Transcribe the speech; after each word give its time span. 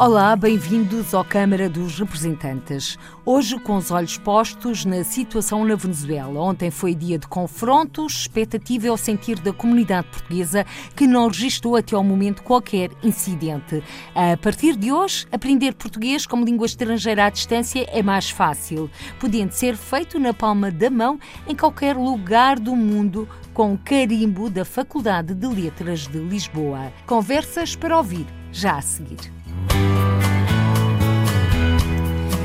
Olá, 0.00 0.36
bem-vindos 0.36 1.12
à 1.12 1.24
Câmara 1.24 1.68
dos 1.68 1.98
Representantes. 1.98 2.96
Hoje, 3.26 3.58
com 3.58 3.74
os 3.74 3.90
olhos 3.90 4.16
postos 4.16 4.84
na 4.84 5.02
situação 5.02 5.64
na 5.64 5.74
Venezuela. 5.74 6.40
Ontem 6.40 6.70
foi 6.70 6.94
dia 6.94 7.18
de 7.18 7.26
confrontos, 7.26 8.12
expectativa 8.12 8.86
é 8.86 8.92
o 8.92 8.96
sentir 8.96 9.40
da 9.40 9.52
comunidade 9.52 10.06
portuguesa 10.06 10.64
que 10.94 11.04
não 11.04 11.26
registrou 11.26 11.74
até 11.74 11.96
ao 11.96 12.04
momento 12.04 12.44
qualquer 12.44 12.92
incidente. 13.02 13.82
A 14.14 14.36
partir 14.36 14.76
de 14.76 14.92
hoje, 14.92 15.26
aprender 15.32 15.74
português 15.74 16.24
como 16.26 16.44
língua 16.44 16.66
estrangeira 16.66 17.24
à 17.24 17.28
distância 17.28 17.84
é 17.90 18.00
mais 18.00 18.30
fácil, 18.30 18.88
podendo 19.18 19.50
ser 19.50 19.76
feito 19.76 20.16
na 20.20 20.32
palma 20.32 20.70
da 20.70 20.90
mão 20.90 21.18
em 21.44 21.56
qualquer 21.56 21.96
lugar 21.96 22.60
do 22.60 22.76
mundo 22.76 23.28
com 23.52 23.76
carimbo 23.76 24.48
da 24.48 24.64
Faculdade 24.64 25.34
de 25.34 25.46
Letras 25.48 26.06
de 26.06 26.18
Lisboa. 26.18 26.92
Conversas 27.04 27.74
para 27.74 27.96
ouvir 27.96 28.26
já 28.52 28.76
a 28.76 28.80
seguir. 28.80 29.37
Música 29.74 30.37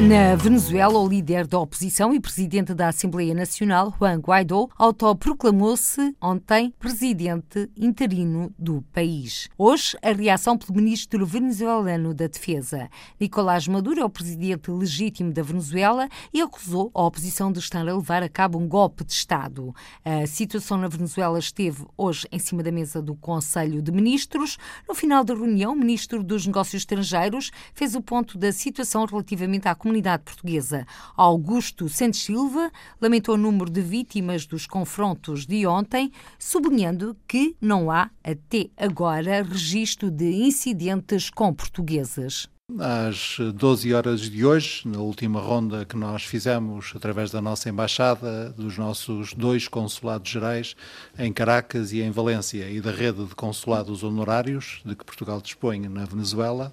na 0.01 0.35
Venezuela, 0.35 0.97
o 0.97 1.07
líder 1.07 1.45
da 1.45 1.59
oposição 1.59 2.15
e 2.15 2.19
presidente 2.19 2.73
da 2.73 2.87
Assembleia 2.87 3.33
Nacional, 3.33 3.93
Juan 3.97 4.17
Guaidó, 4.17 4.67
autoproclamou-se 4.75 6.15
ontem 6.19 6.73
presidente 6.79 7.69
interino 7.77 8.51
do 8.57 8.81
país. 8.91 9.47
Hoje, 9.55 9.95
a 10.01 10.11
reação 10.11 10.57
pelo 10.57 10.75
ministro 10.75 11.23
venezuelano 11.27 12.11
da 12.11 12.25
Defesa. 12.25 12.89
Nicolás 13.19 13.67
Maduro 13.67 14.01
é 14.01 14.03
o 14.03 14.09
presidente 14.09 14.71
legítimo 14.71 15.31
da 15.31 15.43
Venezuela 15.43 16.09
e 16.33 16.41
acusou 16.41 16.89
a 16.93 17.03
oposição 17.03 17.51
de 17.51 17.59
estar 17.59 17.87
a 17.87 17.93
levar 17.93 18.23
a 18.23 18.29
cabo 18.29 18.57
um 18.57 18.67
golpe 18.67 19.05
de 19.05 19.13
Estado. 19.13 19.73
A 20.03 20.25
situação 20.25 20.79
na 20.79 20.87
Venezuela 20.87 21.37
esteve 21.37 21.85
hoje 21.95 22.27
em 22.31 22.39
cima 22.39 22.63
da 22.63 22.71
mesa 22.71 22.99
do 22.99 23.13
Conselho 23.15 23.81
de 23.81 23.91
Ministros. 23.91 24.57
No 24.89 24.95
final 24.95 25.23
da 25.23 25.35
reunião, 25.35 25.73
o 25.73 25.77
ministro 25.77 26.23
dos 26.23 26.47
Negócios 26.47 26.81
Estrangeiros 26.81 27.51
fez 27.75 27.93
o 27.93 28.01
ponto 28.01 28.39
da 28.39 28.51
situação 28.51 29.05
relativamente 29.05 29.67
à 29.67 29.82
comunidade 29.83 30.23
portuguesa. 30.23 30.87
Augusto 31.17 31.89
Santos 31.89 32.23
Silva 32.23 32.71
lamentou 33.01 33.35
o 33.35 33.37
número 33.37 33.69
de 33.69 33.81
vítimas 33.81 34.45
dos 34.45 34.65
confrontos 34.65 35.45
de 35.45 35.67
ontem, 35.67 36.09
sublinhando 36.39 37.17
que 37.27 37.53
não 37.59 37.91
há, 37.91 38.09
até 38.23 38.69
agora, 38.77 39.43
registro 39.43 40.09
de 40.09 40.31
incidentes 40.31 41.29
com 41.29 41.53
portugueses. 41.53 42.47
Às 42.79 43.37
12 43.53 43.93
horas 43.93 44.21
de 44.21 44.45
hoje, 44.45 44.87
na 44.87 44.99
última 44.99 45.41
ronda 45.41 45.83
que 45.83 45.97
nós 45.97 46.23
fizemos 46.23 46.93
através 46.95 47.29
da 47.29 47.41
nossa 47.41 47.69
embaixada, 47.69 48.51
dos 48.51 48.77
nossos 48.77 49.33
dois 49.33 49.67
consulados 49.67 50.31
gerais 50.31 50.73
em 51.19 51.33
Caracas 51.33 51.91
e 51.91 52.01
em 52.01 52.09
Valência 52.09 52.69
e 52.69 52.79
da 52.79 52.89
rede 52.89 53.25
de 53.25 53.35
consulados 53.35 54.01
honorários 54.01 54.81
de 54.85 54.95
que 54.95 55.03
Portugal 55.03 55.41
dispõe 55.41 55.89
na 55.89 56.05
Venezuela, 56.05 56.71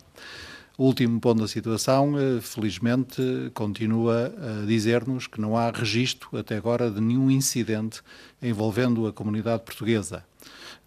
o 0.78 0.84
último 0.84 1.20
ponto 1.20 1.42
da 1.42 1.48
situação, 1.48 2.18
eh, 2.18 2.40
felizmente, 2.40 3.22
continua 3.54 4.32
a 4.38 4.66
dizer-nos 4.66 5.26
que 5.26 5.40
não 5.40 5.56
há 5.56 5.70
registro 5.70 6.36
até 6.38 6.56
agora 6.56 6.90
de 6.90 7.00
nenhum 7.00 7.30
incidente 7.30 8.00
envolvendo 8.42 9.06
a 9.06 9.12
comunidade 9.12 9.62
portuguesa 9.62 10.24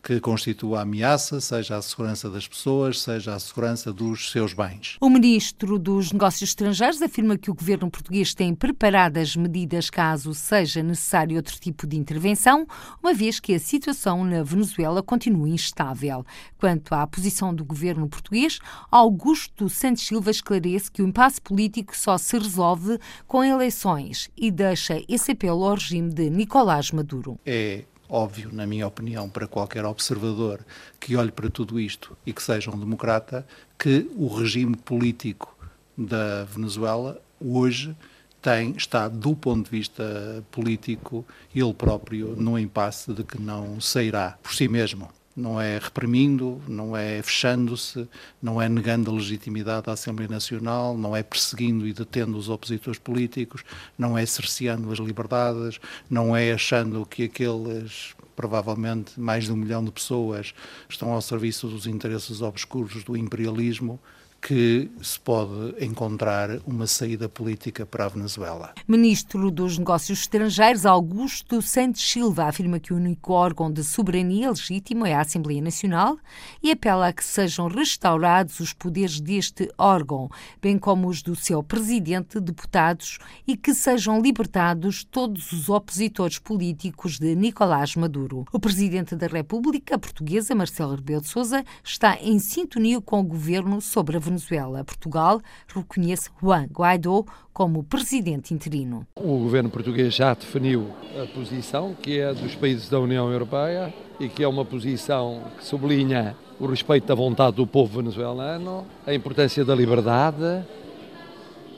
que 0.03 0.19
constitua 0.19 0.81
ameaça, 0.81 1.39
seja 1.39 1.77
à 1.77 1.81
segurança 1.81 2.29
das 2.29 2.45
pessoas, 2.45 2.99
seja 2.99 3.33
à 3.33 3.39
segurança 3.39 3.93
dos 3.93 4.31
seus 4.31 4.53
bens. 4.53 4.97
O 4.99 5.09
ministro 5.09 5.79
dos 5.79 6.11
Negócios 6.11 6.49
Estrangeiros 6.49 7.01
afirma 7.01 7.37
que 7.37 7.49
o 7.49 7.55
governo 7.55 7.89
português 7.89 8.33
tem 8.33 8.53
preparadas 8.53 9.33
medidas 9.37 9.89
caso 9.89 10.33
seja 10.33 10.83
necessário 10.83 11.37
outro 11.37 11.57
tipo 11.57 11.87
de 11.87 11.95
intervenção, 11.95 12.67
uma 13.01 13.13
vez 13.13 13.39
que 13.39 13.53
a 13.53 13.59
situação 13.59 14.25
na 14.25 14.43
Venezuela 14.43 15.01
continua 15.01 15.47
instável. 15.47 16.25
Quanto 16.57 16.93
à 16.93 17.07
posição 17.07 17.55
do 17.55 17.63
governo 17.63 18.09
português, 18.09 18.59
Augusto 18.91 19.69
Santos 19.69 20.05
Silva 20.05 20.31
esclarece 20.31 20.91
que 20.91 21.01
o 21.01 21.07
impasse 21.07 21.39
político 21.39 21.95
só 21.95 22.17
se 22.17 22.37
resolve 22.37 22.99
com 23.25 23.41
eleições 23.41 24.29
e 24.35 24.51
deixa 24.51 25.01
esse 25.07 25.31
apelo 25.31 25.63
ao 25.63 25.75
regime 25.75 26.13
de 26.13 26.29
Nicolás 26.29 26.91
Maduro. 26.91 27.39
É 27.45 27.85
óbvio, 28.13 28.49
na 28.53 28.67
minha 28.67 28.85
opinião, 28.85 29.27
para 29.27 29.47
qualquer 29.47 29.83
observador 29.85 30.59
que 30.99 31.15
olhe 31.15 31.31
para 31.31 31.49
tudo 31.49 31.79
isto 31.79 32.15
e 32.23 32.31
que 32.31 32.43
seja 32.43 32.69
um 32.69 32.77
democrata, 32.77 33.45
que 33.77 34.07
o 34.15 34.27
regime 34.27 34.77
político 34.77 35.57
da 35.97 36.43
Venezuela 36.43 37.19
hoje 37.41 37.95
tem, 38.39 38.75
está, 38.77 39.07
do 39.07 39.35
ponto 39.35 39.65
de 39.65 39.71
vista 39.71 40.43
político, 40.51 41.25
ele 41.55 41.73
próprio 41.73 42.35
num 42.35 42.59
impasse 42.59 43.11
de 43.11 43.23
que 43.23 43.41
não 43.41 43.81
sairá 43.81 44.37
por 44.43 44.53
si 44.53 44.67
mesmo 44.67 45.09
não 45.35 45.59
é 45.59 45.79
reprimindo, 45.79 46.61
não 46.67 46.95
é 46.95 47.21
fechando-se, 47.21 48.07
não 48.41 48.61
é 48.61 48.69
negando 48.69 49.09
a 49.09 49.13
legitimidade 49.13 49.87
da 49.87 49.93
Assembleia 49.93 50.29
Nacional, 50.29 50.97
não 50.97 51.15
é 51.15 51.23
perseguindo 51.23 51.87
e 51.87 51.93
detendo 51.93 52.37
os 52.37 52.49
opositores 52.49 52.99
políticos, 52.99 53.63
não 53.97 54.17
é 54.17 54.25
cerceando 54.25 54.91
as 54.91 54.99
liberdades, 54.99 55.79
não 56.09 56.35
é 56.35 56.53
achando 56.53 57.05
que 57.05 57.23
aqueles 57.23 58.15
provavelmente 58.35 59.19
mais 59.19 59.45
de 59.45 59.51
um 59.51 59.55
milhão 59.55 59.83
de 59.83 59.91
pessoas 59.91 60.53
estão 60.89 61.11
ao 61.11 61.21
serviço 61.21 61.67
dos 61.67 61.85
interesses 61.85 62.41
obscuros 62.41 63.03
do 63.03 63.15
imperialismo 63.15 63.99
que 64.43 64.91
se 65.01 65.17
pode 65.21 65.73
encontrar 65.79 66.59
uma 66.67 66.85
saída 66.85 67.29
política 67.29 67.85
para 67.85 68.05
a 68.05 68.09
Venezuela. 68.09 68.73
Ministro 68.85 69.49
dos 69.49 69.77
Negócios 69.77 70.19
Estrangeiros, 70.19 70.85
Augusto 70.85 71.61
Santos 71.61 72.01
Silva, 72.01 72.43
afirma 72.43 72.77
que 72.77 72.91
o 72.93 72.97
único 72.97 73.31
órgão 73.31 73.71
de 73.71 73.85
soberania 73.85 74.49
legítimo 74.49 75.05
é 75.05 75.13
a 75.13 75.21
Assembleia 75.21 75.61
Nacional 75.61 76.17
e 76.61 76.71
apela 76.71 77.07
a 77.07 77.13
que 77.13 77.23
sejam 77.23 77.69
restaurados 77.69 78.59
os 78.59 78.73
poderes 78.73 79.21
deste 79.21 79.71
órgão, 79.77 80.29
bem 80.61 80.77
como 80.77 81.07
os 81.07 81.23
do 81.23 81.37
seu 81.37 81.63
presidente, 81.63 82.41
deputados 82.41 83.19
e 83.47 83.55
que 83.55 83.73
sejam 83.73 84.19
libertados 84.19 85.05
todos 85.05 85.53
os 85.53 85.69
opositores 85.69 86.37
políticos 86.37 87.17
de 87.17 87.33
Nicolás 87.33 87.95
Maduro. 87.95 88.43
O 88.51 88.59
presidente 88.59 89.15
da 89.15 89.27
República 89.27 89.97
Portuguesa, 89.97 90.53
Marcelo 90.53 90.95
Rebelo 90.95 91.21
de 91.21 91.29
Sousa, 91.29 91.63
está 91.81 92.17
em 92.21 92.39
sintonia 92.39 92.99
com 92.99 93.21
o 93.21 93.23
governo 93.23 93.79
sobre 93.79 94.17
a 94.17 94.19
Venezuela 94.19 94.32
Venezuela. 94.33 94.83
Portugal 94.83 95.41
reconhece 95.67 96.29
Juan 96.41 96.67
Guaidó 96.71 97.23
como 97.53 97.83
presidente 97.83 98.53
interino. 98.53 99.05
O 99.15 99.37
governo 99.39 99.69
português 99.69 100.13
já 100.13 100.33
definiu 100.33 100.89
a 101.21 101.27
posição, 101.27 101.93
que 101.93 102.19
é 102.19 102.33
dos 102.33 102.55
países 102.55 102.89
da 102.89 102.99
União 102.99 103.31
Europeia 103.31 103.93
e 104.19 104.27
que 104.27 104.43
é 104.43 104.47
uma 104.47 104.65
posição 104.65 105.43
que 105.57 105.65
sublinha 105.65 106.35
o 106.59 106.65
respeito 106.65 107.07
da 107.07 107.15
vontade 107.15 107.57
do 107.57 107.67
povo 107.67 107.97
venezuelano, 107.97 108.85
a 109.05 109.13
importância 109.13 109.63
da 109.63 109.75
liberdade, 109.75 110.63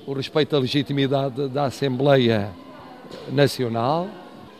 o 0.05 0.13
respeito 0.13 0.51
da 0.51 0.59
legitimidade 0.59 1.49
da 1.49 1.66
Assembleia 1.66 2.51
Nacional 3.31 4.07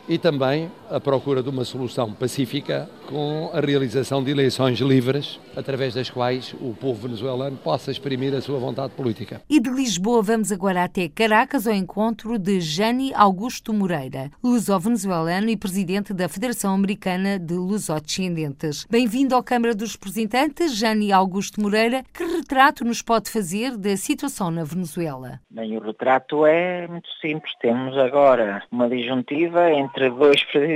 e 0.08 0.18
também 0.18 0.72
a 0.90 1.00
procura 1.00 1.42
de 1.42 1.50
uma 1.50 1.64
solução 1.64 2.14
pacífica 2.14 2.90
com 3.08 3.50
a 3.54 3.60
realização 3.60 4.24
de 4.24 4.32
eleições 4.32 4.80
livres, 4.80 5.40
através 5.56 5.94
das 5.94 6.10
quais 6.10 6.54
o 6.60 6.74
povo 6.74 7.08
venezuelano 7.08 7.58
possa 7.58 7.92
exprimir 7.92 8.34
a 8.34 8.42
sua 8.42 8.60
vontade 8.60 8.94
política. 8.94 9.42
E 9.50 9.60
de 9.60 9.70
Lisboa 9.70 10.22
vamos 10.22 10.52
agora 10.52 10.84
até 10.84 11.08
Caracas 11.08 11.68
ao 11.68 11.74
encontro 11.74 12.38
de 12.38 12.60
Jani 12.60 13.14
Augusto 13.14 13.74
Moreira, 13.74 14.30
luso-venezuelano 14.44 15.50
e 15.50 15.58
presidente 15.58 16.14
da 16.14 16.30
Federação 16.30 16.74
Americana 16.74 17.40
de 17.40 17.54
Luso-Descendentes. 17.54 18.86
Bem-vindo 18.90 19.36
à 19.36 19.44
Câmara 19.44 19.74
dos 19.74 19.94
Representantes, 19.94 20.76
Jani 20.78 21.12
Augusto 21.12 21.62
Moreira. 21.62 22.04
Que 22.14 22.24
retrato 22.24 22.84
nos 22.84 23.02
pode 23.02 23.30
fazer 23.30 23.78
da 23.78 23.96
situação 23.98 24.52
na 24.52 24.64
Venezuela? 24.64 25.40
Bem, 25.50 25.78
o 25.78 25.82
retrato 25.82 26.46
é 26.46 26.88
muito 26.88 27.10
simples. 27.22 27.52
Temos 27.62 27.98
agora 27.98 28.64
uma 28.72 28.90
disjuntiva 28.90 29.72
entre 29.72 30.10
dois 30.10 30.44
presidentes. 30.44 30.75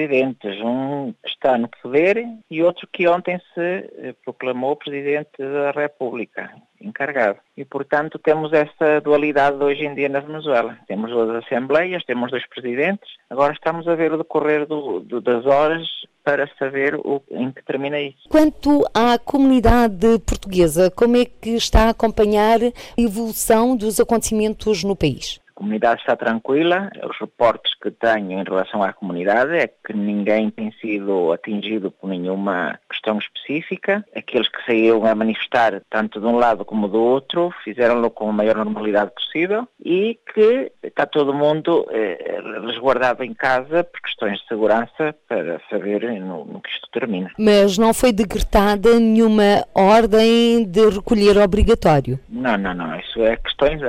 Um 0.63 1.13
está 1.25 1.57
no 1.57 1.69
poder 1.81 2.25
e 2.49 2.63
outro 2.63 2.87
que 2.91 3.07
ontem 3.07 3.39
se 3.53 3.61
eh, 3.61 4.15
proclamou 4.23 4.75
Presidente 4.75 5.37
da 5.37 5.71
República, 5.71 6.51
encarregado. 6.81 7.39
E, 7.57 7.65
portanto, 7.65 8.19
temos 8.19 8.53
essa 8.53 9.01
dualidade 9.01 9.61
hoje 9.61 9.85
em 9.85 9.93
dia 9.93 10.09
na 10.09 10.19
Venezuela. 10.19 10.77
Temos 10.87 11.11
duas 11.11 11.43
assembleias, 11.43 12.03
temos 12.05 12.31
dois 12.31 12.47
presidentes, 12.47 13.09
agora 13.29 13.53
estamos 13.53 13.87
a 13.87 13.95
ver 13.95 14.13
o 14.13 14.17
decorrer 14.17 14.65
do, 14.65 14.99
do, 15.01 15.21
das 15.21 15.45
horas 15.45 15.87
para 16.23 16.49
saber 16.59 16.95
o, 16.95 17.21
em 17.31 17.51
que 17.51 17.63
termina 17.63 17.99
isso. 17.99 18.29
Quanto 18.29 18.85
à 18.93 19.17
comunidade 19.17 20.19
portuguesa, 20.19 20.91
como 20.91 21.17
é 21.17 21.25
que 21.25 21.51
está 21.51 21.85
a 21.85 21.89
acompanhar 21.89 22.59
a 22.61 23.01
evolução 23.01 23.75
dos 23.75 23.99
acontecimentos 23.99 24.83
no 24.83 24.95
país? 24.95 25.39
Comunidade 25.59 25.99
está 25.99 26.15
tranquila. 26.15 26.89
Os 27.03 27.19
reportes 27.19 27.73
que 27.75 27.91
tenho 27.91 28.31
em 28.31 28.43
relação 28.43 28.81
à 28.81 28.93
comunidade 28.93 29.55
é 29.55 29.67
que 29.67 29.93
ninguém 29.93 30.49
tem 30.49 30.71
sido 30.79 31.33
atingido 31.33 31.91
por 31.91 32.09
nenhuma 32.09 32.79
questão 32.89 33.19
específica. 33.19 34.05
Aqueles 34.15 34.47
que 34.47 34.65
saíram 34.65 35.05
a 35.05 35.13
manifestar, 35.13 35.81
tanto 35.89 36.21
de 36.21 36.25
um 36.25 36.37
lado 36.37 36.63
como 36.63 36.87
do 36.87 37.01
outro, 37.01 37.53
fizeram-no 37.63 38.09
com 38.09 38.29
a 38.29 38.33
maior 38.33 38.55
normalidade 38.55 39.11
possível 39.11 39.67
e 39.83 40.17
que 40.33 40.71
está 40.81 41.05
todo 41.05 41.33
mundo 41.33 41.85
eh, 41.91 42.39
resguardado 42.65 43.23
em 43.23 43.33
casa 43.33 43.83
por 43.83 44.01
questões 44.01 44.39
de 44.39 44.47
segurança 44.47 45.15
para 45.27 45.59
saber 45.69 46.01
no, 46.21 46.45
no 46.45 46.61
que 46.61 46.69
isto 46.69 46.87
termina. 46.91 47.31
Mas 47.37 47.77
não 47.77 47.93
foi 47.93 48.13
decretada 48.13 48.99
nenhuma 48.99 49.65
ordem 49.75 50.65
de 50.65 50.89
recolher 50.89 51.37
obrigatório? 51.37 52.19
Não, 52.29 52.57
não, 52.57 52.73
não. 52.73 52.99
Isso 52.99 53.21
é 53.21 53.35
questões. 53.35 53.81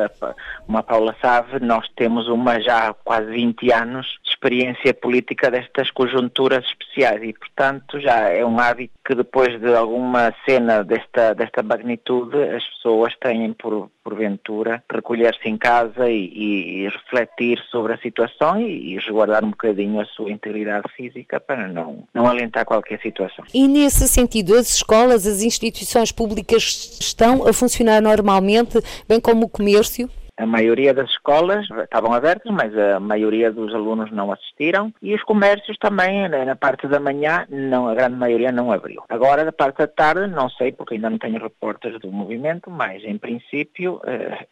Como 0.67 0.79
a 0.79 0.83
Paula 0.83 1.15
sabe, 1.21 1.60
nós 1.61 1.87
temos 1.97 2.29
uma 2.29 2.61
já 2.61 2.93
quase 2.93 3.31
20 3.31 3.73
anos 3.73 4.07
de 4.25 4.31
experiência 4.31 4.95
política 4.95 5.51
destas 5.51 5.91
conjunturas 5.91 6.65
especiais 6.65 7.23
e, 7.23 7.33
portanto, 7.33 8.01
já 8.01 8.29
é 8.29 8.45
um 8.45 8.59
hábito 8.59 8.95
que 9.05 9.15
depois 9.15 9.61
de 9.61 9.75
alguma 9.75 10.35
cena 10.49 10.83
desta, 10.83 11.35
desta 11.35 11.62
magnitude 11.62 12.37
as 12.43 12.65
pessoas 12.65 13.15
têm 13.21 13.53
por, 13.53 13.91
porventura 14.03 14.83
recolher-se 14.91 15.49
em 15.49 15.57
casa 15.57 16.09
e, 16.09 16.85
e, 16.85 16.89
refletir 16.89 17.59
sobre 17.71 17.93
a 17.93 17.99
situação 17.99 18.61
e, 18.61 18.93
e 18.93 18.99
resguardar 18.99 19.45
um 19.45 19.51
bocadinho 19.51 20.01
a 20.01 20.05
sua 20.07 20.31
integridade 20.31 20.87
física 20.97 21.39
para 21.39 21.69
não, 21.69 22.05
não 22.12 22.27
alentar 22.27 22.65
qualquer 22.65 23.01
situação. 23.01 23.45
E 23.55 23.69
nesse 23.69 24.09
sentido, 24.09 24.55
as 24.55 24.75
escolas, 24.75 25.27
as 25.27 25.43
instituições 25.43 26.11
públicas 26.12 26.99
estão 27.01 27.47
a 27.47 27.53
funcionar 27.53 28.01
normalmente, 28.01 28.81
bem 29.09 29.21
como 29.21 29.47
o 29.47 29.49
comércio? 29.49 30.09
A 30.41 30.47
maioria 30.47 30.95
das 30.95 31.11
escolas 31.11 31.67
estavam 31.83 32.13
abertas, 32.15 32.51
mas 32.53 32.77
a 32.77 32.99
maioria 32.99 33.53
dos 33.53 33.75
alunos 33.75 34.11
não 34.11 34.33
assistiram 34.33 34.93
e 35.03 35.15
os 35.15 35.23
comércios 35.23 35.77
também, 35.79 36.29
né, 36.29 36.45
na 36.45 36.57
parte 36.57 36.87
da 36.87 36.99
manhã, 36.99 37.47
não, 37.51 37.89
a 37.89 37.95
grande 37.95 38.17
maioria 38.17 38.51
não 38.51 38.73
abriu. 38.73 39.03
Agora, 39.09 39.45
da 39.45 39.53
parte 39.53 39.79
da 39.79 39.87
tarde, 39.87 40.27
não 40.27 40.49
sei, 40.49 40.73
porque 40.73 40.95
ainda 40.95 41.11
não 41.11 41.19
tenho 41.19 41.39
reportes 41.39 42.01
do 42.01 42.11
movimento, 42.11 42.71
mas 42.71 43.05
em 43.05 43.19
princípio 43.19 44.01
eh, 44.07 44.47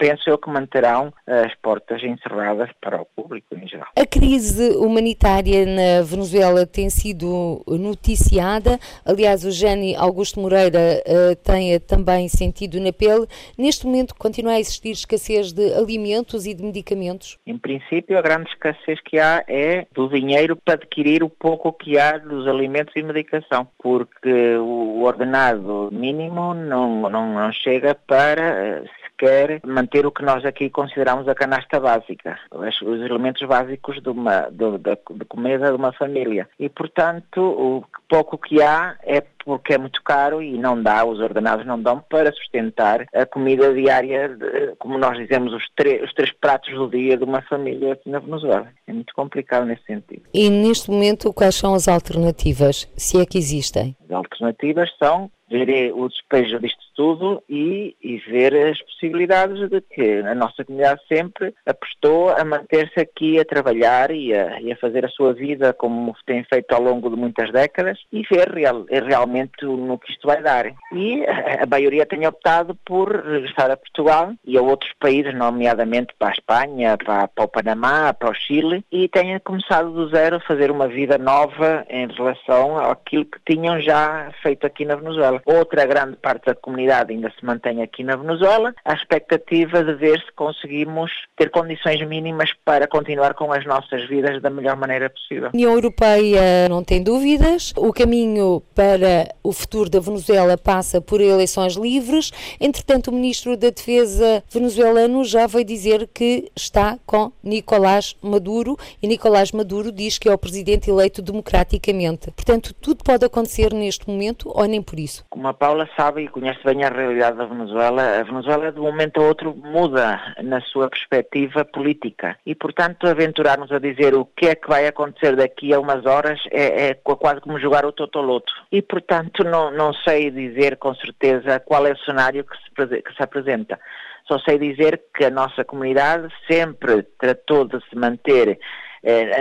penso 0.00 0.30
eu 0.30 0.38
que 0.38 0.48
manterão 0.48 1.12
as 1.26 1.54
portas 1.56 2.02
encerradas 2.02 2.70
para 2.80 3.00
o 3.00 3.04
público 3.04 3.54
em 3.54 3.68
geral. 3.68 3.88
A 3.94 4.06
crise 4.06 4.70
humanitária 4.76 5.66
na 5.66 6.02
Venezuela 6.02 6.66
tem 6.66 6.88
sido 6.88 7.62
noticiada. 7.68 8.78
Aliás, 9.04 9.44
o 9.44 9.50
Jânio 9.50 10.00
Augusto 10.00 10.40
Moreira 10.40 11.02
uh, 11.06 11.36
tem 11.36 11.78
também 11.80 12.28
sentido 12.28 12.80
na 12.80 12.92
pele. 12.92 13.26
Neste 13.58 13.84
momento 13.84 14.14
continua 14.14 14.52
a 14.52 14.60
existir 14.60 14.92
escassez 15.10 15.52
de 15.52 15.74
alimentos 15.74 16.46
e 16.46 16.54
de 16.54 16.62
medicamentos? 16.62 17.38
Em 17.46 17.58
princípio, 17.58 18.16
a 18.18 18.22
grande 18.22 18.48
escassez 18.50 19.00
que 19.00 19.18
há 19.18 19.44
é 19.48 19.86
do 19.92 20.08
dinheiro 20.08 20.56
para 20.56 20.74
adquirir 20.74 21.22
o 21.22 21.28
pouco 21.28 21.72
que 21.72 21.98
há 21.98 22.18
dos 22.18 22.46
alimentos 22.46 22.94
e 22.96 23.02
medicação, 23.02 23.66
porque 23.82 24.56
o 24.56 25.02
ordenado 25.02 25.88
mínimo 25.92 26.54
não, 26.54 27.08
não, 27.08 27.34
não 27.34 27.52
chega 27.52 27.94
para 27.94 28.42
eh, 28.42 28.84
quer 29.20 29.60
manter 29.66 30.06
o 30.06 30.10
que 30.10 30.24
nós 30.24 30.44
aqui 30.46 30.70
consideramos 30.70 31.28
a 31.28 31.34
canasta 31.34 31.78
básica, 31.78 32.38
os, 32.50 32.80
os 32.80 33.00
elementos 33.02 33.46
básicos 33.46 34.00
de, 34.02 34.08
uma, 34.08 34.48
de, 34.50 34.78
de 34.78 35.24
comida 35.26 35.70
de 35.70 35.76
uma 35.76 35.92
família. 35.92 36.48
E, 36.58 36.70
portanto, 36.70 37.38
o 37.38 37.84
pouco 38.08 38.38
que 38.38 38.62
há 38.62 38.96
é 39.02 39.20
porque 39.44 39.74
é 39.74 39.78
muito 39.78 40.02
caro 40.02 40.42
e 40.42 40.56
não 40.58 40.80
dá, 40.80 41.04
os 41.04 41.20
ordenados 41.20 41.66
não 41.66 41.80
dão 41.80 42.00
para 42.08 42.32
sustentar 42.32 43.06
a 43.12 43.26
comida 43.26 43.72
diária, 43.72 44.28
de, 44.28 44.74
como 44.78 44.98
nós 44.98 45.16
dizemos, 45.16 45.52
os, 45.52 45.62
os 45.62 46.14
três 46.14 46.32
pratos 46.32 46.72
do 46.74 46.88
dia 46.88 47.16
de 47.16 47.24
uma 47.24 47.42
família 47.42 47.94
aqui 47.94 48.08
na 48.08 48.18
Venezuela. 48.18 48.68
É 48.86 48.92
muito 48.92 49.14
complicado 49.14 49.66
nesse 49.66 49.84
sentido. 49.84 50.22
E 50.32 50.48
neste 50.50 50.90
momento, 50.90 51.32
quais 51.32 51.54
são 51.54 51.74
as 51.74 51.88
alternativas, 51.88 52.88
se 52.96 53.20
é 53.20 53.26
que 53.26 53.38
existem? 53.38 53.96
As 54.04 54.10
alternativas 54.10 54.90
são 54.98 55.30
ver 55.50 55.92
o 55.92 56.08
despejo 56.08 56.60
disto 56.60 56.78
tudo 57.00 57.42
e, 57.48 57.96
e, 58.02 58.18
ver 58.30 58.54
as 58.54 58.78
possibilidades 58.82 59.70
de 59.70 59.80
que 59.80 60.18
a 60.18 60.34
nossa 60.34 60.62
comunidade 60.62 61.00
sempre 61.08 61.54
apostou 61.64 62.28
a 62.28 62.44
manter-se 62.44 63.00
aqui 63.00 63.40
a 63.40 63.44
trabalhar 63.46 64.10
e 64.10 64.34
a, 64.34 64.60
e 64.60 64.70
a, 64.70 64.76
fazer 64.76 65.06
a 65.06 65.08
sua 65.08 65.32
vida 65.32 65.72
como 65.72 66.14
tem 66.26 66.44
feito 66.44 66.70
ao 66.74 66.82
longo 66.82 67.08
de 67.08 67.16
muitas 67.16 67.50
décadas 67.52 67.98
e 68.12 68.22
ver 68.30 68.50
real, 68.50 68.84
realmente 68.90 69.64
no 69.64 69.98
que 69.98 70.12
isto 70.12 70.26
vai 70.26 70.42
dar. 70.42 70.66
E 70.92 71.24
a 71.24 71.64
maioria 71.66 72.04
tem 72.04 72.26
optado 72.26 72.74
por 72.84 73.08
regressar 73.10 73.70
a 73.70 73.78
Portugal 73.78 74.34
e 74.44 74.58
a 74.58 74.60
outros 74.60 74.92
países, 75.00 75.34
nomeadamente 75.34 76.12
para 76.18 76.28
a 76.28 76.32
Espanha, 76.32 76.98
para, 76.98 77.28
para 77.28 77.44
o 77.46 77.48
Panamá, 77.48 78.12
para 78.12 78.30
o 78.30 78.34
Chile, 78.34 78.84
e 78.92 79.08
têm 79.08 79.38
começado 79.38 79.90
do 79.90 80.10
zero 80.10 80.36
a 80.36 80.40
fazer 80.40 80.70
uma 80.70 80.86
vida 80.86 81.16
nova 81.16 81.86
em 81.88 82.06
relação 82.08 82.76
àquilo 82.76 83.24
que 83.24 83.40
tinham 83.46 83.80
já 83.80 84.30
feito 84.42 84.66
aqui 84.66 84.84
na 84.84 84.96
Venezuela. 84.96 85.40
Outra 85.46 85.86
grande 85.86 86.18
parte 86.18 86.44
da 86.44 86.54
comunidade 86.54 86.89
ainda 86.90 87.30
se 87.30 87.44
mantém 87.44 87.82
aqui 87.82 88.02
na 88.02 88.16
Venezuela, 88.16 88.74
a 88.84 88.94
expectativa 88.94 89.82
de 89.82 89.94
ver 89.94 90.20
se 90.20 90.32
conseguimos 90.32 91.10
ter 91.36 91.50
condições 91.50 92.06
mínimas 92.06 92.52
para 92.64 92.86
continuar 92.86 93.34
com 93.34 93.52
as 93.52 93.64
nossas 93.64 94.08
vidas 94.08 94.40
da 94.42 94.50
melhor 94.50 94.76
maneira 94.76 95.10
possível. 95.10 95.48
A 95.48 95.50
União 95.54 95.72
Europeia 95.72 96.68
não 96.68 96.82
tem 96.82 97.02
dúvidas, 97.02 97.72
o 97.76 97.92
caminho 97.92 98.62
para 98.74 99.34
o 99.42 99.52
futuro 99.52 99.88
da 99.88 100.00
Venezuela 100.00 100.56
passa 100.56 101.00
por 101.00 101.20
eleições 101.20 101.74
livres. 101.74 102.30
Entretanto, 102.60 103.10
o 103.10 103.14
ministro 103.14 103.56
da 103.56 103.70
Defesa 103.70 104.42
venezuelano 104.50 105.24
já 105.24 105.46
veio 105.46 105.64
dizer 105.64 106.08
que 106.12 106.50
está 106.56 106.98
com 107.06 107.32
Nicolás 107.42 108.16
Maduro 108.22 108.76
e 109.02 109.06
Nicolás 109.06 109.52
Maduro 109.52 109.92
diz 109.92 110.18
que 110.18 110.28
é 110.28 110.34
o 110.34 110.38
presidente 110.38 110.90
eleito 110.90 111.22
democraticamente. 111.22 112.30
Portanto, 112.32 112.74
tudo 112.74 113.04
pode 113.04 113.24
acontecer 113.24 113.72
neste 113.72 114.08
momento 114.08 114.50
ou 114.54 114.64
nem 114.66 114.82
por 114.82 114.98
isso. 114.98 115.24
Como 115.30 115.46
a 115.48 115.54
Paula 115.54 115.88
sabe 115.96 116.22
e 116.22 116.28
conhece 116.28 116.60
bem 116.64 116.79
a 116.84 116.88
realidade 116.88 117.36
da 117.36 117.46
Venezuela, 117.46 118.20
a 118.20 118.22
Venezuela 118.22 118.72
de 118.72 118.80
um 118.80 118.84
momento 118.84 119.20
a 119.20 119.24
outro 119.24 119.54
muda 119.54 120.34
na 120.42 120.60
sua 120.60 120.88
perspectiva 120.88 121.64
política 121.64 122.36
e, 122.44 122.54
portanto, 122.54 123.06
aventurar-nos 123.06 123.70
a 123.72 123.78
dizer 123.78 124.14
o 124.14 124.24
que 124.24 124.46
é 124.48 124.54
que 124.54 124.68
vai 124.68 124.86
acontecer 124.86 125.36
daqui 125.36 125.72
a 125.72 125.80
umas 125.80 126.04
horas 126.06 126.40
é, 126.50 126.88
é 126.88 126.94
quase 126.94 127.40
como 127.40 127.58
jogar 127.58 127.84
o 127.84 127.92
totoloto. 127.92 128.52
E, 128.70 128.82
portanto, 128.82 129.44
não, 129.44 129.70
não 129.70 129.92
sei 129.92 130.30
dizer 130.30 130.76
com 130.76 130.94
certeza 130.94 131.60
qual 131.60 131.86
é 131.86 131.92
o 131.92 131.98
cenário 131.98 132.44
que 132.44 132.56
se, 132.56 133.02
que 133.02 133.14
se 133.14 133.22
apresenta. 133.22 133.78
Só 134.26 134.38
sei 134.38 134.58
dizer 134.58 135.02
que 135.16 135.24
a 135.24 135.30
nossa 135.30 135.64
comunidade 135.64 136.32
sempre 136.48 137.02
tratou 137.18 137.64
de 137.64 137.80
se 137.88 137.96
manter 137.96 138.58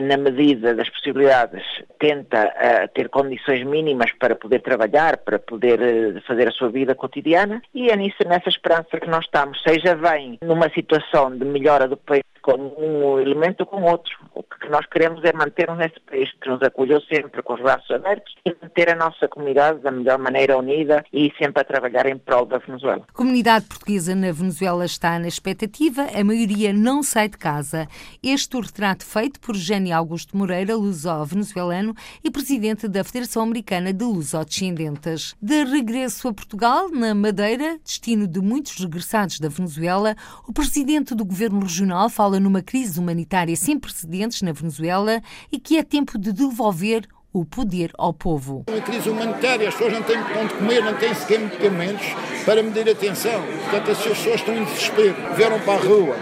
na 0.02 0.18
medida 0.18 0.74
das 0.74 0.90
possibilidades, 0.90 1.64
tenta 2.00 2.54
eh, 2.56 2.88
ter 2.88 3.10
condições 3.10 3.64
mínimas 3.66 4.12
para 4.14 4.36
poder 4.36 4.62
trabalhar, 4.62 5.18
para 5.18 5.38
poder 5.38 5.82
eh, 5.82 6.22
fazer 6.26 6.48
a 6.48 6.52
sua 6.52 6.70
vida 6.70 6.96
cotidiana 6.96 7.62
e 7.74 7.90
é 7.90 7.96
nisso, 7.96 8.18
nessa 8.26 8.50
esperança 8.50 9.00
que 9.00 9.10
nós 9.10 9.26
estamos, 9.26 9.62
seja 9.62 9.96
bem 9.96 10.38
numa 10.42 10.70
situação 10.70 11.36
de 11.36 11.44
melhora 11.44 11.88
do 11.88 11.98
país 11.98 12.24
com 12.42 12.54
um 12.54 13.20
elemento 13.20 13.62
ou 13.62 13.66
com 13.66 13.84
outro. 13.84 14.12
O 14.34 14.44
que 14.44 14.70
nós 14.70 14.86
queremos 14.86 15.24
é 15.24 15.34
manter-nos 15.34 15.78
nesse 15.78 16.00
país 16.02 16.30
que 16.40 16.50
nos 16.50 16.62
acolheu 16.62 17.02
sempre 17.02 17.42
com 17.42 17.54
os 17.54 17.62
braços 17.62 17.90
abertos 17.92 18.34
e 18.46 18.56
manter 18.62 18.90
a 18.90 18.96
nossa 18.96 19.28
comunidade 19.28 19.80
da 19.80 19.92
melhor 19.92 20.18
maneira 20.20 20.58
unida 20.58 21.04
e 21.12 21.32
sempre 21.38 21.62
a 21.62 21.66
trabalhar 21.66 22.06
em 22.06 22.18
prol 22.18 22.46
da 22.46 22.58
Venezuela. 22.58 23.04
A 23.08 23.14
comunidade 23.14 23.66
portuguesa 23.66 24.14
na 24.16 24.32
Venezuela 24.32 24.86
está 24.86 25.18
na 25.18 25.28
expectativa, 25.28 26.08
a 26.14 26.24
maioria 26.24 26.72
não 26.74 27.02
sai 27.02 27.30
de 27.30 27.38
casa. 27.38 27.88
Este 28.22 28.56
o 28.56 28.62
retrato 28.62 29.06
feito 29.06 29.40
por 29.40 29.56
Jânio 29.56 29.96
Augusto 29.96 30.38
Moreira, 30.38 30.76
luso-venezuelano 30.76 31.96
e 32.24 32.30
presidente 32.30 32.88
da 32.88 33.04
Federação 33.04 33.44
Americana 33.44 33.94
de 33.94 34.04
Luso-Descendentes. 34.04 35.36
De 35.42 35.64
regresso 35.64 36.28
a 36.28 36.34
Portugal, 36.34 36.90
na 36.90 37.16
Madeira, 37.16 37.80
destino 37.84 38.28
de 38.28 38.40
muitos 38.40 38.78
regressados 38.78 39.40
da 39.40 39.50
Venezuela, 39.50 40.16
o 40.48 40.54
presidente 40.54 41.16
do 41.16 41.26
governo 41.26 41.62
regional 41.62 42.10
fala 42.10 42.29
numa 42.38 42.62
crise 42.62 43.00
humanitária 43.00 43.56
sem 43.56 43.80
precedentes 43.80 44.42
na 44.42 44.52
Venezuela 44.52 45.22
e 45.50 45.58
que 45.58 45.78
é 45.78 45.84
tempo 45.84 46.20
de 46.20 46.34
devolver 46.34 47.08
o 47.32 47.46
poder 47.46 47.92
ao 47.98 48.12
povo. 48.12 48.66
Uma 48.68 48.82
crise 48.82 49.10
humanitária, 49.10 49.68
as 49.68 49.76
pessoas 49.76 49.94
não 49.94 50.04
têm 50.04 50.18
onde 50.18 50.54
comer, 50.56 50.84
não 50.84 50.96
têm 50.96 51.14
sequer 51.14 51.40
medicamentos 51.40 52.08
para 52.46 52.64
medir 52.64 52.90
a 52.90 52.96
tensão. 52.96 53.42
Portanto, 53.64 53.92
as 53.92 53.98
pessoas 54.00 54.36
estão 54.36 54.56
em 54.56 54.64
desespero. 54.64 55.16
Vieram 55.36 55.60
para 55.60 55.74
a 55.74 55.84
rua, 55.84 56.16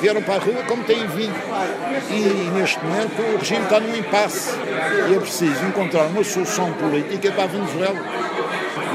vieram 0.00 0.22
para 0.22 0.34
a 0.34 0.38
rua 0.38 0.62
como 0.68 0.84
têm 0.84 1.06
vindo. 1.08 1.34
E 2.10 2.50
neste 2.58 2.78
momento 2.84 3.20
o 3.22 3.38
regime 3.38 3.64
está 3.64 3.80
num 3.80 3.96
impasse. 3.96 4.56
E 5.10 5.14
é 5.14 5.18
preciso 5.18 5.64
encontrar 5.64 6.06
uma 6.06 6.22
solução 6.22 6.72
política 6.74 7.32
para 7.32 7.44
a 7.44 7.46
Venezuela. 7.48 7.98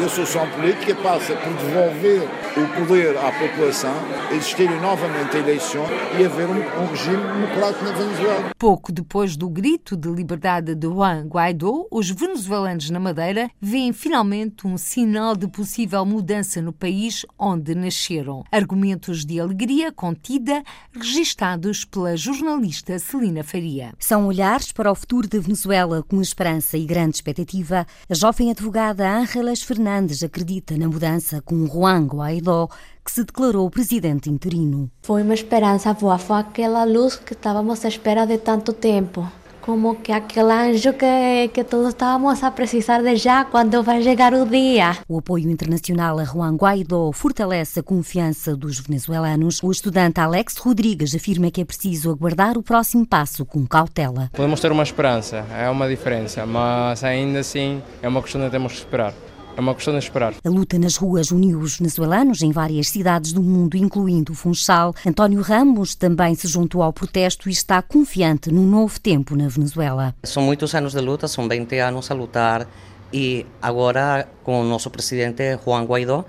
E 0.02 0.04
a 0.04 0.10
solução 0.10 0.50
política 0.50 0.96
passa 0.96 1.36
por 1.36 1.54
devolver 1.54 2.28
o 2.58 2.68
poder 2.76 3.16
à 3.18 3.32
população, 3.32 3.94
existirem 4.32 4.82
novamente 4.82 5.38
eleições 5.38 5.88
e 6.20 6.26
haver 6.26 6.48
um, 6.48 6.58
um 6.58 6.88
regime 6.88 7.22
democrático 7.22 7.86
na 7.86 7.92
Venezuela. 7.92 8.52
Pouco 8.58 8.92
depois 8.92 9.38
do 9.38 9.48
grito 9.48 9.96
de 9.96 10.10
liberdade 10.10 10.74
de 10.74 10.88
Juan 10.88 11.28
Guaidó, 11.28 11.86
os 11.92 12.10
venezuelanos 12.10 12.90
na 12.90 13.00
Madeira 13.00 13.52
veem 13.62 13.94
finalmente 13.94 14.66
um 14.66 14.76
sinal 14.76 15.36
de 15.36 15.48
possível 15.48 16.04
mudança 16.04 16.64
no 16.64 16.74
país 16.74 17.24
onde 17.38 17.76
nasceram. 17.76 18.44
Argumentos 18.52 19.24
de 19.24 19.40
alegria 19.40 19.92
contida 19.92 20.64
registados 20.92 21.86
pela 21.86 22.18
jornalista 22.18 22.98
Celina 22.98 23.44
Faria. 23.44 23.94
São 24.00 24.26
olhares 24.26 24.72
para 24.72 24.92
o 24.92 24.96
futuro 24.96 25.28
da 25.28 25.40
Venezuela 25.40 26.02
com 26.02 26.20
esperança 26.20 26.76
e 26.76 26.86
grande 26.86 27.18
expectativa. 27.18 27.86
A 28.10 28.14
jovem 28.16 28.50
advogada 28.50 29.08
Ángelas 29.08 29.62
Fernandes 29.62 29.91
acredita 30.24 30.78
na 30.78 30.88
mudança 30.88 31.42
com 31.42 31.68
Juan 31.68 32.06
Guaidó, 32.06 32.68
que 33.04 33.12
se 33.12 33.24
declarou 33.24 33.70
presidente 33.70 34.30
interino. 34.30 34.90
Foi 35.02 35.24
uma 35.24 35.34
esperança 35.34 35.94
boa, 35.94 36.18
foi 36.18 36.38
aquela 36.38 36.84
luz 36.84 37.16
que 37.16 37.34
estávamos 37.34 37.84
à 37.84 37.88
espera 37.88 38.26
de 38.26 38.38
tanto 38.38 38.74
tempo. 38.74 39.30
Como 39.62 39.98
que 39.98 40.12
aquele 40.12 40.52
anjo 40.52 40.94
que, 40.94 41.50
que 41.54 41.64
todos 41.64 41.90
estávamos 41.90 42.44
a 42.44 42.50
precisar 42.50 43.04
de 43.04 43.16
já 43.16 43.46
quando 43.46 43.84
vai 43.84 44.02
chegar 44.02 44.34
o 44.34 44.44
dia. 44.44 44.98
O 45.08 45.20
apoio 45.20 45.52
internacional 45.52 46.18
a 46.18 46.24
Juan 46.24 46.56
Guaidó 46.56 47.12
fortalece 47.12 47.80
a 47.80 47.84
confiança 47.84 48.56
dos 48.56 48.80
venezuelanos. 48.80 49.62
O 49.62 49.72
estudante 49.72 50.20
Alex 50.20 50.58
Rodrigues 50.58 51.14
afirma 51.14 51.52
que 51.52 51.62
é 51.62 51.66
preciso 51.66 52.10
aguardar 52.10 52.58
o 52.58 52.64
próximo 52.64 53.06
passo 53.06 53.46
com 53.46 53.68
cautela. 53.68 54.32
Podemos 54.34 54.60
ter 54.60 54.72
uma 54.72 54.82
esperança, 54.82 55.46
é 55.56 55.70
uma 55.70 55.88
diferença, 55.88 56.44
mas 56.44 57.04
ainda 57.04 57.40
assim 57.40 57.84
é 58.02 58.08
uma 58.08 58.24
questão 58.24 58.42
de 58.42 58.50
termos 58.50 58.72
que 58.74 58.80
esperar. 58.80 59.14
É 59.56 59.60
uma 59.60 59.76
questão 59.76 59.94
de 59.94 60.00
esperar. 60.00 60.34
A 60.44 60.50
luta 60.50 60.80
nas 60.80 60.96
ruas 60.96 61.32
uniu 61.32 61.60
os 61.60 61.78
venezuelanos 61.78 62.42
em 62.42 62.52
várias 62.52 62.90
cidades 62.90 63.34
do 63.34 63.44
mundo, 63.44 63.76
incluindo 63.76 64.34
Funchal. 64.34 64.96
António 65.06 65.42
Ramos 65.42 65.96
também 65.96 66.36
se 66.36 66.48
juntou 66.48 66.82
ao 66.82 66.94
protesto 66.94 67.50
e 67.50 67.52
está 67.52 67.82
confiante 67.82 68.52
num 68.52 68.66
novo 68.66 69.00
tempo 69.00 69.36
na 69.36 69.48
Venezuela. 69.48 70.16
São 70.24 70.44
muitos 70.44 70.74
anos 70.74 70.94
de 70.94 71.02
luta, 71.02 71.28
são 71.28 71.48
20 71.48 71.78
anos 71.80 72.10
a 72.10 72.14
lutar 72.14 72.68
e 73.14 73.46
agora 73.62 74.28
com 74.44 74.62
o 74.62 74.64
nosso 74.64 74.90
presidente 74.90 75.58
Juan 75.64 75.84
Guaidó, 75.84 76.26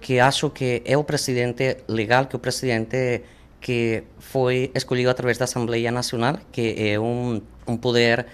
que 0.00 0.20
acho 0.20 0.50
que 0.50 0.82
é 0.84 0.96
o 0.96 1.04
presidente 1.04 1.78
legal, 1.88 2.26
que 2.26 2.36
é 2.36 2.38
o 2.38 2.40
presidente 2.40 3.22
que 3.60 4.04
foi 4.18 4.70
escolhido 4.74 5.10
através 5.10 5.38
da 5.38 5.44
Assembleia 5.44 5.90
Nacional, 5.90 6.38
que 6.52 6.74
é 6.78 7.00
um, 7.00 7.40
um 7.66 7.76
poder 7.76 8.26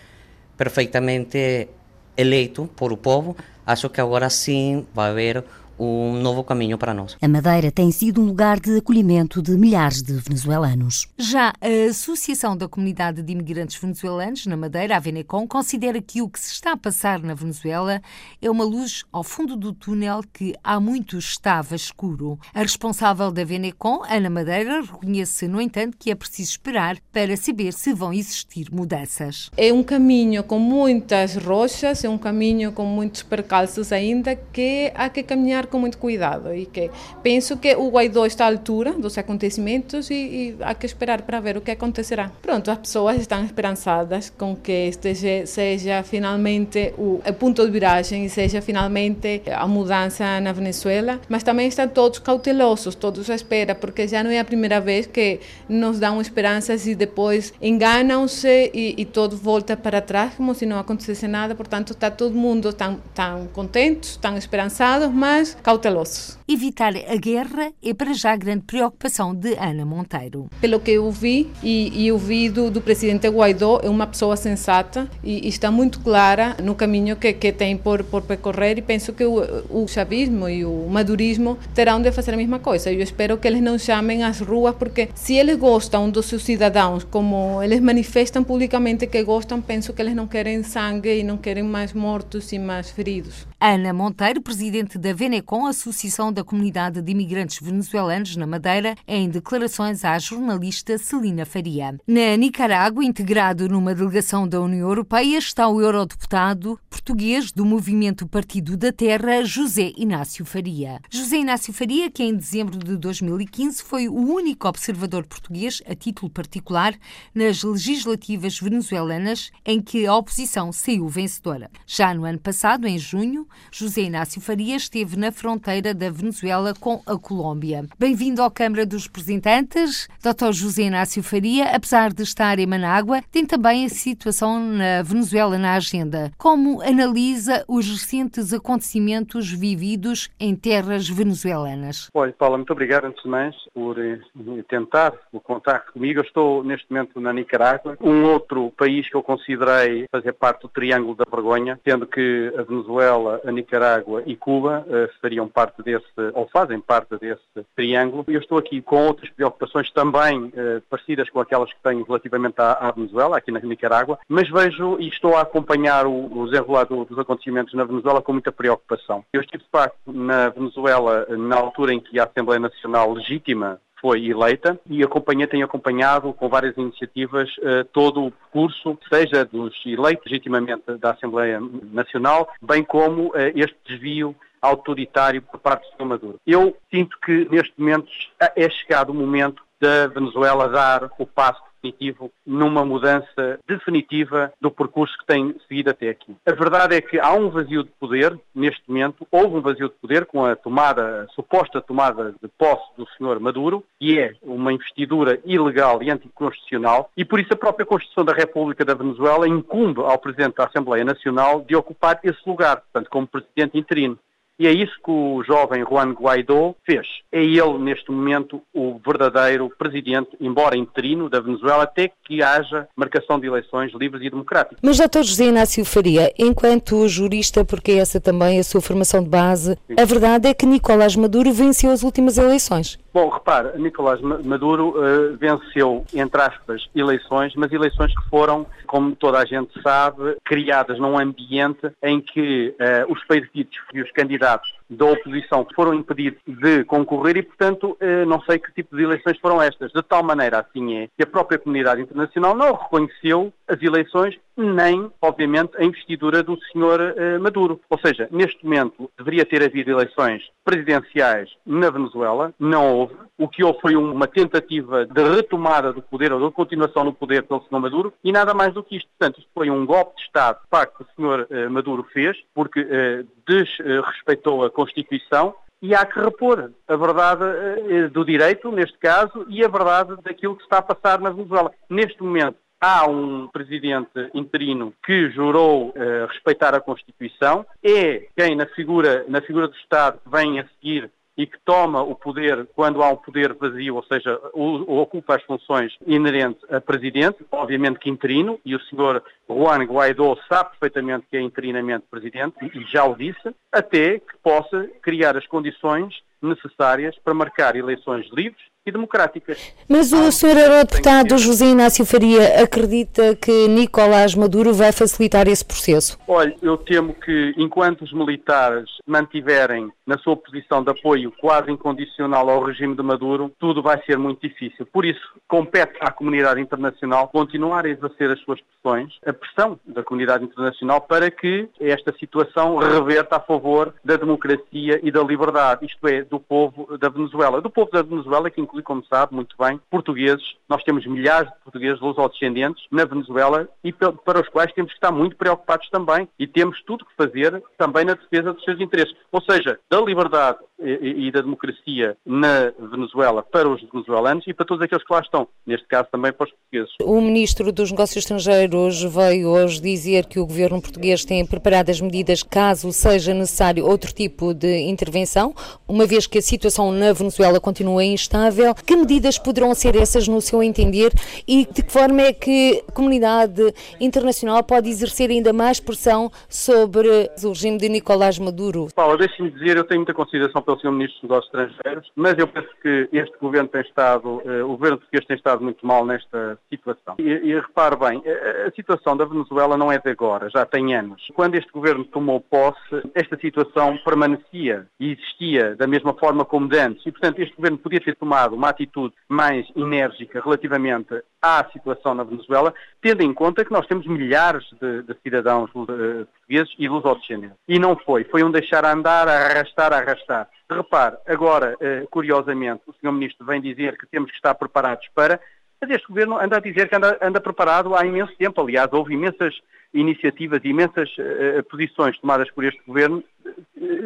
perfeitamente 0.56 1.68
eleito 2.16 2.68
por 2.76 2.92
o 2.92 2.96
povo, 2.96 3.36
acho 3.64 3.88
que 3.90 4.00
agora 4.00 4.28
sim 4.30 4.86
vai 4.94 5.10
haver 5.10 5.44
um 5.82 6.20
novo 6.20 6.44
caminho 6.44 6.78
para 6.78 6.94
nós. 6.94 7.16
A 7.20 7.28
Madeira 7.28 7.70
tem 7.70 7.90
sido 7.90 8.20
um 8.20 8.26
lugar 8.26 8.60
de 8.60 8.78
acolhimento 8.78 9.42
de 9.42 9.52
milhares 9.52 10.02
de 10.02 10.14
venezuelanos. 10.14 11.08
Já 11.18 11.52
a 11.60 11.90
Associação 11.90 12.56
da 12.56 12.68
Comunidade 12.68 13.22
de 13.22 13.32
Imigrantes 13.32 13.80
Venezuelanos 13.80 14.46
na 14.46 14.56
Madeira, 14.56 14.96
a 14.96 15.00
Venecom, 15.00 15.46
considera 15.46 16.00
que 16.00 16.22
o 16.22 16.28
que 16.28 16.38
se 16.38 16.52
está 16.52 16.72
a 16.72 16.76
passar 16.76 17.20
na 17.20 17.34
Venezuela 17.34 18.00
é 18.40 18.50
uma 18.50 18.64
luz 18.64 19.04
ao 19.12 19.24
fundo 19.24 19.56
do 19.56 19.72
túnel 19.72 20.22
que 20.32 20.54
há 20.62 20.78
muito 20.78 21.18
estava 21.18 21.74
escuro. 21.74 22.38
A 22.54 22.60
responsável 22.60 23.32
da 23.32 23.44
Venecom, 23.44 24.02
Ana 24.08 24.30
Madeira, 24.30 24.82
reconhece, 24.82 25.48
no 25.48 25.60
entanto, 25.60 25.96
que 25.98 26.10
é 26.10 26.14
preciso 26.14 26.50
esperar 26.50 26.98
para 27.12 27.36
saber 27.36 27.72
se 27.72 27.92
vão 27.92 28.12
existir 28.12 28.68
mudanças. 28.72 29.50
É 29.56 29.72
um 29.72 29.82
caminho 29.82 30.44
com 30.44 30.58
muitas 30.58 31.36
rochas, 31.36 32.04
é 32.04 32.08
um 32.08 32.18
caminho 32.18 32.72
com 32.72 32.84
muitos 32.84 33.22
percalços 33.22 33.92
ainda 33.92 34.36
que 34.36 34.92
há 34.94 35.08
que 35.08 35.22
caminhar 35.22 35.66
com 35.72 35.78
muito 35.78 35.96
cuidado 35.96 36.54
e 36.54 36.66
que 36.66 36.90
penso 37.22 37.56
que 37.56 37.74
o 37.74 37.88
Guaidó 37.88 38.26
está 38.26 38.44
à 38.44 38.48
altura 38.48 38.92
dos 38.92 39.16
acontecimentos 39.16 40.10
e, 40.10 40.14
e 40.14 40.56
há 40.60 40.74
que 40.74 40.84
esperar 40.84 41.22
para 41.22 41.40
ver 41.40 41.56
o 41.56 41.62
que 41.62 41.70
acontecerá. 41.70 42.30
Pronto, 42.42 42.70
as 42.70 42.78
pessoas 42.78 43.16
estão 43.16 43.42
esperançadas 43.42 44.30
com 44.30 44.54
que 44.54 44.70
este 44.88 45.46
seja 45.46 46.02
finalmente 46.02 46.92
o, 46.98 47.20
ponto 47.38 47.64
de 47.64 47.70
viragem 47.72 48.26
e 48.26 48.28
seja 48.28 48.60
finalmente 48.60 49.42
a 49.50 49.66
mudança 49.66 50.38
na 50.40 50.52
Venezuela, 50.52 51.18
mas 51.28 51.42
também 51.42 51.66
estão 51.66 51.88
todos 51.88 52.18
cautelosos, 52.18 52.94
todos 52.94 53.30
à 53.30 53.34
espera, 53.34 53.74
porque 53.74 54.06
já 54.06 54.22
não 54.22 54.30
é 54.30 54.38
a 54.38 54.44
primeira 54.44 54.80
vez 54.80 55.06
que 55.06 55.40
nos 55.68 55.98
dão 55.98 56.20
esperanças 56.20 56.86
e 56.86 56.94
depois 56.94 57.54
enganam-se 57.62 58.70
e, 58.74 58.94
e 58.98 59.04
tudo 59.06 59.36
volta 59.36 59.76
para 59.76 60.02
trás 60.02 60.34
como 60.34 60.54
se 60.54 60.66
não 60.66 60.78
acontecesse 60.78 61.26
nada, 61.26 61.54
portanto 61.54 61.94
está 61.94 62.10
todo 62.10 62.34
mundo 62.34 62.72
tão, 62.72 63.00
tão 63.14 63.46
contente, 63.48 64.18
tão 64.18 64.36
esperançado, 64.36 65.10
mas 65.10 65.56
cautelosos. 65.62 66.38
Evitar 66.48 66.92
a 66.96 67.16
guerra 67.16 67.72
é 67.82 67.94
para 67.94 68.12
já 68.12 68.32
a 68.32 68.36
grande 68.36 68.64
preocupação 68.66 69.34
de 69.34 69.54
Ana 69.54 69.86
Monteiro. 69.86 70.48
Pelo 70.60 70.80
que 70.80 70.90
eu 70.90 71.10
vi 71.10 71.48
e, 71.62 72.04
e 72.04 72.12
ouvi 72.12 72.48
do, 72.48 72.70
do 72.70 72.80
presidente 72.80 73.28
Guaidó, 73.28 73.80
é 73.82 73.88
uma 73.88 74.06
pessoa 74.06 74.36
sensata 74.36 75.08
e, 75.22 75.46
e 75.46 75.48
está 75.48 75.70
muito 75.70 76.00
clara 76.00 76.56
no 76.62 76.74
caminho 76.74 77.16
que, 77.16 77.32
que 77.32 77.52
tem 77.52 77.76
por, 77.76 78.02
por 78.04 78.22
percorrer 78.22 78.78
e 78.78 78.82
penso 78.82 79.12
que 79.12 79.24
o, 79.24 79.40
o 79.70 79.86
chavismo 79.86 80.48
e 80.48 80.64
o 80.64 80.86
madurismo 80.90 81.56
terão 81.74 82.00
de 82.02 82.10
fazer 82.10 82.34
a 82.34 82.36
mesma 82.36 82.58
coisa. 82.58 82.92
Eu 82.92 83.00
espero 83.00 83.38
que 83.38 83.46
eles 83.46 83.62
não 83.62 83.78
chamem 83.78 84.24
às 84.24 84.40
ruas 84.40 84.74
porque 84.74 85.08
se 85.14 85.34
eles 85.34 85.56
gostam 85.56 86.10
dos 86.10 86.26
seus 86.26 86.42
cidadãos, 86.42 87.04
como 87.04 87.62
eles 87.62 87.80
manifestam 87.80 88.42
publicamente 88.42 89.06
que 89.06 89.22
gostam, 89.22 89.60
penso 89.60 89.92
que 89.92 90.02
eles 90.02 90.14
não 90.14 90.26
querem 90.26 90.62
sangue 90.62 91.20
e 91.20 91.22
não 91.22 91.36
querem 91.36 91.62
mais 91.62 91.92
mortos 91.92 92.52
e 92.52 92.58
mais 92.58 92.90
feridos. 92.90 93.46
Ana 93.64 93.92
Monteiro, 93.92 94.42
presidente 94.42 94.98
da 94.98 95.14
Venecom, 95.14 95.66
Associação 95.66 96.32
da 96.32 96.42
Comunidade 96.42 97.00
de 97.00 97.12
Imigrantes 97.12 97.60
Venezuelanos 97.62 98.34
na 98.34 98.44
Madeira, 98.44 98.96
em 99.06 99.30
declarações 99.30 100.04
à 100.04 100.18
jornalista 100.18 100.98
Celina 100.98 101.46
Faria. 101.46 101.96
Na 102.04 102.36
Nicarágua, 102.36 103.04
integrado 103.04 103.68
numa 103.68 103.94
delegação 103.94 104.48
da 104.48 104.60
União 104.60 104.88
Europeia, 104.88 105.38
está 105.38 105.68
o 105.68 105.80
eurodeputado 105.80 106.76
português 106.90 107.52
do 107.52 107.64
Movimento 107.64 108.26
Partido 108.26 108.76
da 108.76 108.90
Terra, 108.90 109.44
José 109.44 109.92
Inácio 109.96 110.44
Faria. 110.44 111.00
José 111.08 111.36
Inácio 111.36 111.72
Faria, 111.72 112.10
que 112.10 112.24
em 112.24 112.34
dezembro 112.34 112.76
de 112.76 112.96
2015 112.96 113.80
foi 113.84 114.08
o 114.08 114.16
único 114.16 114.66
observador 114.66 115.24
português 115.24 115.80
a 115.86 115.94
título 115.94 116.28
particular 116.28 116.96
nas 117.32 117.62
legislativas 117.62 118.58
venezuelanas 118.58 119.52
em 119.64 119.80
que 119.80 120.04
a 120.04 120.16
oposição 120.16 120.72
saiu 120.72 121.06
vencedora. 121.06 121.70
Já 121.86 122.12
no 122.12 122.24
ano 122.24 122.40
passado, 122.40 122.88
em 122.88 122.98
junho, 122.98 123.46
José 123.70 124.02
Inácio 124.02 124.40
Faria 124.40 124.76
esteve 124.76 125.16
na 125.16 125.32
fronteira 125.32 125.94
da 125.94 126.10
Venezuela 126.10 126.74
com 126.78 127.02
a 127.06 127.16
Colômbia. 127.16 127.84
Bem-vindo 127.98 128.42
à 128.42 128.50
Câmara 128.50 128.84
dos 128.84 129.06
Representantes, 129.06 130.08
Dr. 130.22 130.52
José 130.52 130.82
Inácio 130.82 131.22
Faria. 131.22 131.74
Apesar 131.74 132.12
de 132.12 132.22
estar 132.22 132.58
em 132.58 132.66
Manágua, 132.66 133.22
tem 133.30 133.46
também 133.46 133.84
a 133.84 133.88
situação 133.88 134.60
na 134.60 135.02
Venezuela 135.02 135.58
na 135.58 135.74
agenda. 135.74 136.32
Como 136.38 136.82
analisa 136.82 137.64
os 137.68 137.88
recentes 137.88 138.52
acontecimentos 138.52 139.50
vividos 139.50 140.30
em 140.38 140.54
terras 140.54 141.08
venezuelanas? 141.08 142.08
Olha, 142.14 142.32
Paula, 142.32 142.56
muito 142.56 142.72
obrigado, 142.72 143.04
antes 143.06 143.22
de 143.22 143.28
mais, 143.28 143.54
por 143.74 143.98
eh, 143.98 144.20
tentar 144.68 145.12
o 145.32 145.40
contacto 145.40 145.92
comigo. 145.92 146.20
Eu 146.20 146.24
estou 146.24 146.64
neste 146.64 146.90
momento 146.90 147.20
na 147.20 147.32
Nicarágua, 147.32 147.96
um 148.00 148.24
outro 148.24 148.70
país 148.76 149.08
que 149.08 149.16
eu 149.16 149.22
considerei 149.22 150.06
fazer 150.10 150.32
parte 150.32 150.62
do 150.62 150.68
Triângulo 150.68 151.14
da 151.14 151.24
Vergonha, 151.30 151.78
sendo 151.86 152.06
que 152.06 152.52
a 152.56 152.62
Venezuela, 152.62 153.40
a 153.44 153.52
Nicarágua 153.52 154.22
e 154.26 154.36
Cuba 154.36 154.84
uh, 154.86 155.20
fariam 155.20 155.48
parte 155.48 155.82
desse, 155.82 156.06
ou 156.34 156.48
fazem 156.48 156.80
parte 156.80 157.16
desse 157.18 157.42
triângulo. 157.74 158.24
Eu 158.28 158.40
estou 158.40 158.58
aqui 158.58 158.80
com 158.80 159.06
outras 159.06 159.30
preocupações 159.30 159.90
também 159.92 160.44
uh, 160.44 160.82
parecidas 160.88 161.28
com 161.30 161.40
aquelas 161.40 161.72
que 161.72 161.82
tenho 161.82 162.04
relativamente 162.04 162.56
à, 162.58 162.90
Venezuela, 162.94 163.36
aqui 163.38 163.50
na 163.50 163.60
Nicarágua, 163.60 164.18
mas 164.28 164.48
vejo 164.50 164.98
e 165.00 165.08
estou 165.08 165.36
a 165.36 165.42
acompanhar 165.42 166.06
o, 166.06 166.40
o 166.40 166.46
desenrolar 166.46 166.84
do, 166.84 167.04
dos 167.04 167.18
acontecimentos 167.18 167.74
na 167.74 167.84
Venezuela 167.84 168.22
com 168.22 168.32
muita 168.32 168.52
preocupação. 168.52 169.24
Eu 169.32 169.40
estive 169.40 169.62
de 169.62 169.70
facto 169.70 170.12
na 170.12 170.48
Venezuela 170.50 171.26
na 171.30 171.56
altura 171.56 171.92
em 171.94 172.00
que 172.00 172.18
a 172.18 172.24
Assembleia 172.24 172.60
Nacional 172.60 173.12
legítima 173.12 173.80
foi 174.02 174.26
eleita 174.26 174.78
e 174.90 175.02
acompanhei, 175.04 175.46
tenho 175.46 175.64
acompanhado 175.64 176.32
com 176.32 176.48
várias 176.48 176.76
iniciativas 176.76 177.48
uh, 177.58 177.84
todo 177.92 178.26
o 178.26 178.32
percurso, 178.32 178.98
seja 179.08 179.44
dos 179.44 179.72
eleitos 179.86 180.26
legitimamente 180.26 180.82
da 180.98 181.12
Assembleia 181.12 181.60
Nacional, 181.92 182.48
bem 182.60 182.82
como 182.82 183.28
uh, 183.28 183.32
este 183.54 183.76
desvio 183.86 184.34
autoritário 184.60 185.40
por 185.42 185.58
parte 185.60 185.86
do. 185.96 186.04
Maduro. 186.04 186.38
Eu 186.46 186.76
sinto 186.90 187.16
que 187.24 187.48
neste 187.48 187.72
momento 187.78 188.08
é 188.56 188.68
chegado 188.68 189.10
o 189.10 189.14
momento 189.14 189.62
da 189.82 190.06
Venezuela 190.06 190.68
dar 190.68 191.10
o 191.18 191.26
passo 191.26 191.60
definitivo 191.82 192.30
numa 192.46 192.84
mudança 192.84 193.58
definitiva 193.66 194.52
do 194.60 194.70
percurso 194.70 195.12
que 195.18 195.26
tem 195.26 195.54
seguido 195.66 195.90
até 195.90 196.10
aqui. 196.10 196.36
A 196.46 196.52
verdade 196.52 196.94
é 196.94 197.00
que 197.00 197.18
há 197.18 197.32
um 197.32 197.50
vazio 197.50 197.82
de 197.82 197.90
poder 197.98 198.38
neste 198.54 198.82
momento, 198.86 199.26
houve 199.30 199.56
um 199.56 199.60
vazio 199.60 199.88
de 199.88 199.94
poder 199.96 200.26
com 200.26 200.44
a 200.44 200.54
tomada, 200.54 201.24
a 201.24 201.32
suposta 201.34 201.80
tomada 201.80 202.32
de 202.40 202.48
posse 202.56 202.84
do 202.96 203.06
Sr. 203.16 203.40
Maduro, 203.40 203.82
e 204.00 204.16
é 204.16 204.34
uma 204.40 204.72
investidura 204.72 205.40
ilegal 205.44 206.00
e 206.02 206.10
anticonstitucional, 206.10 207.10
e 207.16 207.24
por 207.24 207.40
isso 207.40 207.52
a 207.52 207.56
própria 207.56 207.84
Constituição 207.84 208.24
da 208.24 208.32
República 208.32 208.84
da 208.84 208.94
Venezuela 208.94 209.48
incumbe 209.48 210.00
ao 210.00 210.18
Presidente 210.18 210.56
da 210.56 210.66
Assembleia 210.66 211.04
Nacional 211.04 211.62
de 211.62 211.74
ocupar 211.74 212.20
esse 212.22 212.40
lugar, 212.46 212.82
portanto, 212.82 213.10
como 213.10 213.26
Presidente 213.26 213.76
interino. 213.76 214.16
E 214.62 214.66
é 214.68 214.70
isso 214.70 214.92
que 215.04 215.10
o 215.10 215.42
jovem 215.42 215.84
Juan 215.84 216.12
Guaidó 216.12 216.76
fez. 216.86 217.04
É 217.32 217.42
ele, 217.42 217.78
neste 217.80 218.12
momento, 218.12 218.62
o 218.72 219.00
verdadeiro 219.04 219.68
presidente, 219.76 220.36
embora 220.40 220.76
interino, 220.76 221.28
da 221.28 221.40
Venezuela, 221.40 221.82
até 221.82 222.12
que 222.24 222.44
haja 222.44 222.86
marcação 222.94 223.40
de 223.40 223.48
eleições 223.48 223.92
livres 223.92 224.22
e 224.24 224.30
democráticas. 224.30 224.78
Mas, 224.80 224.98
doutor 224.98 225.24
José 225.24 225.46
Inácio 225.46 225.84
Faria, 225.84 226.32
enquanto 226.38 227.08
jurista, 227.08 227.64
porque 227.64 227.90
essa 227.90 228.20
também 228.20 228.58
é 228.58 228.60
a 228.60 228.62
sua 228.62 228.80
formação 228.80 229.24
de 229.24 229.28
base, 229.28 229.76
Sim. 229.88 229.96
a 229.98 230.04
verdade 230.04 230.46
é 230.46 230.54
que 230.54 230.64
Nicolás 230.64 231.16
Maduro 231.16 231.52
venceu 231.52 231.90
as 231.90 232.04
últimas 232.04 232.38
eleições. 232.38 232.96
Bom, 233.12 233.28
repare, 233.28 233.76
Nicolás 233.78 234.20
Maduro 234.20 234.90
uh, 234.96 235.36
venceu, 235.36 236.04
entre 236.14 236.40
aspas, 236.40 236.88
eleições, 236.94 237.52
mas 237.56 237.70
eleições 237.72 238.14
que 238.14 238.30
foram, 238.30 238.64
como 238.86 239.14
toda 239.16 239.38
a 239.38 239.44
gente 239.44 239.70
sabe, 239.82 240.36
criadas 240.44 240.98
num 240.98 241.18
ambiente 241.18 241.90
em 242.02 242.20
que 242.20 242.74
uh, 242.80 243.12
os 243.12 243.22
partidos 243.24 243.76
e 243.92 244.00
os 244.00 244.10
candidatos 244.12 244.51
up 244.52 244.62
da 244.96 245.06
oposição 245.06 245.66
foram 245.74 245.94
impedidos 245.94 246.40
de 246.46 246.84
concorrer 246.84 247.36
e, 247.36 247.42
portanto, 247.42 247.96
uh, 248.00 248.26
não 248.26 248.40
sei 248.42 248.58
que 248.58 248.72
tipo 248.72 248.96
de 248.96 249.02
eleições 249.02 249.38
foram 249.38 249.60
estas. 249.60 249.92
De 249.92 250.02
tal 250.02 250.22
maneira, 250.22 250.60
assim 250.60 250.96
é, 250.96 251.08
que 251.16 251.22
a 251.22 251.26
própria 251.26 251.58
comunidade 251.58 252.02
internacional 252.02 252.54
não 252.54 252.72
reconheceu 252.72 253.52
as 253.68 253.80
eleições 253.82 254.38
nem, 254.56 255.10
obviamente, 255.20 255.72
a 255.78 255.84
investidura 255.84 256.42
do 256.42 256.58
Sr. 256.58 257.40
Maduro. 257.40 257.80
Ou 257.88 257.98
seja, 257.98 258.28
neste 258.30 258.62
momento 258.64 259.10
deveria 259.16 259.46
ter 259.46 259.62
havido 259.62 259.90
eleições 259.90 260.42
presidenciais 260.64 261.50
na 261.66 261.90
Venezuela, 261.90 262.52
não 262.58 262.94
houve. 262.94 263.14
O 263.38 263.48
que 263.48 263.64
houve 263.64 263.80
foi 263.80 263.96
uma 263.96 264.26
tentativa 264.26 265.06
de 265.06 265.22
retomada 265.22 265.92
do 265.92 266.02
poder 266.02 266.32
ou 266.32 266.48
de 266.48 266.54
continuação 266.54 267.04
no 267.04 267.12
poder 267.12 267.42
pelo 267.44 267.62
Sr. 267.62 267.80
Maduro 267.80 268.12
e 268.22 268.30
nada 268.30 268.54
mais 268.54 268.72
do 268.72 268.82
que 268.82 268.96
isto. 268.96 269.08
Portanto, 269.18 269.38
isto 269.38 269.50
foi 269.54 269.70
um 269.70 269.84
golpe 269.84 270.16
de 270.16 270.22
Estado 270.22 270.60
de 270.62 270.68
facto, 270.70 270.96
que 270.96 271.02
o 271.02 271.06
Sr. 271.16 271.46
Eh, 271.50 271.68
Maduro 271.68 272.06
fez, 272.12 272.36
porque 272.54 272.86
eh, 272.88 273.24
desrespeitou 273.46 274.64
a 274.64 274.70
Constituição 274.82 275.54
e 275.80 275.94
há 275.94 276.04
que 276.06 276.18
repor 276.18 276.70
a 276.86 276.96
verdade 276.96 277.44
eh, 277.44 278.08
do 278.08 278.24
direito, 278.24 278.70
neste 278.70 278.96
caso, 278.98 279.44
e 279.48 279.64
a 279.64 279.68
verdade 279.68 280.14
daquilo 280.22 280.56
que 280.56 280.62
está 280.62 280.78
a 280.78 280.82
passar 280.82 281.20
na 281.20 281.30
Venezuela. 281.30 281.72
Neste 281.90 282.22
momento, 282.22 282.56
há 282.80 283.08
um 283.08 283.48
presidente 283.48 284.30
interino 284.34 284.92
que 285.04 285.30
jurou 285.30 285.88
uh, 285.88 286.26
respeitar 286.28 286.74
a 286.74 286.80
Constituição, 286.80 287.64
é 287.82 288.26
quem 288.36 288.56
na 288.56 288.66
figura, 288.66 289.24
na 289.28 289.40
figura 289.40 289.68
do 289.68 289.76
Estado 289.76 290.20
vem 290.26 290.58
a 290.58 290.66
seguir 290.66 291.10
e 291.36 291.46
que 291.46 291.58
toma 291.64 292.02
o 292.02 292.14
poder 292.14 292.68
quando 292.74 293.02
há 293.02 293.10
um 293.10 293.16
poder 293.16 293.54
vazio, 293.54 293.96
ou 293.96 294.02
seja, 294.04 294.38
o, 294.52 295.00
ocupa 295.00 295.36
as 295.36 295.42
funções 295.44 295.96
inerentes 296.06 296.62
a 296.70 296.80
presidente, 296.80 297.38
obviamente 297.50 297.98
que 297.98 298.10
interino, 298.10 298.60
e 298.64 298.74
o 298.74 298.80
senhor 298.80 299.22
Juan 299.48 299.84
Guaidó 299.84 300.36
sabe 300.48 300.70
perfeitamente 300.70 301.26
que 301.30 301.36
é 301.36 301.40
interinamente 301.40 302.04
presidente, 302.10 302.56
e 302.62 302.84
já 302.84 303.04
o 303.04 303.16
disse, 303.16 303.54
até 303.70 304.18
que 304.18 304.36
possa 304.42 304.88
criar 305.00 305.36
as 305.36 305.46
condições 305.46 306.22
necessárias 306.42 307.16
para 307.24 307.34
marcar 307.34 307.76
eleições 307.76 308.26
livres 308.32 308.72
e 308.84 308.90
democráticas. 308.90 309.74
Mas 309.88 310.12
o 310.12 310.30
Sr. 310.32 310.58
Eurodeputado 310.58 311.38
José 311.38 311.66
Inácio 311.66 312.04
Faria 312.04 312.62
acredita 312.62 313.36
que 313.36 313.68
Nicolás 313.68 314.34
Maduro 314.34 314.74
vai 314.74 314.90
facilitar 314.90 315.46
esse 315.46 315.64
processo? 315.64 316.18
Olha, 316.26 316.54
eu 316.60 316.76
temo 316.76 317.14
que 317.14 317.54
enquanto 317.56 318.02
os 318.02 318.12
militares 318.12 318.90
mantiverem 319.06 319.90
na 320.06 320.18
sua 320.18 320.36
posição 320.36 320.82
de 320.82 320.90
apoio 320.90 321.32
quase 321.40 321.70
incondicional 321.70 322.50
ao 322.50 322.64
regime 322.64 322.96
de 322.96 323.02
Maduro, 323.02 323.52
tudo 323.58 323.82
vai 323.82 324.02
ser 324.04 324.18
muito 324.18 324.46
difícil. 324.46 324.84
Por 324.86 325.04
isso, 325.04 325.20
compete 325.46 325.96
à 326.00 326.10
comunidade 326.10 326.60
internacional 326.60 327.28
continuar 327.28 327.86
a 327.86 327.88
exercer 327.88 328.30
as 328.30 328.40
suas 328.40 328.60
pressões, 328.60 329.12
a 329.24 329.32
pressão 329.32 329.78
da 329.86 330.02
comunidade 330.02 330.44
internacional 330.44 331.00
para 331.00 331.30
que 331.30 331.68
esta 331.80 332.12
situação 332.18 332.76
reverta 332.76 333.36
a 333.36 333.40
favor 333.40 333.94
da 334.04 334.16
democracia 334.16 334.98
e 335.02 335.10
da 335.10 335.22
liberdade, 335.22 335.86
isto 335.86 336.06
é, 336.08 336.22
do 336.32 336.40
povo 336.40 336.96
da 336.96 337.10
Venezuela. 337.10 337.60
Do 337.60 337.68
povo 337.68 337.90
da 337.90 338.00
Venezuela 338.00 338.50
que 338.50 338.60
inclui, 338.60 338.82
como 338.82 339.04
sabe 339.04 339.34
muito 339.34 339.54
bem, 339.58 339.78
portugueses. 339.90 340.42
Nós 340.66 340.82
temos 340.82 341.06
milhares 341.06 341.50
de 341.50 341.58
portugueses 341.62 342.00
luso-descendentes 342.00 342.82
na 342.90 343.04
Venezuela 343.04 343.68
e 343.84 343.92
para 343.92 344.40
os 344.40 344.48
quais 344.48 344.72
temos 344.72 344.90
que 344.90 344.96
estar 344.96 345.12
muito 345.12 345.36
preocupados 345.36 345.88
também 345.90 346.26
e 346.38 346.46
temos 346.46 346.82
tudo 346.84 347.04
que 347.04 347.14
fazer 347.14 347.62
também 347.76 348.06
na 348.06 348.14
defesa 348.14 348.54
dos 348.54 348.64
seus 348.64 348.80
interesses. 348.80 349.14
Ou 349.30 349.42
seja, 349.42 349.78
da 349.90 350.00
liberdade 350.00 350.58
e, 350.82 351.28
e 351.28 351.30
da 351.30 351.40
democracia 351.40 352.16
na 352.24 352.72
Venezuela 352.90 353.42
para 353.42 353.68
os 353.68 353.80
venezuelanos 353.90 354.44
e 354.46 354.54
para 354.54 354.66
todos 354.66 354.82
aqueles 354.82 355.04
que 355.04 355.12
lá 355.12 355.20
estão, 355.20 355.46
neste 355.66 355.86
caso 355.86 356.08
também 356.10 356.32
para 356.32 356.46
os 356.46 356.52
portugueses. 356.52 356.94
O 357.02 357.20
Ministro 357.20 357.72
dos 357.72 357.90
Negócios 357.90 358.16
Estrangeiros 358.16 359.02
veio 359.02 359.48
hoje 359.48 359.80
dizer 359.80 360.26
que 360.26 360.40
o 360.40 360.46
governo 360.46 360.80
português 360.80 361.24
tem 361.24 361.46
preparado 361.46 361.90
as 361.90 362.00
medidas 362.00 362.42
caso 362.42 362.90
seja 362.92 363.34
necessário 363.34 363.86
outro 363.86 364.12
tipo 364.12 364.54
de 364.54 364.78
intervenção, 364.80 365.54
uma 365.86 366.06
vez 366.06 366.21
que 366.26 366.38
a 366.38 366.42
situação 366.42 366.92
na 366.92 367.12
Venezuela 367.12 367.60
continua 367.60 368.04
instável. 368.04 368.74
Que 368.74 368.96
medidas 368.96 369.38
poderão 369.38 369.74
ser 369.74 369.96
essas, 369.96 370.28
no 370.28 370.40
seu 370.40 370.62
entender, 370.62 371.12
e 371.46 371.66
de 371.66 371.82
que 371.82 371.92
forma 371.92 372.22
é 372.22 372.32
que 372.32 372.82
a 372.88 372.92
comunidade 372.92 373.62
internacional 374.00 374.62
pode 374.62 374.88
exercer 374.88 375.30
ainda 375.30 375.52
mais 375.52 375.80
pressão 375.80 376.30
sobre 376.48 377.08
o 377.42 377.48
regime 377.48 377.78
de 377.78 377.88
Nicolás 377.88 378.38
Maduro? 378.38 378.88
Paula, 378.94 379.16
deixe-me 379.16 379.50
dizer, 379.50 379.76
eu 379.76 379.84
tenho 379.84 380.00
muita 380.00 380.14
consideração 380.14 380.62
pelo 380.62 380.78
Sr. 380.78 380.92
Ministro 380.92 381.20
dos 381.20 381.22
Negócios 381.22 381.46
Estrangeiros, 381.46 382.10
mas 382.16 382.38
eu 382.38 382.46
penso 382.46 382.68
que 382.82 383.08
este 383.12 383.36
governo 383.38 383.68
tem 383.68 383.82
estado, 383.82 384.42
eh, 384.44 384.62
o 384.62 384.68
governo 384.68 384.98
português 384.98 385.24
tem 385.26 385.36
estado 385.36 385.62
muito 385.62 385.86
mal 385.86 386.04
nesta 386.04 386.58
situação. 386.70 387.14
E, 387.18 387.22
e 387.22 387.54
repare 387.54 387.96
bem, 387.96 388.22
a, 388.26 388.68
a 388.68 388.70
situação 388.72 389.16
da 389.16 389.24
Venezuela 389.24 389.76
não 389.76 389.90
é 389.90 389.98
de 389.98 390.10
agora, 390.10 390.48
já 390.50 390.64
tem 390.64 390.94
anos. 390.94 391.22
Quando 391.34 391.54
este 391.54 391.70
governo 391.72 392.04
tomou 392.04 392.40
posse, 392.40 393.02
esta 393.14 393.36
situação 393.38 393.98
permanecia 394.04 394.86
e 394.98 395.12
existia 395.12 395.74
da 395.76 395.86
mesma 395.86 396.11
forma 396.14 396.44
como 396.44 396.68
de 396.68 396.78
antes. 396.78 397.04
E, 397.06 397.12
portanto, 397.12 397.40
este 397.40 397.54
governo 397.56 397.78
podia 397.78 398.00
ter 398.00 398.16
tomado 398.16 398.54
uma 398.54 398.68
atitude 398.68 399.14
mais 399.28 399.66
enérgica 399.76 400.40
relativamente 400.40 401.22
à 401.40 401.64
situação 401.72 402.14
na 402.14 402.24
Venezuela, 402.24 402.72
tendo 403.00 403.22
em 403.22 403.32
conta 403.32 403.64
que 403.64 403.72
nós 403.72 403.86
temos 403.86 404.06
milhares 404.06 404.64
de, 404.80 405.02
de 405.02 405.14
cidadãos 405.22 405.70
uh, 405.74 406.26
portugueses 406.26 406.74
e 406.78 406.88
luso-descendentes. 406.88 407.56
E 407.68 407.78
não 407.78 407.96
foi. 407.96 408.24
Foi 408.24 408.42
um 408.42 408.50
deixar 408.50 408.84
andar, 408.84 409.28
arrastar, 409.28 409.92
arrastar. 409.92 410.48
Repare, 410.70 411.16
agora, 411.26 411.76
uh, 411.76 412.08
curiosamente, 412.08 412.82
o 412.86 412.92
Sr. 412.94 413.12
Ministro 413.12 413.46
vem 413.46 413.60
dizer 413.60 413.96
que 413.98 414.06
temos 414.06 414.30
que 414.30 414.36
estar 414.36 414.54
preparados 414.54 415.06
para, 415.14 415.40
mas 415.80 415.90
este 415.90 416.06
Governo 416.06 416.38
anda 416.38 416.58
a 416.58 416.60
dizer 416.60 416.88
que 416.88 416.96
anda, 416.96 417.18
anda 417.20 417.40
preparado 417.40 417.94
há 417.94 418.06
imenso 418.06 418.32
tempo. 418.38 418.60
Aliás, 418.60 418.88
houve 418.92 419.14
imensas 419.14 419.54
iniciativas, 419.92 420.60
imensas 420.64 421.10
uh, 421.18 421.62
posições 421.64 422.18
tomadas 422.18 422.50
por 422.50 422.64
este 422.64 422.80
Governo 422.86 423.22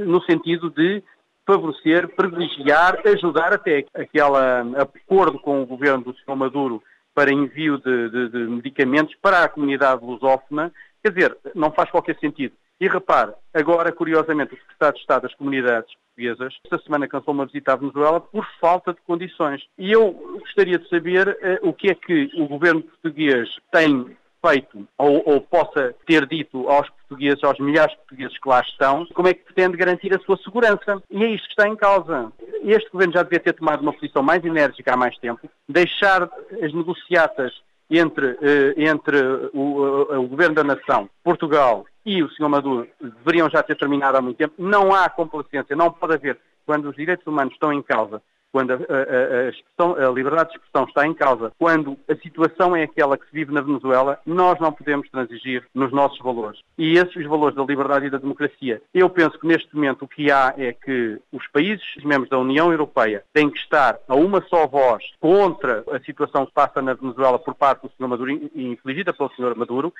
no 0.06 0.22
sentido 0.22 0.70
de 0.70 1.02
favorecer, 1.46 2.08
privilegiar, 2.14 3.00
ajudar 3.06 3.52
até 3.52 3.84
aquele 3.94 4.36
acordo 4.76 5.38
com 5.38 5.62
o 5.62 5.66
governo 5.66 6.04
do 6.04 6.14
Sr. 6.14 6.34
Maduro 6.34 6.82
para 7.14 7.32
envio 7.32 7.78
de, 7.78 8.10
de, 8.10 8.28
de, 8.28 8.38
medicamentos 8.38 9.14
para 9.22 9.44
a 9.44 9.48
comunidade 9.48 10.04
lusófona, 10.04 10.70
quer 11.02 11.12
dizer, 11.12 11.38
não 11.54 11.70
faz 11.70 11.90
qualquer 11.90 12.18
sentido. 12.18 12.54
E 12.78 12.88
repare, 12.88 13.32
agora, 13.54 13.90
curiosamente, 13.90 14.52
o 14.52 14.58
Secretário 14.58 14.96
de 14.96 15.00
Estado 15.00 15.22
das 15.22 15.34
Comunidades 15.34 15.90
Portuguesas, 15.94 16.54
esta 16.64 16.84
semana 16.84 17.08
cansou 17.08 17.32
uma 17.32 17.46
visita 17.46 17.72
à 17.72 17.76
Venezuela 17.76 18.20
por 18.20 18.46
falta 18.60 18.92
de 18.92 19.00
condições. 19.02 19.62
E 19.78 19.92
eu 19.92 20.12
gostaria 20.40 20.78
de 20.78 20.88
saber 20.90 21.38
eh, 21.40 21.58
o 21.62 21.72
que 21.72 21.88
é 21.90 21.94
que 21.94 22.30
o 22.34 22.46
governo 22.46 22.82
português 22.82 23.48
tem 23.72 24.14
feito 24.46 24.86
ou, 24.98 25.22
ou, 25.26 25.40
possa 25.40 25.94
ter 26.06 26.26
dito 26.26 26.68
aos 26.68 26.88
portugueses, 26.90 27.42
aos 27.42 27.58
milhares 27.58 27.92
de 27.92 27.98
portugueses 27.98 28.38
que 28.38 28.48
lá 28.48 28.60
estão, 28.60 29.06
como 29.14 29.28
é 29.28 29.34
que 29.34 29.44
pretende 29.44 29.76
garantir 29.76 30.14
a 30.14 30.20
sua 30.20 30.36
segurança. 30.38 31.02
E 31.10 31.24
é 31.24 31.28
isto 31.28 31.46
que 31.46 31.52
está 31.52 31.68
em 31.68 31.76
causa. 31.76 32.32
Este 32.62 32.90
governo 32.90 33.14
já 33.14 33.22
devia 33.22 33.40
ter 33.40 33.52
tomado 33.52 33.82
uma 33.82 33.92
posição 33.92 34.22
mais 34.22 34.44
enérgica 34.44 34.94
há 34.94 34.96
mais 34.96 35.16
tempo, 35.18 35.48
deixar 35.68 36.22
as 36.62 36.72
negociatas 36.72 37.52
entre, 37.90 38.36
eh, 38.42 38.74
entre 38.76 39.16
o, 39.52 40.20
o, 40.20 40.28
governo 40.28 40.56
da 40.56 40.64
nação, 40.64 41.08
Portugal 41.22 41.86
e 42.04 42.22
o 42.22 42.28
Sr. 42.30 42.48
Maduro 42.48 42.88
deveriam 43.00 43.48
já 43.48 43.62
ter 43.62 43.76
terminado 43.76 44.16
há 44.16 44.20
muito 44.20 44.36
tempo. 44.36 44.54
Não 44.58 44.92
há 44.92 45.08
complacência, 45.08 45.76
não 45.76 45.92
pode 45.92 46.14
haver, 46.14 46.38
quando 46.64 46.88
os 46.88 46.96
direitos 46.96 47.26
humanos 47.26 47.52
estão 47.54 47.72
em 47.72 47.82
causa, 47.82 48.20
quando 48.56 48.70
a, 48.70 48.76
a, 48.76 50.04
a, 50.04 50.08
a, 50.08 50.10
liberdade 50.10 50.48
de 50.48 50.56
expressão 50.56 50.88
está 50.88 51.06
em 51.06 51.12
causa, 51.12 51.52
quando 51.58 51.98
a 52.08 52.16
situação 52.16 52.74
é 52.74 52.84
aquela 52.84 53.18
que 53.18 53.26
se 53.26 53.32
vive 53.32 53.52
na 53.52 53.60
Venezuela, 53.60 54.18
nós 54.24 54.58
não 54.58 54.72
podemos 54.72 55.06
transigir 55.10 55.62
nos 55.74 55.92
nossos 55.92 56.18
valores. 56.20 56.58
E 56.78 56.96
esses 56.96 57.16
os 57.16 57.26
valores 57.26 57.54
da 57.54 57.62
liberdade 57.62 58.06
e 58.06 58.10
da 58.10 58.16
democracia. 58.16 58.80
Eu 58.94 59.10
penso 59.10 59.38
que 59.38 59.46
neste 59.46 59.74
momento 59.74 60.06
o 60.06 60.08
que 60.08 60.30
há 60.30 60.54
é 60.56 60.72
que 60.72 61.20
os 61.30 61.46
países 61.48 61.84
membros 62.02 62.30
da 62.30 62.38
União 62.38 62.72
Europeia 62.72 63.22
têm 63.30 63.50
que 63.50 63.58
estar 63.58 63.98
a 64.08 64.14
uma 64.14 64.40
só 64.48 64.66
voz 64.66 65.04
contra 65.20 65.84
a 65.92 66.00
situação 66.00 66.46
que 66.46 66.52
passa 66.52 66.80
na 66.80 66.94
Venezuela 66.94 67.38
por 67.38 67.54
parte 67.54 67.82
do 67.82 67.90
Sr. 67.90 68.08
Maduro, 68.08 68.30
infligida 68.54 69.12
pelo 69.12 69.30
Sr. 69.36 69.54
Maduro, 69.54 69.92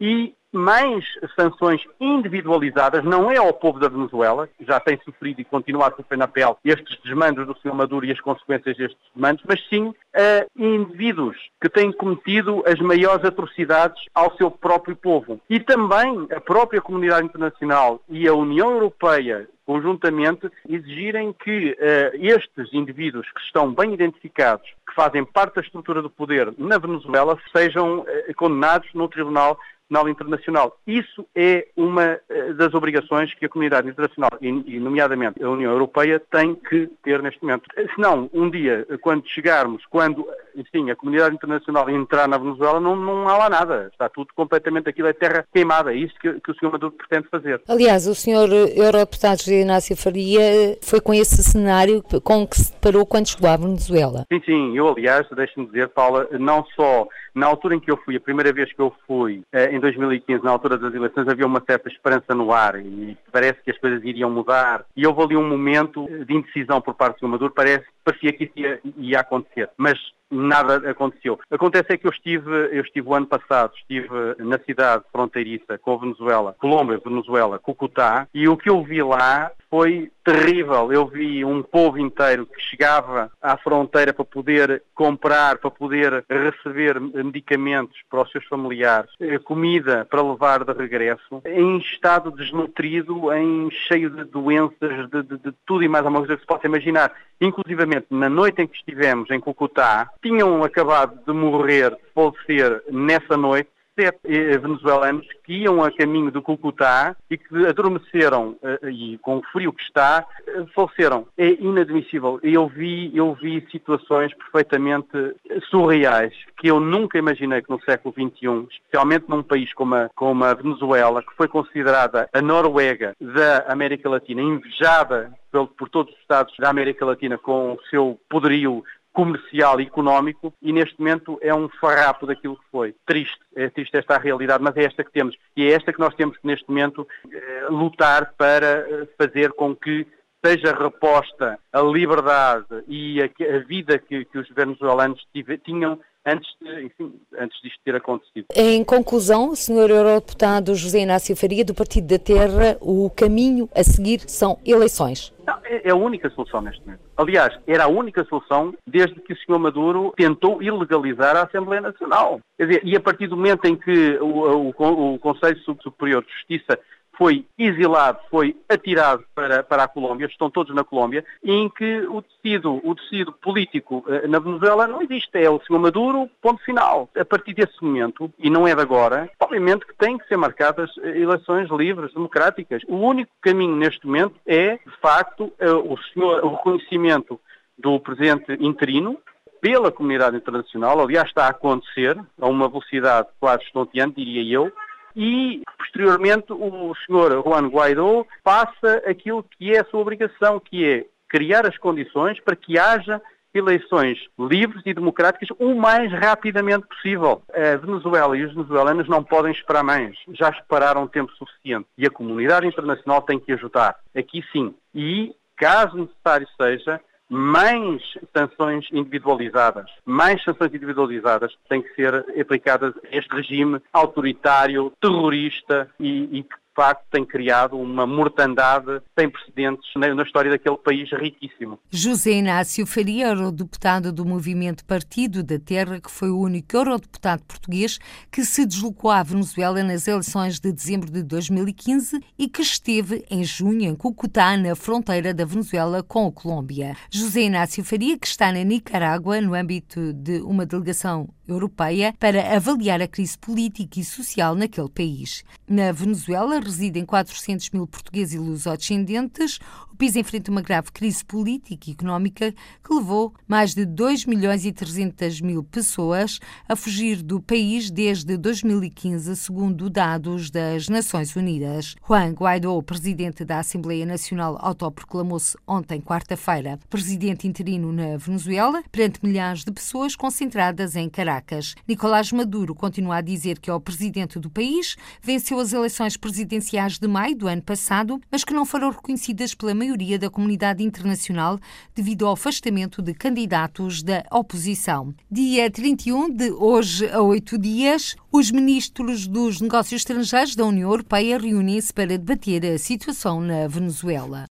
e 0.00 0.34
mais 0.54 1.04
sanções 1.38 1.82
individualizadas, 2.00 3.04
não 3.04 3.30
é 3.30 3.36
ao 3.36 3.52
povo 3.52 3.78
da 3.78 3.88
Venezuela, 3.88 4.48
que 4.58 4.64
já 4.64 4.78
tem 4.80 4.98
sofrido 5.04 5.40
e 5.40 5.44
continua 5.44 5.88
a 5.88 5.92
sofrer 5.92 6.16
na 6.16 6.28
pele 6.28 6.54
estes 6.64 6.98
desmandos 7.02 7.46
do 7.46 7.56
Sr. 7.58 7.74
Maduro 7.74 8.06
e 8.06 8.12
as 8.12 8.20
consequências 8.20 8.76
destes 8.76 8.98
desmandos, 9.12 9.44
mas 9.46 9.60
sim 9.68 9.94
a 10.14 10.46
indivíduos 10.56 11.36
que 11.60 11.68
têm 11.68 11.92
cometido 11.92 12.62
as 12.66 12.78
maiores 12.78 13.24
atrocidades 13.24 14.00
ao 14.14 14.36
seu 14.36 14.50
próprio 14.50 14.94
povo. 14.94 15.40
E 15.50 15.58
também 15.58 16.28
a 16.34 16.40
própria 16.40 16.80
comunidade 16.80 17.26
internacional 17.26 18.00
e 18.08 18.28
a 18.28 18.34
União 18.34 18.70
Europeia 18.70 19.48
conjuntamente 19.66 20.50
exigirem 20.68 21.32
que 21.32 21.70
uh, 21.70 21.76
estes 22.14 22.72
indivíduos 22.72 23.26
que 23.32 23.40
estão 23.40 23.72
bem 23.72 23.94
identificados, 23.94 24.66
que 24.86 24.94
fazem 24.94 25.24
parte 25.24 25.56
da 25.56 25.62
estrutura 25.62 26.02
do 26.02 26.10
poder 26.10 26.52
na 26.58 26.78
Venezuela, 26.78 27.38
sejam 27.54 28.00
uh, 28.00 28.06
condenados 28.36 28.88
no 28.94 29.08
Tribunal 29.08 29.58
Penal 29.88 30.08
Internacional. 30.08 30.76
Isso 30.86 31.26
é 31.34 31.66
uma 31.76 32.18
eh, 32.28 32.52
das 32.54 32.74
obrigações 32.74 33.32
que 33.34 33.46
a 33.46 33.48
comunidade 33.48 33.88
internacional, 33.88 34.30
e 34.40 34.78
nomeadamente 34.78 35.42
a 35.42 35.50
União 35.50 35.72
Europeia, 35.72 36.20
tem 36.30 36.54
que 36.54 36.88
ter 37.02 37.22
neste 37.22 37.42
momento. 37.42 37.68
Senão, 37.94 38.30
um 38.32 38.50
dia, 38.50 38.86
quando 39.00 39.28
chegarmos, 39.28 39.84
quando 39.90 40.26
enfim, 40.56 40.90
a 40.90 40.96
comunidade 40.96 41.34
internacional 41.34 41.88
entrar 41.90 42.28
na 42.28 42.38
Venezuela, 42.38 42.80
não, 42.80 42.96
não 42.96 43.28
há 43.28 43.36
lá 43.36 43.50
nada. 43.50 43.88
Está 43.92 44.08
tudo 44.08 44.28
completamente, 44.34 44.88
aquilo 44.88 45.08
é 45.08 45.12
terra 45.12 45.44
queimada. 45.52 45.92
É 45.92 45.96
isso 45.96 46.14
que, 46.20 46.40
que 46.40 46.50
o 46.50 46.54
Sr. 46.54 46.70
Maduro 46.70 46.92
pretende 46.92 47.28
fazer. 47.28 47.60
Aliás, 47.68 48.06
o 48.06 48.14
Sr. 48.14 48.50
Eurodeputado 48.76 49.42
José 49.42 49.60
Inácio 49.60 49.96
Faria 49.96 50.78
foi 50.82 51.00
com 51.00 51.12
esse 51.12 51.42
cenário 51.42 52.02
com 52.22 52.46
que 52.46 52.56
se 52.56 52.72
deparou 52.72 53.04
quando 53.04 53.28
chegou 53.28 53.50
à 53.50 53.56
Venezuela. 53.56 54.26
Sim, 54.32 54.40
sim. 54.44 54.76
Eu, 54.76 54.88
aliás, 54.88 55.26
deixe-me 55.34 55.66
dizer, 55.66 55.88
Paula, 55.88 56.28
não 56.38 56.64
só 56.76 57.06
na 57.34 57.46
altura 57.46 57.74
em 57.74 57.80
que 57.80 57.90
eu 57.90 57.96
fui, 57.96 58.16
a 58.16 58.20
primeira 58.20 58.52
vez 58.52 58.72
que 58.72 58.80
eu 58.80 58.94
fui, 59.06 59.42
eh, 59.52 59.74
em 59.74 59.80
2015, 59.80 60.44
na 60.44 60.52
altura 60.52 60.78
das 60.78 60.94
eleições, 60.94 61.28
havia 61.28 61.46
uma 61.46 61.62
certa 61.68 61.88
esperança 61.88 62.34
no 62.34 62.52
ar 62.52 62.76
e 62.76 63.16
parece 63.32 63.60
que 63.62 63.70
as 63.70 63.78
coisas 63.78 64.04
iriam 64.04 64.30
mudar. 64.30 64.84
E 64.96 65.06
houve 65.06 65.22
ali 65.22 65.36
um 65.36 65.48
momento 65.48 66.06
de 66.24 66.34
indecisão 66.34 66.80
por 66.80 66.94
parte 66.94 67.20
do 67.20 67.28
Maduro, 67.28 67.52
parece, 67.52 67.86
parecia 68.04 68.32
que 68.32 68.44
isso 68.44 68.52
ia, 68.56 68.80
ia 68.98 69.20
acontecer. 69.20 69.70
Mas 69.76 69.98
nada 70.30 70.90
aconteceu. 70.90 71.38
Acontece 71.50 71.92
é 71.92 71.96
que 71.96 72.06
eu 72.06 72.10
estive, 72.10 72.50
eu 72.72 72.82
estive 72.82 73.08
o 73.08 73.14
ano 73.14 73.26
passado, 73.26 73.72
estive 73.76 74.08
na 74.38 74.58
cidade 74.58 75.04
fronteiriça 75.12 75.78
com 75.78 75.94
a 75.94 75.98
Venezuela, 75.98 76.56
Colômbia, 76.58 77.00
Venezuela, 77.04 77.58
Cucutá, 77.58 78.26
e 78.34 78.48
o 78.48 78.56
que 78.56 78.68
eu 78.68 78.82
vi 78.82 79.02
lá 79.02 79.52
foi 79.70 80.10
terrível. 80.24 80.92
Eu 80.92 81.06
vi 81.06 81.44
um 81.44 81.62
povo 81.62 81.98
inteiro 81.98 82.46
que 82.46 82.60
chegava 82.62 83.30
à 83.42 83.56
fronteira 83.56 84.12
para 84.12 84.24
poder 84.24 84.82
comprar, 84.94 85.58
para 85.58 85.70
poder 85.70 86.24
receber 86.28 87.00
medicamentos 87.00 87.96
para 88.08 88.22
os 88.22 88.30
seus 88.30 88.44
familiares, 88.46 89.10
eh, 89.20 89.38
comida 89.38 90.06
para 90.08 90.22
levar 90.22 90.64
de 90.64 90.72
regresso, 90.72 91.42
em 91.44 91.78
estado 91.78 92.30
desnutrido, 92.30 93.32
em 93.32 93.70
cheio 93.88 94.10
de 94.10 94.24
doenças, 94.24 95.10
de, 95.10 95.22
de, 95.22 95.38
de 95.38 95.52
tudo 95.66 95.82
e 95.82 95.88
mais 95.88 96.04
alguma 96.04 96.20
coisa 96.20 96.36
que 96.36 96.42
se 96.42 96.46
possa 96.46 96.66
imaginar. 96.66 97.12
Inclusivamente, 97.40 98.06
na 98.10 98.28
noite 98.28 98.62
em 98.62 98.66
que 98.66 98.76
estivemos 98.76 99.30
em 99.30 99.40
Cucutá, 99.40 100.10
tinham 100.22 100.62
acabado 100.62 101.18
de 101.26 101.32
morrer, 101.32 101.90
de 101.90 102.00
falecer 102.14 102.82
nessa 102.90 103.36
noite, 103.36 103.70
sete 103.98 104.18
eh, 104.24 104.58
venezuelanos 104.58 105.26
que 105.44 105.62
iam 105.62 105.82
a 105.82 105.90
caminho 105.90 106.30
do 106.30 106.42
Cucutá 106.42 107.16
e 107.30 107.38
que 107.38 107.66
adormeceram 107.66 108.56
eh, 108.62 108.90
e 108.90 109.18
com 109.18 109.38
o 109.38 109.42
frio 109.52 109.72
que 109.72 109.82
está, 109.82 110.26
eh, 110.46 110.64
faleceram. 110.74 111.26
É 111.38 111.50
inadmissível. 111.52 112.38
Eu 112.42 112.68
vi, 112.68 113.10
eu 113.16 113.34
vi 113.34 113.66
situações 113.70 114.32
perfeitamente 114.34 115.34
surreais 115.70 116.34
que 116.58 116.68
eu 116.68 116.80
nunca 116.80 117.18
imaginei 117.18 117.62
que 117.62 117.70
no 117.70 117.80
século 117.82 118.14
XXI, 118.14 118.66
especialmente 118.70 119.26
num 119.28 119.42
país 119.42 119.72
como 119.74 119.94
a, 119.94 120.10
como 120.14 120.44
a 120.44 120.54
Venezuela, 120.54 121.22
que 121.22 121.34
foi 121.36 121.48
considerada 121.48 122.28
a 122.32 122.42
Noruega 122.42 123.14
da 123.20 123.66
América 123.68 124.08
Latina, 124.08 124.42
invejada 124.42 125.32
por 125.50 125.88
todos 125.88 126.12
os 126.12 126.20
Estados 126.20 126.54
da 126.58 126.68
América 126.68 127.04
Latina 127.06 127.38
com 127.38 127.74
o 127.74 127.80
seu 127.88 128.18
poderio 128.28 128.82
comercial 129.14 129.80
e 129.80 129.84
económico 129.84 130.52
e 130.60 130.72
neste 130.72 130.98
momento 130.98 131.38
é 131.40 131.54
um 131.54 131.68
farrapo 131.80 132.26
daquilo 132.26 132.56
que 132.56 132.70
foi. 132.70 132.94
Triste, 133.06 133.38
é 133.56 133.70
triste 133.70 133.96
esta 133.96 134.18
realidade, 134.18 134.62
mas 134.62 134.76
é 134.76 134.84
esta 134.84 135.04
que 135.04 135.12
temos 135.12 135.36
e 135.56 135.64
é 135.64 135.72
esta 135.72 135.92
que 135.92 136.00
nós 136.00 136.14
temos 136.16 136.36
que 136.36 136.46
neste 136.46 136.68
momento 136.68 137.06
eh, 137.32 137.66
lutar 137.70 138.34
para 138.36 138.66
eh, 138.66 139.08
fazer 139.16 139.52
com 139.52 139.74
que 139.74 140.06
seja 140.44 140.74
reposta 140.74 141.58
a 141.72 141.80
liberdade 141.80 142.84
e 142.86 143.22
a, 143.22 143.58
vida 143.66 143.98
que, 143.98 144.26
que 144.26 144.38
os 144.38 144.48
venezuelanos 144.50 145.26
tinham 145.64 145.98
antes, 146.26 146.48
de, 146.60 146.82
enfim, 146.84 147.12
antes 147.38 147.60
disto 147.62 147.78
ter 147.84 147.94
acontecido. 147.94 148.46
Em 148.54 148.82
conclusão, 148.84 149.54
Sr. 149.54 149.90
Eurodeputado 149.90 150.74
José 150.74 151.00
Inácio 151.00 151.36
Faria, 151.36 151.64
do 151.64 151.74
Partido 151.74 152.08
da 152.08 152.18
Terra, 152.18 152.76
o 152.80 153.10
caminho 153.10 153.68
a 153.74 153.82
seguir 153.82 154.20
são 154.28 154.58
eleições. 154.64 155.32
Não, 155.46 155.58
é, 155.64 155.88
é 155.88 155.90
a 155.90 155.96
única 155.96 156.30
solução 156.30 156.62
neste 156.62 156.80
momento. 156.84 157.02
Aliás, 157.16 157.58
era 157.66 157.84
a 157.84 157.88
única 157.88 158.24
solução 158.24 158.74
desde 158.86 159.20
que 159.20 159.32
o 159.32 159.36
Sr. 159.36 159.58
Maduro 159.58 160.12
tentou 160.16 160.62
ilegalizar 160.62 161.36
a 161.36 161.42
Assembleia 161.42 161.82
Nacional. 161.82 162.40
Quer 162.56 162.66
dizer, 162.66 162.80
e 162.84 162.96
a 162.96 163.00
partir 163.00 163.26
do 163.26 163.36
momento 163.36 163.66
em 163.66 163.76
que 163.76 164.18
o, 164.20 164.72
o, 164.78 165.14
o 165.14 165.18
Conselho 165.18 165.58
Superior 165.82 166.24
de 166.24 166.32
Justiça 166.32 166.78
foi 167.16 167.46
exilado, 167.58 168.18
foi 168.30 168.56
atirado 168.68 169.24
para, 169.34 169.62
para 169.62 169.84
a 169.84 169.88
Colômbia, 169.88 170.26
estão 170.26 170.50
todos 170.50 170.74
na 170.74 170.84
Colômbia, 170.84 171.24
em 171.42 171.68
que 171.68 172.00
o 172.08 172.22
tecido, 172.22 172.80
o 172.84 172.94
tecido 172.94 173.32
político 173.32 174.04
eh, 174.08 174.26
na 174.26 174.38
Venezuela 174.38 174.86
não 174.86 175.02
existe, 175.02 175.30
é 175.34 175.48
o 175.48 175.60
Sr. 175.60 175.78
Maduro, 175.78 176.28
ponto 176.42 176.62
final. 176.64 177.08
A 177.16 177.24
partir 177.24 177.54
desse 177.54 177.82
momento, 177.82 178.32
e 178.38 178.50
não 178.50 178.66
é 178.66 178.74
de 178.74 178.80
agora, 178.80 179.30
obviamente 179.40 179.86
que 179.86 179.94
têm 179.94 180.18
que 180.18 180.26
ser 180.26 180.36
marcadas 180.36 180.90
eh, 181.02 181.20
eleições 181.20 181.70
livres, 181.70 182.12
democráticas. 182.12 182.82
O 182.88 182.96
único 182.96 183.30
caminho 183.40 183.76
neste 183.76 184.06
momento 184.06 184.34
é, 184.46 184.76
de 184.76 184.96
facto, 185.00 185.52
eh, 185.58 185.70
o, 185.70 185.96
senhor, 186.12 186.44
o 186.44 186.54
reconhecimento 186.56 187.40
do 187.78 187.98
presidente 188.00 188.52
interino, 188.60 189.18
pela 189.60 189.90
comunidade 189.90 190.36
internacional, 190.36 191.00
aliás 191.00 191.28
está 191.28 191.46
a 191.46 191.50
acontecer 191.50 192.18
a 192.38 192.46
uma 192.46 192.68
velocidade 192.68 193.28
quase 193.40 193.64
estonteante, 193.64 194.16
diria 194.16 194.56
eu, 194.56 194.70
e, 195.16 195.62
posteriormente, 195.78 196.52
o 196.52 196.94
senhor 197.06 197.42
Juan 197.42 197.68
Guaidó 197.68 198.24
passa 198.42 199.02
aquilo 199.06 199.44
que 199.44 199.72
é 199.72 199.80
a 199.80 199.84
sua 199.84 200.00
obrigação, 200.00 200.60
que 200.60 200.84
é 200.84 201.06
criar 201.28 201.66
as 201.66 201.76
condições 201.78 202.40
para 202.40 202.56
que 202.56 202.78
haja 202.78 203.20
eleições 203.54 204.18
livres 204.38 204.82
e 204.84 204.92
democráticas 204.92 205.48
o 205.58 205.74
mais 205.76 206.10
rapidamente 206.12 206.86
possível. 206.88 207.42
A 207.52 207.76
Venezuela 207.76 208.36
e 208.36 208.44
os 208.44 208.52
venezuelanos 208.52 209.08
não 209.08 209.22
podem 209.22 209.52
esperar 209.52 209.84
mais. 209.84 210.16
Já 210.32 210.50
esperaram 210.50 211.06
tempo 211.06 211.32
suficiente. 211.32 211.86
E 211.96 212.04
a 212.04 212.10
comunidade 212.10 212.66
internacional 212.66 213.22
tem 213.22 213.38
que 213.38 213.52
ajudar. 213.52 213.96
Aqui 214.16 214.44
sim. 214.52 214.74
E, 214.92 215.32
caso 215.56 215.96
necessário 215.96 216.48
seja, 216.60 217.00
mais 217.34 218.00
sanções 218.32 218.86
individualizadas, 218.92 219.90
mais 220.04 220.42
sanções 220.44 220.72
individualizadas 220.72 221.52
têm 221.68 221.82
que 221.82 221.92
ser 221.96 222.14
aplicadas 222.40 222.94
a 222.96 223.16
este 223.16 223.34
regime 223.34 223.80
autoritário, 223.92 224.92
terrorista 225.00 225.90
e, 225.98 226.38
e 226.38 226.42
que 226.44 226.63
facto 226.74 227.04
tem 227.10 227.24
criado 227.24 227.76
uma 227.76 228.06
mortandade 228.06 229.00
sem 229.18 229.28
precedentes 229.30 229.88
na, 229.96 230.22
história 230.22 230.50
daquele 230.50 230.76
país 230.76 231.08
riquíssimo. 231.10 231.78
José 231.90 232.32
Inácio 232.32 232.86
Faria, 232.86 233.28
eurodeputado 233.28 234.12
do 234.12 234.24
Movimento 234.24 234.84
Partido 234.84 235.42
da 235.42 235.58
Terra, 235.58 236.00
que 236.00 236.10
foi 236.10 236.30
o 236.30 236.38
único 236.38 236.76
eurodeputado 236.76 237.42
português 237.44 237.98
que 238.30 238.44
se 238.44 238.66
deslocou 238.66 239.10
à 239.10 239.22
Venezuela 239.22 239.82
nas 239.82 240.08
eleições 240.08 240.58
de 240.58 240.72
dezembro 240.72 241.10
de 241.10 241.22
2015 241.22 242.20
e 242.38 242.48
que 242.48 242.62
esteve 242.62 243.24
em 243.30 243.44
junho 243.44 243.88
em 243.88 243.94
Cucutá, 243.94 244.56
na 244.56 244.74
fronteira 244.74 245.32
da 245.32 245.44
Venezuela 245.44 246.02
com 246.02 246.26
a 246.26 246.32
Colômbia. 246.32 246.96
José 247.10 247.42
Inácio 247.42 247.84
Faria, 247.84 248.18
que 248.18 248.26
está 248.26 248.52
na 248.52 248.64
Nicarágua, 248.64 249.40
no 249.40 249.54
âmbito 249.54 250.12
de 250.12 250.40
uma 250.40 250.66
delegação 250.66 251.28
europeia, 251.46 252.14
para 252.18 252.56
avaliar 252.56 253.00
a 253.02 253.08
crise 253.08 253.36
política 253.38 254.00
e 254.00 254.04
social 254.04 254.54
naquele 254.54 254.88
país. 254.88 255.44
Na 255.68 255.92
Venezuela, 255.92 256.60
residem 256.60 257.04
400 257.04 257.70
mil 257.70 257.86
portugueses 257.86 258.34
e 258.34 258.38
lusodescendentes. 258.38 259.58
O 259.94 259.96
país 259.96 260.16
enfrenta 260.16 260.50
uma 260.50 260.60
grave 260.60 260.90
crise 260.90 261.24
política 261.24 261.88
e 261.88 261.92
económica 261.92 262.52
que 262.82 262.92
levou 262.92 263.32
mais 263.46 263.76
de 263.76 263.84
2 263.84 264.26
milhões 264.26 264.64
e 264.64 264.72
300 264.72 265.40
mil 265.40 265.62
pessoas 265.62 266.40
a 266.68 266.74
fugir 266.74 267.22
do 267.22 267.40
país 267.40 267.92
desde 267.92 268.36
2015, 268.36 269.36
segundo 269.36 269.88
dados 269.88 270.50
das 270.50 270.88
Nações 270.88 271.36
Unidas. 271.36 271.94
Juan 272.04 272.32
Guaidó, 272.32 272.82
presidente 272.82 273.44
da 273.44 273.60
Assembleia 273.60 274.04
Nacional, 274.04 274.58
autoproclamou-se 274.60 275.56
ontem, 275.64 276.00
quarta-feira, 276.00 276.76
presidente 276.90 277.46
interino 277.46 277.92
na 277.92 278.16
Venezuela, 278.16 278.82
perante 278.90 279.20
milhares 279.22 279.62
de 279.62 279.70
pessoas 279.70 280.16
concentradas 280.16 280.96
em 280.96 281.08
Caracas. 281.08 281.76
Nicolás 281.86 282.32
Maduro 282.32 282.74
continua 282.74 283.18
a 283.18 283.20
dizer 283.20 283.60
que 283.60 283.70
é 283.70 283.72
o 283.72 283.80
presidente 283.80 284.40
do 284.40 284.50
país, 284.50 284.96
venceu 285.22 285.60
as 285.60 285.72
eleições 285.72 286.16
presidenciais 286.16 286.98
de 286.98 287.06
maio 287.06 287.36
do 287.36 287.46
ano 287.46 287.62
passado, 287.62 288.20
mas 288.28 288.42
que 288.42 288.52
não 288.52 288.66
foram 288.66 288.90
reconhecidas 288.90 289.54
pela 289.54 289.72
maioria 289.84 290.18
da 290.18 290.30
comunidade 290.30 290.82
internacional 290.82 291.60
devido 291.94 292.26
ao 292.26 292.32
afastamento 292.32 293.02
de 293.02 293.12
candidatos 293.12 294.02
da 294.02 294.24
oposição. 294.32 295.14
Dia 295.30 295.70
31 295.70 296.30
de 296.30 296.50
hoje 296.52 297.06
a 297.10 297.20
oito 297.20 297.58
dias, 297.58 298.16
os 298.32 298.50
ministros 298.50 299.26
dos 299.26 299.60
negócios 299.60 300.00
estrangeiros 300.00 300.56
da 300.56 300.64
União 300.64 300.90
Europeia 300.90 301.38
reúnem-se 301.38 301.92
para 301.92 302.16
debater 302.18 302.64
a 302.64 302.78
situação 302.78 303.42
na 303.42 303.68
Venezuela. 303.68 304.46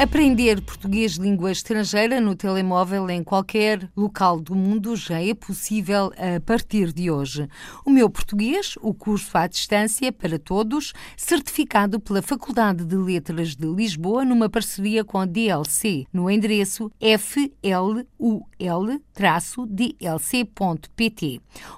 Aprender 0.00 0.62
português 0.62 1.16
língua 1.16 1.52
estrangeira 1.52 2.22
no 2.22 2.34
telemóvel 2.34 3.10
em 3.10 3.22
qualquer 3.22 3.86
local 3.94 4.40
do 4.40 4.54
mundo 4.54 4.96
já 4.96 5.22
é 5.22 5.34
possível 5.34 6.10
a 6.16 6.40
partir 6.40 6.90
de 6.90 7.10
hoje. 7.10 7.46
O 7.84 7.90
meu 7.90 8.08
português, 8.08 8.76
o 8.80 8.94
curso 8.94 9.36
à 9.36 9.46
distância 9.46 10.10
para 10.10 10.38
todos, 10.38 10.94
certificado 11.18 12.00
pela 12.00 12.22
Faculdade 12.22 12.82
de 12.82 12.96
Letras 12.96 13.54
de 13.54 13.66
Lisboa 13.66 14.24
numa 14.24 14.48
parceria 14.48 15.04
com 15.04 15.18
a 15.18 15.26
DLC, 15.26 16.06
no 16.10 16.30
endereço 16.30 16.90
flul-dlc.pt. 17.18 18.40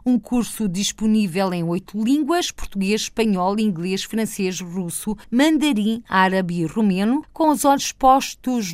Um 0.07 0.17
curso 0.17 0.69
disponível 0.69 1.53
em 1.53 1.65
oito 1.65 2.01
línguas: 2.01 2.53
português, 2.53 3.01
espanhol, 3.01 3.59
inglês, 3.59 4.05
francês, 4.05 4.61
russo, 4.61 5.17
mandarim, 5.29 6.05
árabe 6.09 6.61
e 6.61 6.67
romeno, 6.67 7.25
com 7.33 7.49
os 7.49 7.65
olhos 7.65 7.91
postos 7.91 8.12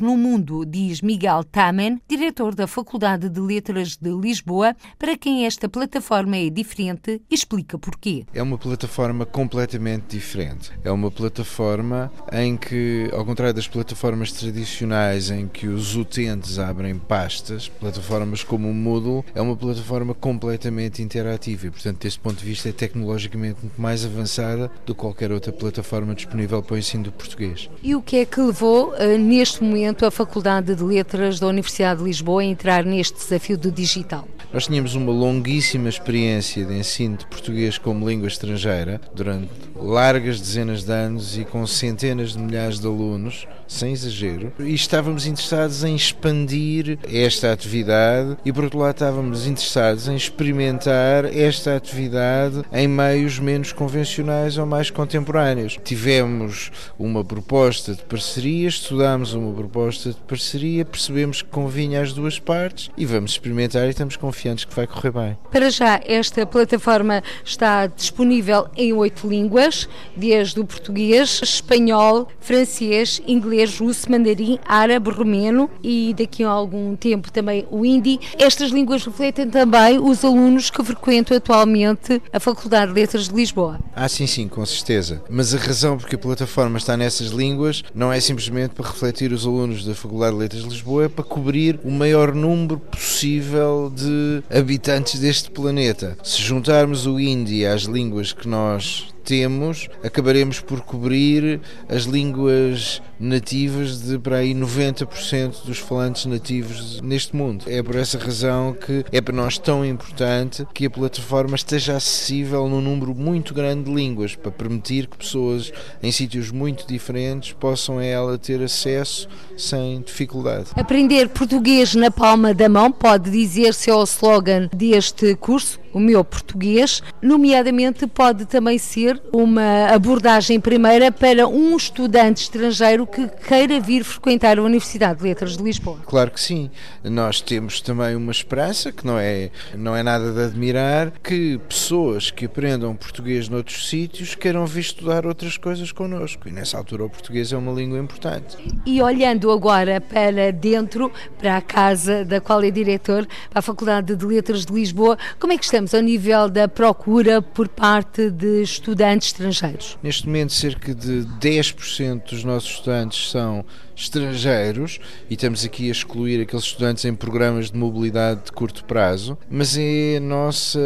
no 0.01 0.17
mundo, 0.17 0.65
diz 0.65 1.01
Miguel 1.01 1.45
Tamen, 1.45 2.01
diretor 2.09 2.53
da 2.53 2.67
Faculdade 2.67 3.29
de 3.29 3.39
Letras 3.39 3.95
de 3.95 4.09
Lisboa, 4.09 4.75
para 4.97 5.17
quem 5.17 5.45
esta 5.45 5.69
plataforma 5.69 6.35
é 6.35 6.49
diferente, 6.49 7.21
explica 7.31 7.79
porquê. 7.79 8.25
É 8.33 8.43
uma 8.43 8.57
plataforma 8.57 9.25
completamente 9.25 10.17
diferente. 10.17 10.71
É 10.83 10.91
uma 10.91 11.09
plataforma 11.09 12.11
em 12.33 12.57
que, 12.57 13.09
ao 13.13 13.23
contrário 13.23 13.53
das 13.53 13.65
plataformas 13.65 14.33
tradicionais 14.33 15.31
em 15.31 15.47
que 15.47 15.67
os 15.67 15.95
utentes 15.95 16.59
abrem 16.59 16.97
pastas, 16.97 17.69
plataformas 17.69 18.43
como 18.43 18.69
o 18.69 18.73
Moodle, 18.73 19.23
é 19.33 19.41
uma 19.41 19.55
plataforma 19.55 20.13
completamente 20.13 21.01
interativa 21.01 21.67
e, 21.67 21.71
portanto, 21.71 22.01
deste 22.01 22.19
ponto 22.19 22.39
de 22.39 22.45
vista, 22.45 22.67
é 22.67 22.73
tecnologicamente 22.73 23.59
muito 23.61 23.81
mais 23.81 24.03
avançada 24.03 24.69
do 24.85 24.93
que 24.93 24.99
qualquer 24.99 25.31
outra 25.31 25.53
plataforma 25.53 26.13
disponível 26.13 26.61
para 26.61 26.75
o 26.75 26.77
ensino 26.77 27.05
do 27.05 27.11
português. 27.13 27.69
E 27.81 27.95
o 27.95 28.01
que 28.01 28.17
é 28.17 28.25
que 28.25 28.41
levou 28.41 28.93
uh, 28.93 29.17
neste 29.19 29.63
momento 29.63 30.05
a 30.05 30.11
Faculdade 30.11 30.73
de 30.73 30.83
Letras 30.83 31.39
da 31.39 31.47
Universidade 31.47 31.99
de 31.99 32.05
Lisboa 32.05 32.41
a 32.41 32.45
entrar 32.45 32.85
neste 32.85 33.17
desafio 33.17 33.57
do 33.57 33.71
digital? 33.71 34.27
Nós 34.51 34.65
tínhamos 34.65 34.95
uma 34.95 35.11
longuíssima 35.11 35.89
experiência 35.89 36.65
de 36.65 36.73
ensino 36.73 37.17
de 37.17 37.27
português 37.27 37.77
como 37.77 38.09
língua 38.09 38.27
estrangeira 38.27 38.99
durante 39.13 39.49
largas 39.81 40.39
dezenas 40.39 40.83
de 40.83 40.91
anos 40.91 41.37
e 41.37 41.45
com 41.45 41.65
centenas 41.65 42.33
de 42.33 42.39
milhares 42.39 42.79
de 42.79 42.87
alunos, 42.87 43.47
sem 43.67 43.93
exagero, 43.93 44.51
e 44.59 44.73
estávamos 44.73 45.25
interessados 45.25 45.83
em 45.83 45.95
expandir 45.95 46.97
esta 47.07 47.53
atividade 47.53 48.35
e, 48.43 48.51
por 48.51 48.63
outro 48.63 48.79
lado, 48.79 48.95
estávamos 48.95 49.45
interessados 49.45 50.07
em 50.07 50.15
experimentar 50.15 51.25
esta 51.25 51.75
atividade 51.75 52.63
em 52.73 52.87
meios 52.87 53.37
menos 53.37 53.71
convencionais 53.71 54.57
ou 54.57 54.65
mais 54.65 54.89
contemporâneos. 54.89 55.77
Tivemos 55.83 56.71
uma 56.97 57.23
proposta 57.23 57.93
de 57.93 58.03
parceria, 58.03 58.67
estudámos 58.67 59.33
uma 59.33 59.53
proposta 59.53 60.09
de 60.09 60.17
parceria, 60.17 60.83
percebemos 60.83 61.41
que 61.41 61.49
convinha 61.49 62.01
às 62.01 62.11
duas 62.11 62.39
partes 62.39 62.89
e 62.97 63.05
vamos 63.05 63.31
experimentar 63.31 63.85
e 63.85 63.91
estamos 63.91 64.15
confiantes 64.15 64.65
que 64.65 64.75
vai 64.75 64.87
correr 64.87 65.11
bem. 65.11 65.37
Para 65.51 65.69
já, 65.69 66.01
esta 66.05 66.45
plataforma 66.45 67.21
está 67.45 67.85
disponível 67.85 68.67
em 68.75 68.93
oito 68.93 69.27
línguas, 69.27 69.68
desde 70.15 70.59
o 70.59 70.65
português, 70.65 71.41
espanhol, 71.43 72.27
francês, 72.39 73.21
inglês, 73.27 73.79
russo, 73.79 74.09
mandarim, 74.11 74.59
árabe, 74.65 75.09
romeno 75.09 75.69
e 75.83 76.13
daqui 76.17 76.43
a 76.43 76.49
algum 76.49 76.95
tempo 76.95 77.31
também 77.31 77.65
o 77.69 77.85
hindi. 77.85 78.19
Estas 78.37 78.71
línguas 78.71 79.03
refletem 79.05 79.49
também 79.49 79.99
os 79.99 80.23
alunos 80.23 80.69
que 80.69 80.83
frequentam 80.83 81.37
atualmente 81.37 82.21
a 82.31 82.39
Faculdade 82.39 82.93
de 82.93 82.99
Letras 82.99 83.27
de 83.27 83.35
Lisboa. 83.35 83.79
Ah, 83.95 84.07
sim, 84.07 84.27
sim, 84.27 84.47
com 84.47 84.65
certeza. 84.65 85.21
Mas 85.29 85.53
a 85.53 85.57
razão 85.57 85.97
porque 85.97 86.15
a 86.15 86.19
plataforma 86.19 86.77
está 86.77 86.95
nessas 86.97 87.27
línguas 87.27 87.83
não 87.93 88.11
é 88.11 88.19
simplesmente 88.19 88.73
para 88.73 88.87
refletir 88.87 89.31
os 89.31 89.45
alunos 89.45 89.85
da 89.85 89.93
Faculdade 89.93 90.33
de 90.33 90.39
Letras 90.39 90.63
de 90.63 90.69
Lisboa, 90.69 91.05
é 91.05 91.09
para 91.09 91.23
cobrir 91.23 91.79
o 91.83 91.91
maior 91.91 92.33
número 92.33 92.79
possível 92.79 93.91
de 93.93 94.43
habitantes 94.49 95.19
deste 95.19 95.51
planeta. 95.51 96.17
Se 96.23 96.41
juntarmos 96.41 97.05
o 97.05 97.19
hindi 97.19 97.65
às 97.65 97.83
línguas 97.83 98.33
que 98.33 98.47
nós 98.47 99.07
temos, 99.29 99.87
acabaremos 100.03 100.59
por 100.59 100.81
cobrir 100.81 101.61
as 101.87 102.05
línguas 102.05 102.99
nativas 103.19 104.01
de 104.01 104.17
para 104.17 104.37
aí 104.37 104.55
90% 104.55 105.65
dos 105.65 105.77
falantes 105.77 106.25
nativos 106.25 106.99
neste 107.01 107.35
mundo. 107.35 107.65
É 107.67 107.83
por 107.83 107.95
essa 107.95 108.17
razão 108.17 108.73
que 108.73 109.05
é 109.11 109.21
para 109.21 109.35
nós 109.35 109.59
tão 109.59 109.85
importante 109.85 110.65
que 110.73 110.87
a 110.87 110.89
plataforma 110.89 111.55
esteja 111.55 111.95
acessível 111.95 112.67
num 112.67 112.81
número 112.81 113.13
muito 113.13 113.53
grande 113.53 113.83
de 113.83 113.93
línguas, 113.93 114.35
para 114.35 114.49
permitir 114.49 115.05
que 115.05 115.17
pessoas 115.17 115.71
em 116.01 116.11
sítios 116.11 116.49
muito 116.49 116.87
diferentes 116.87 117.51
possam 117.51 117.99
a 117.99 118.03
ela 118.03 118.35
ter 118.35 118.59
acesso 118.63 119.27
sem 119.55 120.01
dificuldade. 120.01 120.69
Aprender 120.75 121.29
português 121.29 121.93
na 121.93 122.09
palma 122.09 122.51
da 122.51 122.67
mão 122.67 122.91
pode 122.91 123.29
dizer-se 123.29 123.91
ao 123.91 124.03
slogan 124.05 124.69
deste 124.73 125.35
curso 125.35 125.79
o 125.93 125.99
meu 125.99 126.23
português, 126.23 127.01
nomeadamente 127.21 128.05
pode 128.07 128.45
também 128.45 128.77
ser 128.77 129.21
uma 129.33 129.87
abordagem 129.87 130.59
primeira 130.59 131.11
para 131.11 131.47
um 131.47 131.75
estudante 131.75 132.43
estrangeiro 132.43 133.05
que 133.07 133.27
queira 133.27 133.79
vir 133.79 134.03
frequentar 134.03 134.59
a 134.59 134.63
Universidade 134.63 135.19
de 135.19 135.25
Letras 135.25 135.57
de 135.57 135.63
Lisboa. 135.63 135.99
Claro 136.05 136.31
que 136.31 136.39
sim. 136.39 136.69
Nós 137.03 137.41
temos 137.41 137.81
também 137.81 138.15
uma 138.15 138.31
esperança, 138.31 138.91
que 138.91 139.05
não 139.05 139.17
é, 139.17 139.49
não 139.75 139.95
é 139.95 140.03
nada 140.03 140.31
de 140.31 140.43
admirar, 140.43 141.11
que 141.23 141.59
pessoas 141.67 142.31
que 142.31 142.45
aprendam 142.45 142.95
português 142.95 143.49
noutros 143.49 143.89
sítios 143.89 144.35
queiram 144.35 144.65
vir 144.65 144.81
estudar 144.81 145.25
outras 145.25 145.57
coisas 145.57 145.91
connosco. 145.91 146.47
E 146.47 146.51
nessa 146.51 146.77
altura 146.77 147.05
o 147.05 147.09
português 147.09 147.51
é 147.51 147.57
uma 147.57 147.71
língua 147.71 147.97
importante. 147.97 148.57
E 148.85 149.01
olhando 149.01 149.51
agora 149.51 149.99
para 149.99 150.51
dentro, 150.51 151.11
para 151.37 151.57
a 151.57 151.61
casa 151.61 152.23
da 152.23 152.39
qual 152.39 152.61
é 152.63 152.71
diretor, 152.71 153.27
para 153.49 153.59
a 153.59 153.61
Faculdade 153.61 154.15
de 154.15 154.25
Letras 154.25 154.65
de 154.65 154.73
Lisboa, 154.73 155.17
como 155.39 155.53
é 155.53 155.57
que 155.57 155.65
está 155.65 155.78
estamos 155.79 155.93
ao 155.93 156.01
nível 156.01 156.49
da 156.49 156.67
procura 156.67 157.41
por 157.41 157.69
parte 157.69 158.29
de 158.29 158.61
estudantes 158.61 159.29
estrangeiros? 159.29 159.97
Neste 160.03 160.25
momento, 160.25 160.51
cerca 160.51 160.93
de 160.93 161.25
10% 161.39 162.29
dos 162.29 162.43
nossos 162.43 162.71
estudantes 162.71 163.31
são 163.31 163.63
estrangeiros 163.99 164.99
e 165.29 165.33
estamos 165.33 165.65
aqui 165.65 165.89
a 165.89 165.91
excluir 165.91 166.41
aqueles 166.41 166.65
estudantes 166.65 167.03
em 167.05 167.13
programas 167.13 167.69
de 167.69 167.77
mobilidade 167.77 168.45
de 168.45 168.51
curto 168.51 168.85
prazo, 168.85 169.37
mas 169.49 169.77
é 169.77 170.19
nossa 170.19 170.79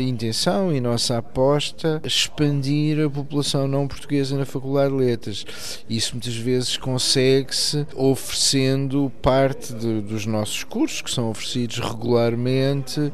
intenção 0.00 0.74
e 0.74 0.80
nossa 0.80 1.18
aposta 1.18 2.00
expandir 2.04 3.04
a 3.04 3.10
população 3.10 3.66
não 3.66 3.88
portuguesa 3.88 4.36
na 4.36 4.44
Faculdade 4.44 4.90
de 4.90 4.98
Letras. 4.98 5.46
Isso 5.88 6.12
muitas 6.12 6.36
vezes 6.36 6.76
consegue-se 6.76 7.86
oferecendo 7.94 9.10
parte 9.22 9.72
de, 9.72 10.00
dos 10.02 10.26
nossos 10.26 10.64
cursos, 10.64 11.00
que 11.00 11.10
são 11.10 11.30
oferecidos 11.30 11.78
regularmente 11.78 13.00
uh, 13.00 13.12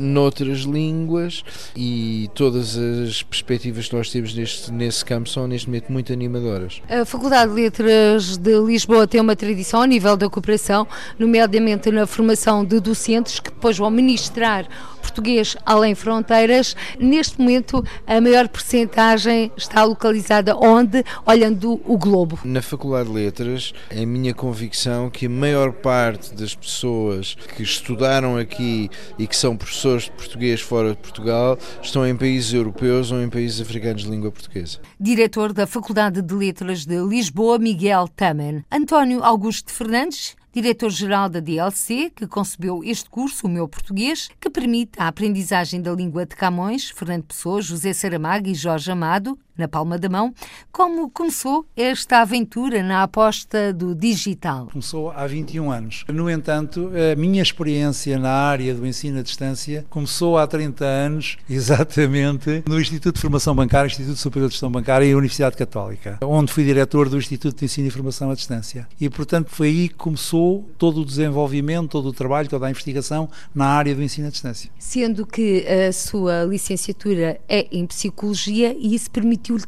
noutras 0.00 0.60
línguas 0.60 1.42
e 1.74 2.28
todas 2.34 2.76
as 2.76 3.22
perspectivas 3.22 3.88
que 3.88 3.96
nós 3.96 4.10
temos 4.10 4.34
neste, 4.34 4.72
nesse 4.72 5.04
campo 5.04 5.28
são 5.28 5.46
neste 5.46 5.68
momento 5.68 5.90
muito 5.90 6.12
animadoras. 6.12 6.82
A 6.88 7.04
Faculdade 7.04 7.54
de 7.54 7.62
Letras 7.62 8.36
de 8.36 8.58
Lisboa 8.60 8.89
tem 9.08 9.20
uma 9.20 9.36
tradição 9.36 9.82
a 9.82 9.86
nível 9.86 10.16
da 10.16 10.28
cooperação, 10.28 10.86
nomeadamente 11.18 11.90
na 11.90 12.06
formação 12.06 12.64
de 12.64 12.80
docentes 12.80 13.38
que 13.38 13.50
depois 13.50 13.78
vão 13.78 13.90
ministrar 13.90 14.66
português 15.00 15.56
além 15.64 15.94
fronteiras. 15.94 16.76
Neste 16.98 17.38
momento, 17.38 17.84
a 18.06 18.20
maior 18.20 18.48
percentagem 18.48 19.50
está 19.56 19.84
localizada 19.84 20.56
onde? 20.56 21.04
Olhando 21.26 21.80
o 21.84 21.98
globo. 21.98 22.38
Na 22.44 22.62
Faculdade 22.62 23.08
de 23.08 23.14
Letras, 23.14 23.72
é 23.88 24.04
minha 24.04 24.34
convicção 24.34 25.10
que 25.10 25.26
a 25.26 25.30
maior 25.30 25.72
parte 25.72 26.34
das 26.34 26.54
pessoas 26.54 27.36
que 27.56 27.62
estudaram 27.62 28.36
aqui 28.36 28.88
e 29.18 29.26
que 29.26 29.36
são 29.36 29.56
professores 29.56 30.04
de 30.04 30.12
português 30.12 30.60
fora 30.60 30.90
de 30.90 30.98
Portugal 30.98 31.58
estão 31.82 32.06
em 32.06 32.16
países 32.16 32.52
europeus 32.52 33.10
ou 33.10 33.22
em 33.22 33.28
países 33.28 33.60
africanos 33.60 34.04
de 34.04 34.10
língua 34.10 34.30
portuguesa. 34.30 34.78
Diretor 34.98 35.52
da 35.52 35.66
Faculdade 35.66 36.22
de 36.22 36.34
Letras 36.34 36.84
de 36.84 36.98
Lisboa, 36.98 37.58
Miguel 37.58 38.08
Tamen. 38.08 38.64
António 38.70 39.22
Augusto 39.22 39.72
Fernandes 39.72 40.36
diretor-geral 40.52 41.28
da 41.28 41.40
DLC, 41.40 42.10
que 42.14 42.26
concebeu 42.26 42.82
este 42.84 43.08
curso, 43.08 43.46
o 43.46 43.50
meu 43.50 43.68
português, 43.68 44.28
que 44.40 44.50
permite 44.50 44.98
a 44.98 45.08
aprendizagem 45.08 45.80
da 45.80 45.92
língua 45.92 46.26
de 46.26 46.34
Camões, 46.34 46.90
Fernando 46.90 47.24
Pessoa, 47.24 47.62
José 47.62 47.92
Saramago 47.92 48.48
e 48.48 48.54
Jorge 48.54 48.90
Amado, 48.90 49.38
na 49.60 49.68
palma 49.68 49.98
da 49.98 50.08
mão. 50.08 50.34
Como 50.72 51.10
começou 51.10 51.66
esta 51.76 52.22
aventura 52.22 52.82
na 52.82 53.02
aposta 53.02 53.72
do 53.72 53.94
digital? 53.94 54.68
Começou 54.72 55.10
há 55.10 55.26
21 55.26 55.70
anos. 55.70 56.04
No 56.08 56.28
entanto, 56.30 56.90
a 57.12 57.14
minha 57.14 57.42
experiência 57.42 58.18
na 58.18 58.30
área 58.30 58.74
do 58.74 58.86
ensino 58.86 59.20
à 59.20 59.22
distância 59.22 59.84
começou 59.90 60.38
há 60.38 60.46
30 60.46 60.84
anos, 60.84 61.36
exatamente, 61.48 62.64
no 62.66 62.80
Instituto 62.80 63.16
de 63.16 63.20
Formação 63.20 63.54
Bancária, 63.54 63.88
Instituto 63.88 64.18
Superior 64.18 64.48
de 64.48 64.54
Gestão 64.54 64.70
Bancária 64.70 65.04
e 65.04 65.12
a 65.12 65.16
Universidade 65.16 65.56
Católica, 65.56 66.18
onde 66.22 66.52
fui 66.52 66.64
diretor 66.64 67.08
do 67.08 67.18
Instituto 67.18 67.58
de 67.58 67.66
Ensino 67.66 67.88
e 67.88 67.90
Formação 67.90 68.30
à 68.30 68.34
Distância. 68.34 68.88
E, 68.98 69.08
portanto, 69.10 69.50
foi 69.50 69.68
aí 69.68 69.88
que 69.88 69.94
começou 69.94 70.68
todo 70.78 71.02
o 71.02 71.04
desenvolvimento, 71.04 71.90
todo 71.90 72.06
o 72.08 72.12
trabalho, 72.12 72.48
toda 72.48 72.66
a 72.66 72.70
investigação 72.70 73.28
na 73.54 73.66
área 73.66 73.94
do 73.94 74.02
ensino 74.02 74.28
à 74.28 74.30
distância. 74.30 74.70
Sendo 74.78 75.26
que 75.26 75.66
a 75.66 75.92
sua 75.92 76.44
licenciatura 76.44 77.38
é 77.48 77.66
em 77.70 77.86
Psicologia 77.86 78.74
e 78.78 78.94
isso 78.94 79.10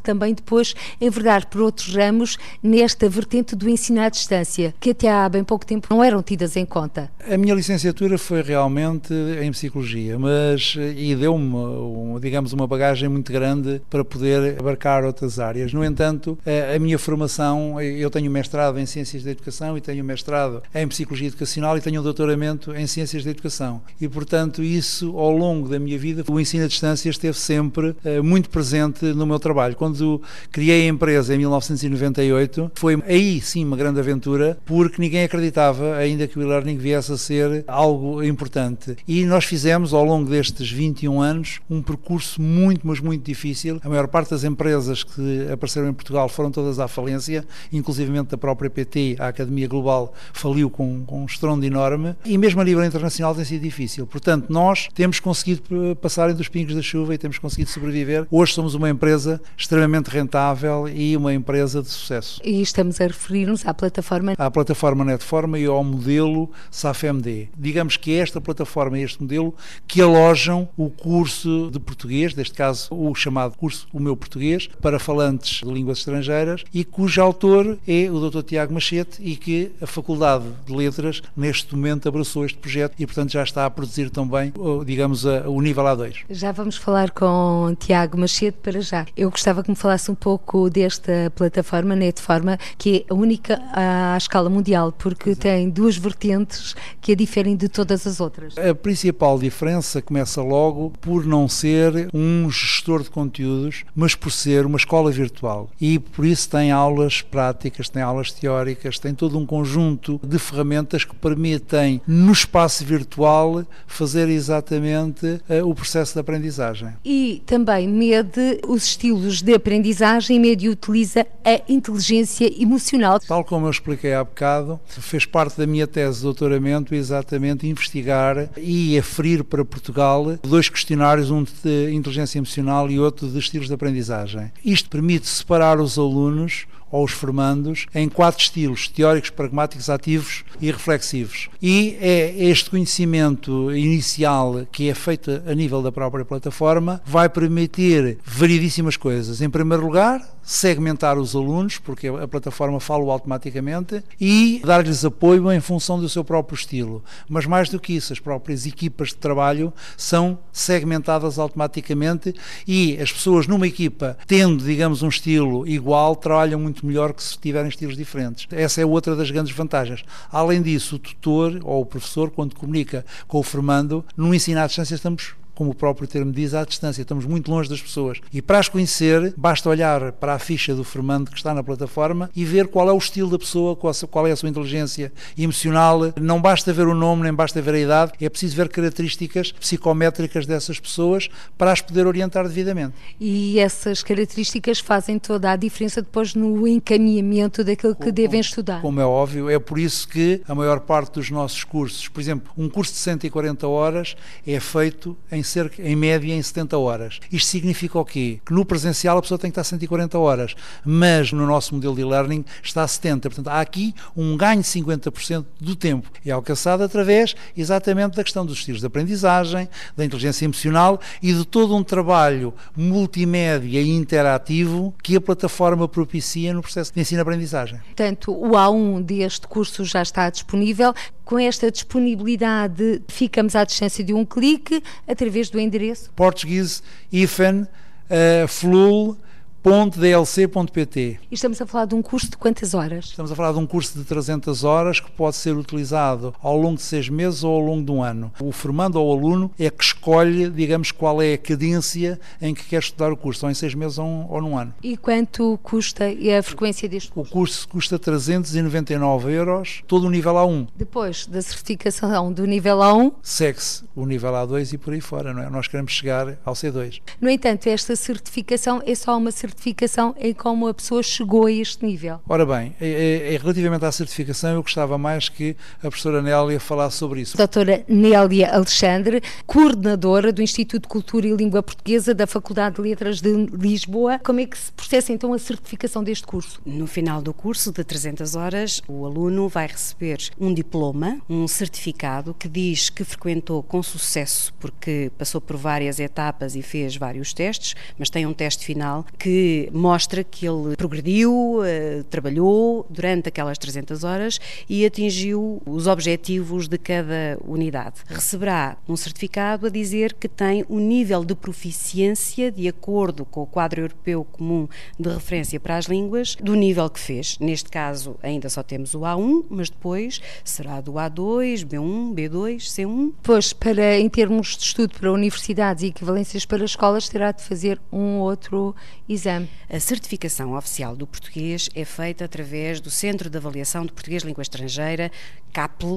também 0.03 0.35
depois 0.35 0.75
enverdar 1.01 1.47
por 1.47 1.63
outros 1.63 1.95
ramos 1.95 2.39
nesta 2.63 3.09
vertente 3.09 3.55
do 3.57 3.69
ensino 3.69 4.01
à 4.01 4.09
distância, 4.09 4.75
que 4.81 4.91
até 4.91 5.11
há 5.11 5.29
bem 5.29 5.45
pouco 5.45 5.67
tempo 5.67 5.89
não 5.91 6.03
eram 6.03 6.23
tidas 6.23 6.57
em 6.57 6.65
conta. 6.65 7.11
A 7.29 7.37
minha 7.37 7.55
licenciatura 7.55 8.19
foi 8.19 8.43
realmente 8.43 9.13
em 9.41 9.51
Psicologia, 9.53 10.19
mas 10.19 10.77
e 10.97 11.15
deu-me, 11.15 12.21
digamos, 12.21 12.53
uma 12.53 12.67
bagagem 12.67 13.09
muito 13.09 13.33
grande 13.33 13.81
para 13.89 14.05
poder 14.05 14.59
abarcar 14.59 15.05
outras 15.05 15.39
áreas. 15.39 15.73
No 15.73 15.85
entanto, 15.85 16.39
a, 16.45 16.77
a 16.77 16.79
minha 16.79 16.99
formação, 16.99 17.81
eu 17.81 18.11
tenho 18.11 18.31
mestrado 18.31 18.79
em 18.79 18.87
Ciências 18.87 19.23
da 19.23 19.31
Educação 19.31 19.77
e 19.77 19.81
tenho 19.81 20.05
mestrado 20.05 20.63
em 20.75 20.87
Psicologia 20.89 21.29
Educacional 21.29 21.77
e 21.77 21.81
tenho 21.81 22.01
um 22.01 22.05
doutoramento 22.05 22.75
em 22.75 22.87
Ciências 22.87 23.25
da 23.25 23.31
Educação. 23.31 23.81
E, 24.01 24.09
portanto, 24.09 24.63
isso 24.63 25.17
ao 25.17 25.31
longo 25.31 25.69
da 25.69 25.79
minha 25.79 25.99
vida, 25.99 26.25
o 26.29 26.41
ensino 26.41 26.65
à 26.65 26.69
distância 26.69 27.09
esteve 27.09 27.39
sempre 27.39 27.91
uh, 27.91 28.23
muito 28.23 28.51
presente 28.51 29.05
no 29.07 29.27
meu 29.27 29.39
trabalho. 29.39 29.72
Quando 29.75 30.21
criei 30.51 30.87
a 30.87 30.89
empresa 30.89 31.35
em 31.35 31.39
1998, 31.39 32.73
foi 32.75 33.03
aí 33.07 33.41
sim 33.41 33.65
uma 33.65 33.77
grande 33.77 34.01
aventura, 34.01 34.59
porque 34.65 35.01
ninguém 35.01 35.25
acreditava 35.25 35.97
ainda 35.97 36.27
que 36.27 36.39
o 36.39 36.43
e-learning 36.43 36.77
viesse 36.77 37.13
a 37.13 37.17
ser 37.17 37.65
algo 37.67 38.23
importante. 38.23 38.97
E 39.07 39.25
nós 39.25 39.45
fizemos 39.45 39.93
ao 39.93 40.05
longo 40.05 40.29
destes 40.29 40.71
21 40.71 41.21
anos 41.21 41.61
um 41.71 41.83
percurso 41.83 42.41
muito, 42.41 42.87
mas 42.87 43.01
muito 43.01 43.25
difícil. 43.25 43.81
A 43.83 43.89
maior 43.89 44.09
parte 44.09 44.31
das 44.31 44.45
empresas 44.45 45.03
que 45.05 45.49
apareceram 45.53 45.89
em 45.89 45.93
Portugal 45.93 46.29
foram 46.29 46.51
todas 46.51 46.79
à 46.79 46.89
falência, 46.89 47.45
inclusivamente 47.73 48.31
da 48.31 48.39
própria 48.39 48.71
PT, 48.71 49.17
a 49.19 49.29
Academia 49.29 49.69
Global 49.69 50.13
faliu 50.33 50.71
com, 50.71 51.05
com 51.05 51.23
um 51.23 51.27
estrondo 51.27 51.65
enorme 51.65 52.15
e 52.25 52.37
mesmo 52.39 52.61
a 52.61 52.65
nível 52.65 52.85
internacional 52.85 53.35
tem 53.35 53.45
sido 53.45 53.63
difícil. 53.63 54.07
Portanto, 54.07 54.47
nós 54.49 54.89
temos 54.95 55.21
conseguido 55.21 55.63
passar 56.01 56.33
dos 56.33 56.49
pingos 56.49 56.75
da 56.75 56.83
chuva 56.83 57.15
e 57.15 57.19
temos 57.19 57.39
conseguido 57.39 57.71
sobreviver. 57.71 58.27
Hoje 58.31 58.53
somos 58.53 58.75
uma 58.75 58.91
empresa 58.91 59.41
extremamente 59.57 60.09
rentável 60.09 60.89
e 60.89 61.17
uma 61.17 61.33
empresa 61.33 61.83
de 61.83 61.89
sucesso. 61.89 62.41
E 62.45 62.61
estamos 62.63 63.01
a 63.01 63.07
referir-nos 63.07 63.67
à 63.67 63.75
plataforma? 63.75 64.35
À 64.39 64.51
plataforma 64.51 65.05
Netforma 65.05 65.59
e 65.59 65.67
ao 65.67 65.83
modelo 65.83 66.51
SAFMD. 66.71 67.49
Digamos 67.57 67.97
que 67.97 68.13
é 68.13 68.19
esta 68.19 68.41
plataforma 68.41 68.99
e 68.99 69.03
este 69.03 69.23
modelo 69.23 69.55
que 69.87 70.01
alojam 70.01 70.69
o 70.77 70.91
curso 70.91 71.71
de 71.71 71.79
português, 71.79 72.35
neste 72.35 72.55
caso 72.55 72.89
o 72.91 73.15
chamado 73.15 73.57
curso 73.57 73.87
O 73.93 74.01
Meu 74.01 74.17
Português, 74.17 74.69
para 74.81 74.99
falantes 74.99 75.67
de 75.67 75.73
línguas 75.73 75.99
estrangeiras 75.99 76.65
e 76.73 76.85
cujo 76.85 77.21
autor 77.21 77.79
é 77.87 78.11
o 78.11 78.31
Dr. 78.31 78.43
Tiago 78.43 78.75
Machete 78.75 79.23
e 79.23 79.37
que 79.37 79.73
a 79.81 79.87
Faculdade 79.87 80.45
de 80.67 80.75
Letras 80.75 81.23
neste 81.37 81.75
momento 81.75 82.09
abraçou 82.09 82.45
este 82.45 82.59
projeto 82.59 82.95
e 82.99 83.07
portanto 83.07 83.33
já 83.33 83.43
está 83.43 83.67
a 83.67 83.71
produzir 83.71 84.11
também, 84.11 84.53
digamos, 84.85 85.25
o 85.25 85.61
nível 85.61 85.85
A2. 85.85 86.25
Já 86.31 86.53
vamos 86.53 86.77
falar 86.77 87.11
com 87.11 87.75
Tiago 87.79 88.19
Machete 88.19 88.59
para 88.63 88.81
já. 88.81 89.07
Eu 89.17 89.31
gostava 89.43 89.65
que 89.65 89.71
me 89.71 89.77
falasse 89.77 90.09
um 90.09 90.15
pouco 90.15 90.71
desta 90.71 91.33
plataforma 91.35 91.97
Netforma, 91.97 92.57
que 92.79 92.99
é 93.09 93.13
a 93.13 93.15
única 93.17 93.61
à 93.73 94.17
escala 94.17 94.49
mundial, 94.49 94.93
porque 94.93 95.31
Exato. 95.31 95.43
tem 95.43 95.69
duas 95.69 95.97
vertentes 95.97 96.77
que 97.01 97.11
a 97.11 97.17
diferem 97.17 97.57
de 97.57 97.69
todas 97.69 98.07
as 98.07 98.21
outras. 98.21 98.57
A 98.57 98.73
principal 98.73 99.41
diferença 99.41 100.01
começa 100.01 100.41
logo 100.41 100.93
por 101.01 101.27
não 101.27 101.49
ser 101.49 102.09
um 102.15 102.49
gestor 102.49 103.03
de 103.03 103.11
conteúdos, 103.11 103.85
mas 103.97 104.15
por 104.15 104.31
ser 104.31 104.65
uma 104.65 104.77
escola 104.77 105.11
virtual. 105.11 105.69
E 105.81 105.99
por 105.99 106.25
isso 106.25 106.49
tem 106.49 106.71
aulas 106.71 107.21
práticas, 107.21 107.89
tem 107.89 108.01
aulas 108.01 108.31
teóricas, 108.31 109.01
tem 109.01 109.13
todo 109.13 109.37
um 109.37 109.45
conjunto 109.45 110.21
de 110.23 110.39
ferramentas 110.39 111.05
que 111.05 111.17
permitem, 111.17 112.01
no 112.07 112.31
espaço 112.31 112.85
virtual, 112.85 113.65
fazer 113.89 114.29
exatamente 114.29 115.27
uh, 115.27 115.69
o 115.69 115.75
processo 115.75 116.13
de 116.15 116.21
aprendizagem. 116.21 116.91
E 117.05 117.43
também 117.45 117.89
mede 117.89 118.61
os 118.69 118.85
estilos 118.85 119.32
de 119.41 119.55
aprendizagem, 119.55 120.43
e 120.43 120.69
utiliza 120.69 121.27
a 121.45 121.61
inteligência 121.69 122.51
emocional. 122.61 123.21
Tal 123.21 123.45
como 123.45 123.67
eu 123.67 123.71
expliquei 123.71 124.13
há 124.13 124.25
bocado, 124.25 124.81
fez 124.87 125.25
parte 125.25 125.57
da 125.57 125.67
minha 125.67 125.87
tese 125.87 126.19
de 126.19 126.25
doutoramento 126.25 126.95
exatamente 126.95 127.67
investigar 127.67 128.51
e 128.57 128.99
aferir 128.99 129.45
para 129.45 129.65
Portugal 129.65 130.39
dois 130.43 130.69
questionários, 130.69 131.31
um 131.31 131.45
de 131.45 131.93
inteligência 131.93 132.39
emocional 132.39 132.91
e 132.91 132.99
outro 132.99 133.29
de 133.29 133.39
estilos 133.39 133.69
de 133.69 133.75
aprendizagem. 133.75 134.51
Isto 134.65 134.91
permite 134.91 135.27
separar 135.29 135.81
os 135.81 135.99
alunos 135.99 136.67
ou 136.93 137.05
os 137.05 137.13
formandos 137.13 137.87
em 137.95 138.09
quatro 138.09 138.41
estilos: 138.41 138.87
teóricos, 138.87 139.31
pragmáticos, 139.31 139.91
ativos 139.91 140.45
e 140.61 140.71
reflexivos. 140.71 141.49
E 141.61 141.97
é 142.01 142.45
este 142.45 142.71
conhecimento 142.71 143.73
inicial 143.73 144.67
que 144.71 144.89
é 144.89 144.95
feito 144.95 145.43
a 145.47 145.55
nível 145.55 145.83
da 145.83 145.91
própria 145.91 146.25
plataforma 146.25 147.01
vai 147.05 147.29
permitir 147.29 148.19
variedíssimas 148.25 148.97
coisas. 148.97 149.41
Em 149.41 149.49
primeiro 149.51 149.85
lugar, 149.85 150.21
segmentar 150.43 151.19
os 151.19 151.35
alunos, 151.35 151.79
porque 151.79 152.09
a 152.09 152.29
plataforma 152.29 152.81
fala 152.81 153.13
automaticamente, 153.13 154.03
e 154.21 154.61
dar-lhes 154.65 155.05
apoio 155.05 155.51
em 155.53 155.61
função 155.61 155.99
do 155.99 156.09
seu 156.09 156.25
próprio 156.25 156.57
estilo. 156.57 157.03
Mas 157.29 157.47
mais 157.47 157.69
do 157.69 157.79
que 157.79 157.95
isso, 157.95 158.13
as 158.13 158.19
próprias 158.19 158.67
equipas 158.67 159.09
de 159.09 159.17
trabalho 159.17 159.73
são 159.97 160.39
segmentadas 160.53 161.39
automaticamente 161.39 162.35
e 162.67 162.99
as 163.01 163.13
pessoas 163.13 163.47
numa 163.47 163.67
equipa, 163.67 164.17
tendo, 164.27 164.65
digamos, 164.65 165.03
um 165.03 165.09
estilo 165.09 165.67
igual, 165.67 166.17
trabalham 166.17 166.61
muito 166.61 166.85
melhor 166.85 167.13
que 167.13 167.23
se 167.23 167.39
tiverem 167.39 167.69
estilos 167.69 167.97
diferentes. 167.97 168.47
Essa 168.51 168.81
é 168.81 168.87
outra 168.87 169.15
das 169.15 169.31
grandes 169.31 169.55
vantagens. 169.55 170.05
Além 170.31 170.63
disso, 170.63 170.97
o 170.97 170.99
tutor 170.99 171.61
ou 171.63 171.83
o 171.83 171.87
professor, 171.87 172.31
quando 172.31 172.55
comunica 172.55 173.05
com 173.27 173.39
o 173.39 173.43
formando, 173.43 174.05
no 174.17 174.35
ensino 174.35 174.61
à 174.61 174.67
distância 174.67 174.95
estamos 174.95 175.35
como 175.55 175.71
o 175.71 175.75
próprio 175.75 176.09
termo 176.09 176.33
diz, 176.33 176.55
à 176.55 176.65
distância. 176.65 177.03
Estamos 177.03 177.25
muito 177.25 177.51
longe 177.51 177.69
das 177.69 177.81
pessoas. 177.81 178.21
E 178.33 178.41
para 178.41 178.59
as 178.59 178.69
conhecer, 178.69 179.35
basta 179.37 179.69
olhar 179.69 180.13
para 180.13 180.35
a 180.35 180.39
ficha 180.39 180.75
do 180.75 180.85
formando 180.85 181.31
que 181.31 181.37
está 181.37 181.55
na 181.55 181.63
plataforma 181.63 182.31
e 182.35 182.45
ver 182.45 182.69
qual 182.69 182.89
é 182.89 182.93
o 182.93 182.99
estilo 182.99 183.31
da 183.31 183.39
pessoa, 183.39 183.77
qual 183.77 184.27
é 184.27 184.33
a 184.33 184.37
sua 184.37 184.49
inteligência 184.49 185.13
emocional. 185.37 186.13
Não 186.21 186.41
basta 186.41 186.73
ver 186.73 186.87
o 186.87 186.95
nome, 186.95 187.23
nem 187.23 187.33
basta 187.33 187.61
ver 187.61 187.75
a 187.75 187.79
idade, 187.79 188.13
é 188.21 188.29
preciso 188.29 188.57
ver 188.57 188.69
características 188.69 189.53
psicométricas 189.53 190.47
dessas 190.47 190.79
pessoas 190.79 191.29
para 191.57 191.73
as 191.73 191.81
poder 191.81 192.07
orientar 192.07 192.47
devidamente. 192.47 192.95
E 193.21 193.59
essas 193.59 194.03
características 194.03 194.79
fazem 194.79 195.19
toda 195.19 195.51
a 195.51 195.57
diferença 195.57 196.03
depois 196.03 196.35
no 196.35 196.67
encaminhamento 196.67 197.65
daquilo 197.65 197.95
que 197.95 198.01
como, 198.01 198.13
devem 198.13 198.41
estudar. 198.41 198.81
Como 198.81 199.01
é 199.01 199.05
óbvio, 199.05 199.49
é 199.49 199.59
por 199.59 199.79
isso 199.79 200.09
que 200.09 200.43
a 200.49 200.55
maior 200.55 200.81
parte 200.81 201.15
dos 201.15 201.31
nossos 201.31 201.65
cursos, 201.65 202.09
por 202.09 202.21
exemplo, 202.21 202.53
um 202.57 202.69
curso 202.69 202.93
de 202.93 202.99
140 202.99 203.67
horas 203.67 204.17
é 204.47 204.59
feito 204.59 205.17
em 205.31 205.42
em, 205.43 205.45
cerca, 205.45 205.83
em 205.83 205.97
média 205.97 206.33
em 206.33 206.41
70 206.41 206.79
horas. 206.79 207.21
Isto 207.31 207.49
significa 207.49 207.99
o 207.99 208.05
quê? 208.05 208.41
Que 208.47 208.55
no 208.55 208.65
presencial 208.65 209.19
a 209.19 209.23
pessoa 209.23 209.39
tem 209.39 209.51
que 209.51 209.59
estar 209.59 209.65
140 209.65 210.19
horas, 210.19 210.55
mas 210.85 211.33
no 211.33 211.47
nosso 211.47 211.75
modelo 211.75 211.95
de 211.95 212.03
e-learning 212.03 212.45
está 212.63 212.85
a 212.85 212.89
70. 212.89 213.29
Portanto, 213.29 213.49
há 213.49 213.61
aqui 213.61 213.95
um 214.17 214.37
ganho 214.37 214.63
de 214.63 214.69
50% 214.69 215.45
do 215.61 215.75
tempo. 215.75 216.09
É 216.25 216.31
alcançado 216.31 216.83
através 216.83 217.35
exatamente 217.57 218.17
da 218.17 218.23
questão 218.23 218.47
dos 218.47 218.59
estilos 218.59 218.81
de 218.81 218.87
aprendizagem, 218.87 219.69
da 219.97 220.05
inteligência 220.05 220.45
emocional 220.45 221.01
e 221.21 221.33
de 221.33 221.45
todo 221.45 221.75
um 221.75 221.83
trabalho 221.83 222.55
multimédia 222.77 223.81
e 223.81 223.91
interativo 223.91 224.95
que 225.03 225.17
a 225.17 225.21
plataforma 225.21 225.89
propicia 225.89 226.55
no 226.55 226.63
processo 226.63 226.95
de 226.95 227.01
ensino-aprendizagem. 227.01 227.79
Portanto, 227.79 228.33
o 228.33 228.51
A1 228.51 229.03
deste 229.03 229.47
curso 229.49 229.85
já 229.85 230.03
está 230.03 230.31
disponível 230.31 230.95
com 231.25 231.39
esta 231.39 231.71
disponibilidade, 231.71 233.03
ficamos 233.09 233.55
à 233.55 233.65
distância 233.65 234.03
de 234.03 234.13
um 234.13 234.25
clique 234.25 234.83
através 235.07 235.51
do 235.51 235.59
endereço. 235.59 236.11
Portuguese 236.15 236.83
ifan 237.13 237.63
uh, 237.63 238.49
flul 238.49 239.17
www.dlc.pt. 239.63 241.21
E 241.31 241.35
estamos 241.35 241.63
a 241.63 241.67
falar 241.67 241.85
de 241.85 241.95
um 241.95 242.03
curso 242.03 242.29
de 242.29 242.37
quantas 242.37 242.75
horas? 242.75 243.07
Estamos 243.07 243.31
a 243.31 243.37
falar 243.37 243.53
de 243.53 243.59
um 243.59 243.67
curso 243.67 243.97
de 243.97 244.05
300 244.05 244.65
horas 244.65 244.99
que 244.99 245.09
pode 245.13 245.37
ser 245.37 245.57
utilizado 245.57 246.35
ao 246.43 246.57
longo 246.57 246.77
de 246.77 246.83
seis 246.83 247.09
meses 247.09 247.45
ou 247.45 247.55
ao 247.55 247.61
longo 247.61 247.85
de 247.85 247.93
um 247.93 248.03
ano. 248.03 248.33
O 248.41 248.51
formando 248.51 248.97
ou 248.97 249.17
aluno 249.17 249.53
é 249.57 249.71
que 249.71 249.85
escolhe, 249.85 250.51
digamos, 250.51 250.91
qual 250.91 251.23
é 251.23 251.35
a 251.35 251.39
cadência 251.39 252.19
em 252.41 252.53
que 252.53 252.65
quer 252.65 252.81
estudar 252.81 253.13
o 253.13 253.17
curso, 253.17 253.47
ou 253.47 253.53
em 253.53 253.55
seis 253.55 253.73
meses 253.73 253.99
ou, 253.99 254.05
um, 254.05 254.27
ou 254.29 254.43
num 254.43 254.59
ano. 254.59 254.75
E 254.83 254.97
quanto 254.97 255.59
custa 255.63 256.11
e 256.11 256.35
a 256.35 256.43
frequência 256.43 256.89
deste 256.89 257.13
curso? 257.13 257.31
O 257.31 257.33
curso 257.33 257.69
custa 257.69 257.99
399 258.01 259.33
euros, 259.33 259.85
todo 259.87 260.09
o 260.09 260.11
nível 260.11 260.35
A1. 260.35 260.67
Depois 260.75 261.27
da 261.27 261.41
certificação 261.41 262.33
do 262.33 262.45
nível 262.47 262.79
A1? 262.79 263.13
Segue-se 263.23 263.85
o 263.95 264.05
nível 264.05 264.33
A2 264.33 264.73
e 264.73 264.79
por 264.79 264.93
aí 264.93 265.01
fora, 265.01 265.33
não 265.33 265.43
é? 265.43 265.49
Nós 265.49 265.69
queremos 265.69 265.93
chegar 265.93 266.37
ao 266.45 266.55
C2. 266.55 267.01
No 267.21 267.31
entanto, 267.31 267.69
esta 267.69 267.95
certificação 267.95 268.83
é 268.85 268.95
só 268.97 269.17
uma 269.17 269.31
certificação 269.31 269.52
certificação 269.53 270.15
em 270.19 270.33
como 270.33 270.67
a 270.67 270.75
pessoa 270.75 271.03
chegou 271.03 271.47
a 271.47 271.53
este 271.53 271.85
nível. 271.85 272.21
Ora 272.29 272.47
bem, 272.47 272.75
é, 272.81 273.35
é, 273.35 273.37
relativamente 273.37 273.85
à 273.85 273.93
certificação, 273.93 274.55
eu 274.55 274.63
gostava 274.63 274.97
mais 274.97 275.29
que 275.29 275.57
a 275.79 275.89
professora 275.89 276.23
Nélia 276.23 276.59
falasse 276.59 276.97
sobre 276.97 277.21
isso. 277.21 277.37
Doutora 277.37 277.85
Nélia 277.87 278.55
Alexandre, 278.55 279.23
coordenadora 279.47 280.33
do 280.33 280.43
Instituto 280.43 280.83
de 280.83 280.89
Cultura 280.89 281.27
e 281.27 281.33
Língua 281.33 281.63
Portuguesa 281.63 282.15
da 282.15 282.27
Faculdade 282.27 282.77
de 282.77 282.83
Letras 282.83 283.21
de 283.21 283.31
Lisboa. 283.53 284.19
Como 284.25 284.41
é 284.41 284.47
que 284.47 284.57
se 284.57 284.73
processa 284.73 285.13
então 285.13 285.33
a 285.33 285.39
certificação 285.39 286.03
deste 286.03 286.27
curso? 286.27 286.61
No 286.65 286.87
final 286.87 287.21
do 287.21 287.35
curso 287.35 287.71
de 287.71 287.85
300 287.85 288.35
horas, 288.35 288.83
o 288.89 289.05
aluno 289.05 289.49
vai 289.49 289.67
receber 289.67 290.19
um 290.41 290.53
diploma, 290.53 291.19
um 291.29 291.47
certificado 291.47 292.35
que 292.35 292.49
diz 292.49 292.89
que 292.89 293.05
frequentou 293.05 293.63
com 293.63 293.83
sucesso, 293.83 294.53
porque 294.59 295.11
passou 295.19 295.41
por 295.41 295.57
várias 295.57 295.99
etapas 295.99 296.57
e 296.57 296.63
fez 296.63 296.97
vários 296.97 297.33
testes, 297.33 297.75
mas 297.99 298.09
tem 298.09 298.27
um 298.27 298.33
teste 298.33 298.65
final 298.65 299.05
que 299.19 299.42
mostra 299.73 300.25
que 300.25 300.47
ele 300.47 300.77
progrediu, 300.77 301.61
eh, 301.65 302.03
trabalhou 302.11 302.87
durante 302.89 303.29
aquelas 303.29 303.59
300 303.59 304.05
horas 304.05 304.41
e 304.69 304.85
atingiu 304.85 305.63
os 305.67 305.87
objetivos 305.87 306.69
de 306.69 306.79
cada 306.79 307.39
unidade. 307.47 308.01
Receberá 308.07 308.77
um 308.89 308.97
certificado 308.97 309.67
a 309.67 309.71
dizer 309.71 310.15
que 310.15 310.29
tem 310.29 310.65
o 310.69 310.77
um 310.77 310.81
nível 310.81 311.25
de 311.25 311.35
proficiência 311.35 312.51
de 312.51 312.69
acordo 312.69 313.25
com 313.25 313.43
o 313.43 313.47
quadro 313.47 313.81
europeu 313.83 314.25
comum 314.25 314.69
de 314.99 315.09
referência 315.09 315.59
para 315.59 315.77
as 315.77 315.87
línguas 315.87 316.37
do 316.37 316.55
nível 316.55 316.89
que 316.89 317.01
fez. 317.01 317.39
Neste 317.39 317.71
caso, 317.71 318.17
ainda 318.23 318.49
só 318.49 318.63
temos 318.63 318.95
o 318.95 319.01
A1, 319.01 319.45
mas 319.49 319.71
depois 319.71 320.21
será 320.45 320.81
do 320.81 320.93
A2, 320.93 321.65
B1, 321.65 322.15
B2, 322.15 322.57
C1. 322.57 323.13
Pois, 323.23 323.53
para, 323.53 323.99
em 323.99 324.09
termos 324.09 324.57
de 324.57 324.65
estudo 324.65 324.99
para 324.99 325.13
universidades 325.13 325.83
e 325.83 325.89
equivalências 325.89 326.45
para 326.45 326.65
escolas, 326.65 327.09
terá 327.09 327.33
de 327.33 327.43
fazer 327.43 327.81
um 327.93 328.19
outro 328.19 328.75
exame. 329.09 329.32
A 329.69 329.81
certificação 329.81 330.55
oficial 330.55 330.97
do 330.97 331.07
português 331.07 331.69
é 331.75 331.85
feita 331.85 332.25
através 332.25 332.81
do 332.81 332.91
Centro 332.91 333.31
de 333.31 333.37
Avaliação 333.37 333.87
de 333.87 333.93
Português 333.93 334.23
Língua 334.23 334.43
Estrangeira, 334.43 335.11
CAPL, 335.53 335.97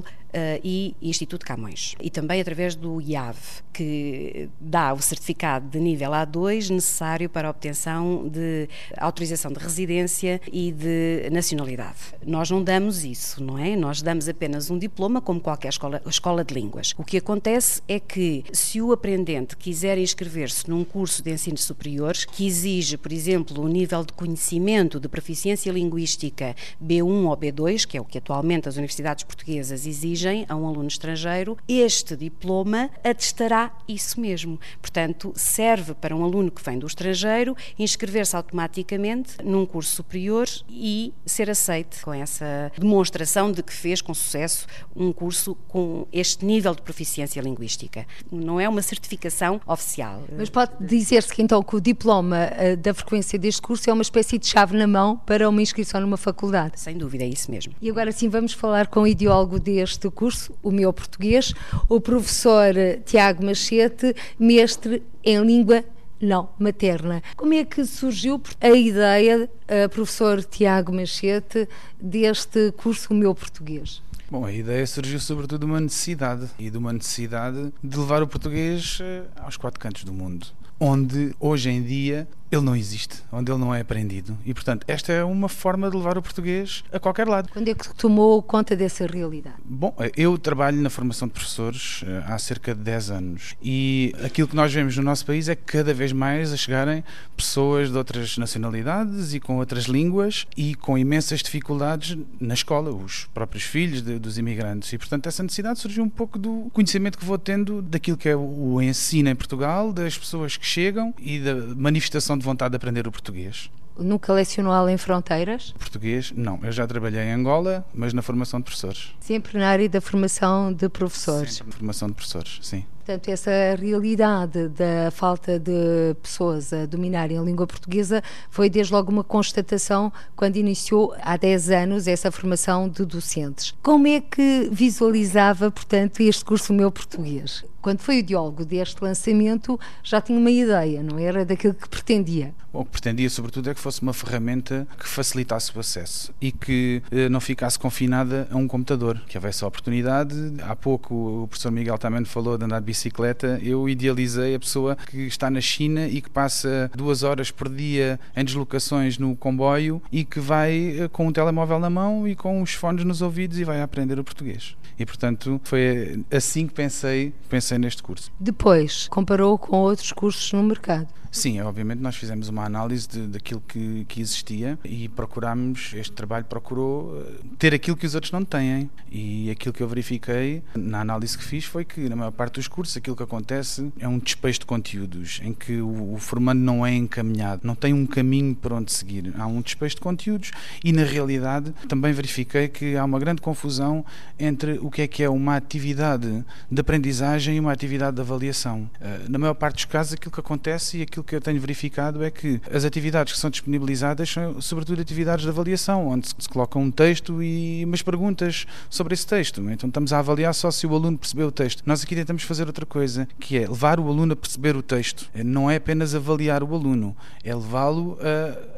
e 0.63 0.95
Instituto 1.01 1.45
Camões. 1.45 1.95
E 2.01 2.09
também 2.09 2.41
através 2.41 2.75
do 2.75 3.01
IAV, 3.01 3.38
que 3.73 4.49
dá 4.59 4.93
o 4.93 5.01
certificado 5.01 5.67
de 5.69 5.79
nível 5.79 6.11
A2 6.11 6.69
necessário 6.69 7.29
para 7.29 7.47
a 7.47 7.51
obtenção 7.51 8.27
de 8.27 8.69
autorização 8.97 9.51
de 9.51 9.59
residência 9.59 10.41
e 10.51 10.71
de 10.71 11.29
nacionalidade. 11.31 11.97
Nós 12.25 12.49
não 12.49 12.63
damos 12.63 13.03
isso, 13.03 13.43
não 13.43 13.57
é? 13.57 13.75
Nós 13.75 14.01
damos 14.01 14.27
apenas 14.29 14.69
um 14.69 14.77
diploma, 14.77 15.21
como 15.21 15.39
qualquer 15.39 15.69
escola, 15.69 16.01
escola 16.05 16.43
de 16.43 16.53
línguas. 16.53 16.93
O 16.97 17.03
que 17.03 17.17
acontece 17.17 17.81
é 17.88 17.99
que, 17.99 18.43
se 18.51 18.81
o 18.81 18.91
aprendente 18.91 19.57
quiser 19.57 19.97
inscrever-se 19.97 20.69
num 20.69 20.83
curso 20.83 21.21
de 21.21 21.31
ensino 21.31 21.57
superior 21.57 22.13
que 22.15 22.47
exige, 22.47 22.97
por 22.97 23.11
exemplo, 23.11 23.63
um 23.63 23.67
nível 23.67 24.03
de 24.03 24.13
conhecimento 24.13 24.99
de 24.99 25.07
proficiência 25.07 25.71
linguística 25.71 26.55
B1 26.83 27.25
ou 27.25 27.38
B2, 27.38 27.86
que 27.86 27.97
é 27.97 28.01
o 28.01 28.05
que 28.05 28.17
atualmente 28.17 28.69
as 28.69 28.77
universidades 28.77 29.23
portuguesas 29.23 29.86
exigem, 29.86 30.24
origem 30.26 30.45
a 30.49 30.55
um 30.55 30.67
aluno 30.67 30.88
estrangeiro, 30.88 31.57
este 31.67 32.15
diploma 32.15 32.89
atestará 33.03 33.71
isso 33.88 34.19
mesmo. 34.19 34.59
Portanto, 34.82 35.32
serve 35.36 35.93
para 35.93 36.15
um 36.15 36.23
aluno 36.23 36.49
que 36.49 36.63
vem 36.63 36.80
do 36.80 36.88
estrangeiro 36.88 37.55
inscrever-se 37.78 38.36
automaticamente 38.36 39.38
num 39.43 39.65
curso 39.65 39.95
superior 39.95 40.47
e 40.69 41.13
ser 41.26 41.49
aceite 41.49 42.01
com 42.03 42.13
essa 42.13 42.71
demonstração 42.78 43.51
de 43.51 43.61
que 43.61 43.73
fez 43.73 44.01
com 44.01 44.13
sucesso 44.13 44.65
um 44.95 45.13
curso 45.13 45.55
com 45.67 46.07
este 46.11 46.45
nível 46.45 46.73
de 46.73 46.82
proficiência 46.82 47.41
linguística. 47.41 48.05
Não 48.32 48.59
é 48.59 48.67
uma 48.67 48.82
certificação 48.82 49.61
oficial. 49.67 50.23
Mas 50.38 50.49
pode 50.49 50.71
dizer-se 50.80 51.34
que 51.34 51.41
então 51.41 51.61
que 51.61 51.76
o 51.76 51.82
diploma 51.82 52.49
eh, 52.51 52.76
da 52.76 52.93
frequência 52.93 53.38
deste 53.38 53.61
curso 53.61 53.89
é 53.89 53.93
uma 53.93 54.01
espécie 54.01 54.38
de 54.38 54.47
chave 54.47 54.76
na 54.76 54.88
mão 54.88 55.17
para 55.17 55.47
uma 55.47 55.61
inscrição 55.61 56.01
numa 56.01 56.17
faculdade? 56.17 56.80
Sem 56.80 56.97
dúvida, 56.97 57.23
é 57.23 57.28
isso 57.28 57.51
mesmo. 57.51 57.73
E 57.82 57.89
agora 57.89 58.11
sim 58.11 58.30
vamos 58.30 58.53
falar 58.53 58.88
com 58.88 59.01
o 59.01 59.07
ideólogo 59.07 59.59
deste 59.59 60.09
curso, 60.16 60.53
o 60.63 60.72
meu 60.72 60.91
português, 60.91 61.53
o 61.88 62.01
professor 62.01 62.74
Tiago 63.05 63.45
Machete, 63.45 64.16
mestre 64.39 65.03
em 65.24 65.39
língua 65.45 65.84
não 66.22 66.49
materna. 66.57 67.22
Como 67.36 67.53
é 67.53 67.63
que 67.63 67.86
surgiu 67.86 68.41
a 68.61 68.70
ideia, 68.70 69.49
uh, 69.63 69.89
professor 69.89 70.43
Tiago 70.43 70.93
Machete, 70.93 71.68
deste 72.01 72.72
curso 72.72 73.13
O 73.13 73.16
Meu 73.16 73.36
Português? 73.36 74.01
Bom, 74.30 74.43
a 74.43 74.51
ideia 74.51 74.86
surgiu 74.88 75.20
sobretudo 75.20 75.59
de 75.59 75.66
uma 75.66 75.80
necessidade 75.80 76.49
e 76.57 76.70
de 76.70 76.78
uma 76.78 76.91
necessidade 76.91 77.72
de 77.84 77.97
levar 77.97 78.24
o 78.24 78.28
português 78.28 78.97
eh, 78.99 79.24
aos 79.36 79.55
quatro 79.55 79.80
cantos 79.80 80.03
do 80.03 80.11
mundo, 80.11 80.47
onde 80.80 81.36
hoje 81.39 81.70
em 81.70 81.84
dia 81.84 82.28
ele 82.52 82.62
não 82.62 82.76
existe, 82.76 83.24
onde 83.32 83.52
ele 83.52 83.60
não 83.60 83.74
é 83.74 83.82
aprendido. 83.82 84.38
E, 84.46 84.54
portanto, 84.54 84.86
esta 84.88 85.12
é 85.12 85.24
uma 85.24 85.50
forma 85.50 85.89
de 85.89 85.98
levar 85.98 86.18
o 86.18 86.22
português 86.22 86.84
a 86.91 87.00
qualquer 87.00 87.28
lado. 87.28 87.50
Quando 87.52 87.68
é 87.68 87.74
que 87.74 87.93
tomou 87.96 88.41
conta 88.41 88.76
dessa 88.76 89.06
realidade? 89.08 89.56
Bom, 89.64 89.96
eu 90.16 90.38
trabalho 90.38 90.80
na 90.82 90.89
formação 90.89 91.28
de 91.28 91.34
professores 91.34 92.04
eh, 92.06 92.24
há 92.28 92.38
cerca 92.38 92.74
de 92.74 92.82
10 92.82 93.12
anos 93.12 93.56
e 93.62 94.14
aquilo 94.24 94.48
que 94.48 94.56
nós 94.56 94.74
vemos 94.74 94.96
no 94.96 95.04
nosso 95.04 95.26
país 95.26 95.50
é 95.50 95.56
cada 95.56 95.93
vez 95.93 96.12
mais 96.12 96.54
a 96.54 96.58
chegarem 96.58 97.04
pessoas 97.36 97.91
de 97.91 97.98
outras 97.98 98.38
nacionalidades 98.38 99.34
e 99.34 99.39
com 99.39 99.58
outras 99.58 99.86
línguas 99.86 100.46
e 100.56 100.76
com 100.76 100.98
imensas 100.98 101.41
dificuldades 101.41 102.18
na 102.39 102.54
escola, 102.54 102.91
os 102.91 103.26
próprios 103.34 103.64
filhos 103.64 104.02
de, 104.02 104.20
dos 104.20 104.38
imigrantes. 104.38 104.93
E, 104.93 104.98
portanto, 104.98 105.28
essa 105.28 105.41
necessidade 105.43 105.80
surgiu 105.80 106.04
um 106.04 106.10
pouco 106.10 106.38
do 106.38 106.70
conhecimento 106.74 107.18
que 107.18 107.26
vou 107.26 107.38
tendo 107.38 107.82
daquilo 107.82 108.18
que 108.18 108.30
é 108.30 108.36
o 108.36 108.82
ensino 108.82 109.30
em 109.30 109.36
Portugal, 109.36 109.91
das 109.91 110.18
pessoas 110.18 110.58
que 110.58 110.66
chegam 110.66 111.14
e 111.20 111.39
da 111.39 111.56
manifestação 111.76 112.34
de 112.38 112.45
vontade 112.45 112.71
de 112.71 112.77
aprender 112.77 113.07
o 113.07 113.11
português. 113.11 113.69
Nunca 113.97 114.33
lecionou 114.33 114.73
além 114.73 114.97
fronteiras? 114.97 115.73
Português, 115.79 116.33
não. 116.36 116.59
Eu 116.61 116.71
já 116.71 116.86
trabalhei 116.86 117.21
em 117.21 117.31
Angola, 117.31 117.86
mas 117.93 118.13
na 118.13 118.21
formação 118.21 118.59
de 118.59 118.65
professores. 118.65 119.13
Sempre 119.21 119.57
na 119.57 119.69
área 119.69 119.88
da 119.88 120.01
formação 120.01 120.73
de 120.73 120.89
professores? 120.89 121.53
Sempre 121.55 121.73
formação 121.73 122.09
de 122.09 122.13
professores, 122.13 122.59
sim. 122.61 122.86
Portanto, 123.06 123.30
essa 123.30 123.51
realidade 123.80 124.68
da 124.70 125.12
falta 125.12 125.60
de 125.60 126.16
pessoas 126.24 126.74
a 126.74 126.88
dominarem 126.88 127.38
a 127.38 127.41
língua 127.43 127.68
portuguesa 127.68 128.24
foi 128.49 128.68
desde 128.68 128.91
logo 128.91 129.12
uma 129.12 129.24
constatação 129.24 130.12
quando 130.36 130.56
iniciou 130.56 131.14
há 131.22 131.38
10 131.38 131.70
anos 131.70 132.08
essa 132.08 132.32
formação 132.32 132.89
de 132.89 133.06
docentes. 133.06 133.76
Como 133.84 134.08
é 134.08 134.20
que 134.20 134.68
visualizava, 134.72 135.70
portanto, 135.70 136.20
este 136.22 136.43
curso 136.43 136.74
Meu 136.74 136.91
Português? 136.91 137.64
Quando 137.80 137.99
foi 137.99 138.16
o 138.16 138.18
ideólogo 138.18 138.66
deste 138.66 138.99
lançamento, 139.03 139.80
já 140.01 140.20
tinha 140.20 140.39
uma 140.39 140.49
ideia, 140.49 141.03
não 141.03 141.20
era 141.20 141.45
daquilo 141.45 141.76
que 141.76 141.88
pretendia? 141.88 142.51
Bom, 142.74 142.82
o 142.82 142.86
que 142.86 142.89
pretendia, 142.89 143.30
sobretudo, 143.30 143.70
é 143.70 143.76
que 143.76 143.80
fosse 143.80 144.01
uma 144.01 144.12
ferramenta 144.12 144.88
que 144.97 145.08
facilitasse 145.08 145.72
o 145.78 145.80
acesso 145.80 146.34
e 146.41 146.51
que 146.51 147.03
eh, 147.12 147.30
não 147.30 147.39
ficasse 147.39 147.78
confinada 147.78 148.47
a 148.49 148.58
um 148.58 148.68
computador, 148.68 149.22
que 149.28 149.38
houvesse 149.38 149.64
a 149.64 149.68
oportunidade. 149.68 150.36
Há 150.64 150.76
pouco 150.76 151.43
o 151.43 151.47
professor 151.47 151.72
Miguel 151.72 151.99
também 151.99 152.26
falou 152.26 152.58
de 152.58 152.66
andar 152.66 152.80
de 152.80 152.86
bicicleta. 152.96 153.60
Eu 153.62 153.88
idealizei 153.89 154.56
a 154.56 154.60
pessoa 154.60 154.96
que 154.96 155.28
está 155.28 155.50
na 155.50 155.60
China 155.60 156.08
e 156.08 156.22
que 156.22 156.30
passa 156.30 156.89
duas 156.96 157.22
horas 157.22 157.52
por 157.52 157.70
dia 157.70 158.20
em 158.36 158.43
deslocações 158.43 159.18
no 159.18 159.36
comboio 159.36 160.02
e 160.12 160.24
que 160.24 160.39
vai 160.39 161.00
eh, 161.00 161.08
com 161.10 161.28
um 161.28 161.32
telemóvel 161.32 161.80
na 161.80 161.89
mão 161.89 162.28
e 162.28 162.36
com 162.36 162.62
os 162.62 162.74
fones 162.74 163.04
nos 163.04 163.22
ouvidos 163.22 163.60
e 163.60 163.64
vai 163.64 163.82
aprender 163.82 164.18
o 164.18 164.24
português. 164.24 164.76
E, 164.98 165.06
portanto, 165.06 165.60
foi 165.64 166.24
assim 166.32 166.68
que 166.68 166.74
pensei, 166.74 167.34
pensei 167.50 167.78
neste 167.78 168.02
curso. 168.02 168.32
Depois, 168.39 169.08
comparou 169.10 169.58
com 169.58 169.78
outros 169.78 170.14
cursos 170.14 170.54
no 170.54 170.64
mercado? 170.64 171.08
Sim, 171.36 171.59
obviamente 171.59 171.99
nós 171.99 172.15
fizemos 172.15 172.47
uma 172.47 172.63
análise 172.63 173.09
de, 173.09 173.27
daquilo 173.27 173.61
que, 173.67 174.05
que 174.07 174.21
existia 174.21 174.79
e 174.86 175.09
procurámos, 175.09 175.91
este 175.93 176.13
trabalho 176.13 176.45
procurou 176.45 177.21
eh, 177.21 177.41
ter 177.59 177.73
aquilo 177.73 177.97
que 177.97 178.05
os 178.05 178.15
outros 178.15 178.31
não 178.31 178.45
têm. 178.45 178.89
E 179.11 179.51
aquilo 179.51 179.73
que 179.73 179.83
eu 179.83 179.88
verifiquei 179.88 180.63
na 180.73 181.01
análise 181.01 181.38
que 181.38 181.43
fiz 181.43 181.65
foi 181.65 181.83
que, 181.83 182.07
na 182.07 182.15
maior 182.15 182.31
parte 182.31 182.53
dos 182.53 182.69
cursos, 182.69 182.95
aquilo 182.95 183.17
que 183.17 183.23
acontece 183.23 183.91
é 183.99 184.07
um 184.07 184.17
despejo 184.17 184.59
de 184.59 184.65
conteúdos, 184.65 185.41
em 185.43 185.53
que 185.53 185.81
o, 185.81 186.13
o 186.13 186.17
formando 186.17 186.61
não 186.61 186.86
é 186.86 186.93
encaminhado, 186.93 187.61
não 187.65 187.75
tem 187.75 187.93
um 187.93 188.05
caminho 188.05 188.55
para 188.55 188.73
onde 188.73 188.93
seguir. 188.93 189.33
Há 189.38 189.45
um 189.45 189.61
despejo 189.61 189.95
de 189.95 190.01
conteúdos 190.01 190.51
e, 190.86 190.93
na 190.93 191.03
realidade, 191.03 191.73
também 191.89 192.13
verifiquei 192.13 192.69
que 192.69 192.95
há 192.95 193.03
uma 193.03 193.19
grande 193.19 193.41
confusão 193.41 194.05
entre 194.39 194.79
o 194.79 194.89
que 194.89 195.01
é 195.01 195.07
que 195.07 195.21
é 195.21 195.29
uma 195.29 195.57
atividade 195.57 196.45
de 196.71 196.79
aprendizagem 196.79 197.57
e 197.57 197.59
uma 197.59 197.73
atividade 197.73 198.15
de 198.15 198.21
avaliação. 198.21 198.89
Eh, 199.01 199.25
na 199.27 199.38
maior 199.38 199.53
parte 199.53 199.75
dos 199.75 199.86
casos, 199.86 200.13
aquilo 200.13 200.31
que 200.31 200.39
acontece 200.39 200.99
e 200.99 201.01
aquilo 201.01 201.24
que 201.26 201.36
eu 201.36 201.41
tenho 201.41 201.59
verificado 201.59 202.23
é 202.23 202.32
que 202.32 202.61
as 202.71 202.86
atividades 202.86 203.34
que 203.34 203.39
são 203.39 203.49
disponibilizadas 203.49 204.30
são, 204.30 204.61
sobretudo, 204.61 205.01
atividades 205.01 205.43
de 205.43 205.49
avaliação, 205.49 206.07
onde 206.07 206.28
se 206.28 206.49
coloca 206.49 206.78
um 206.80 206.91
texto 206.91 207.41
e 207.41 207.84
umas 207.86 208.01
perguntas 208.01 208.65
sobre 208.89 209.13
esse 209.13 209.26
texto. 209.26 209.61
Então, 209.69 209.88
estamos 209.88 210.13
a 210.13 210.19
avaliar 210.19 210.53
só 210.53 210.71
se 210.71 210.86
o 210.86 210.93
aluno 210.93 211.17
percebeu 211.17 211.47
o 211.47 211.51
texto. 211.51 211.84
Nós 211.86 212.03
aqui 212.03 212.15
tentamos 212.15 212.43
fazer 212.43 212.67
outra 212.67 212.86
coisa, 212.86 213.28
que 213.39 213.57
é 213.57 213.67
levar 213.67 213.99
o 213.99 214.07
aluno 214.07 214.34
a 214.34 214.36
perceber 214.36 214.76
o 214.76 214.84
texto. 214.84 215.30
Não 215.34 215.69
é 215.69 215.78
apenas 215.78 216.15
avaliar 216.15 216.63
o 216.63 216.73
aluno, 216.73 217.15
é 217.43 217.53
levá-lo 217.53 218.17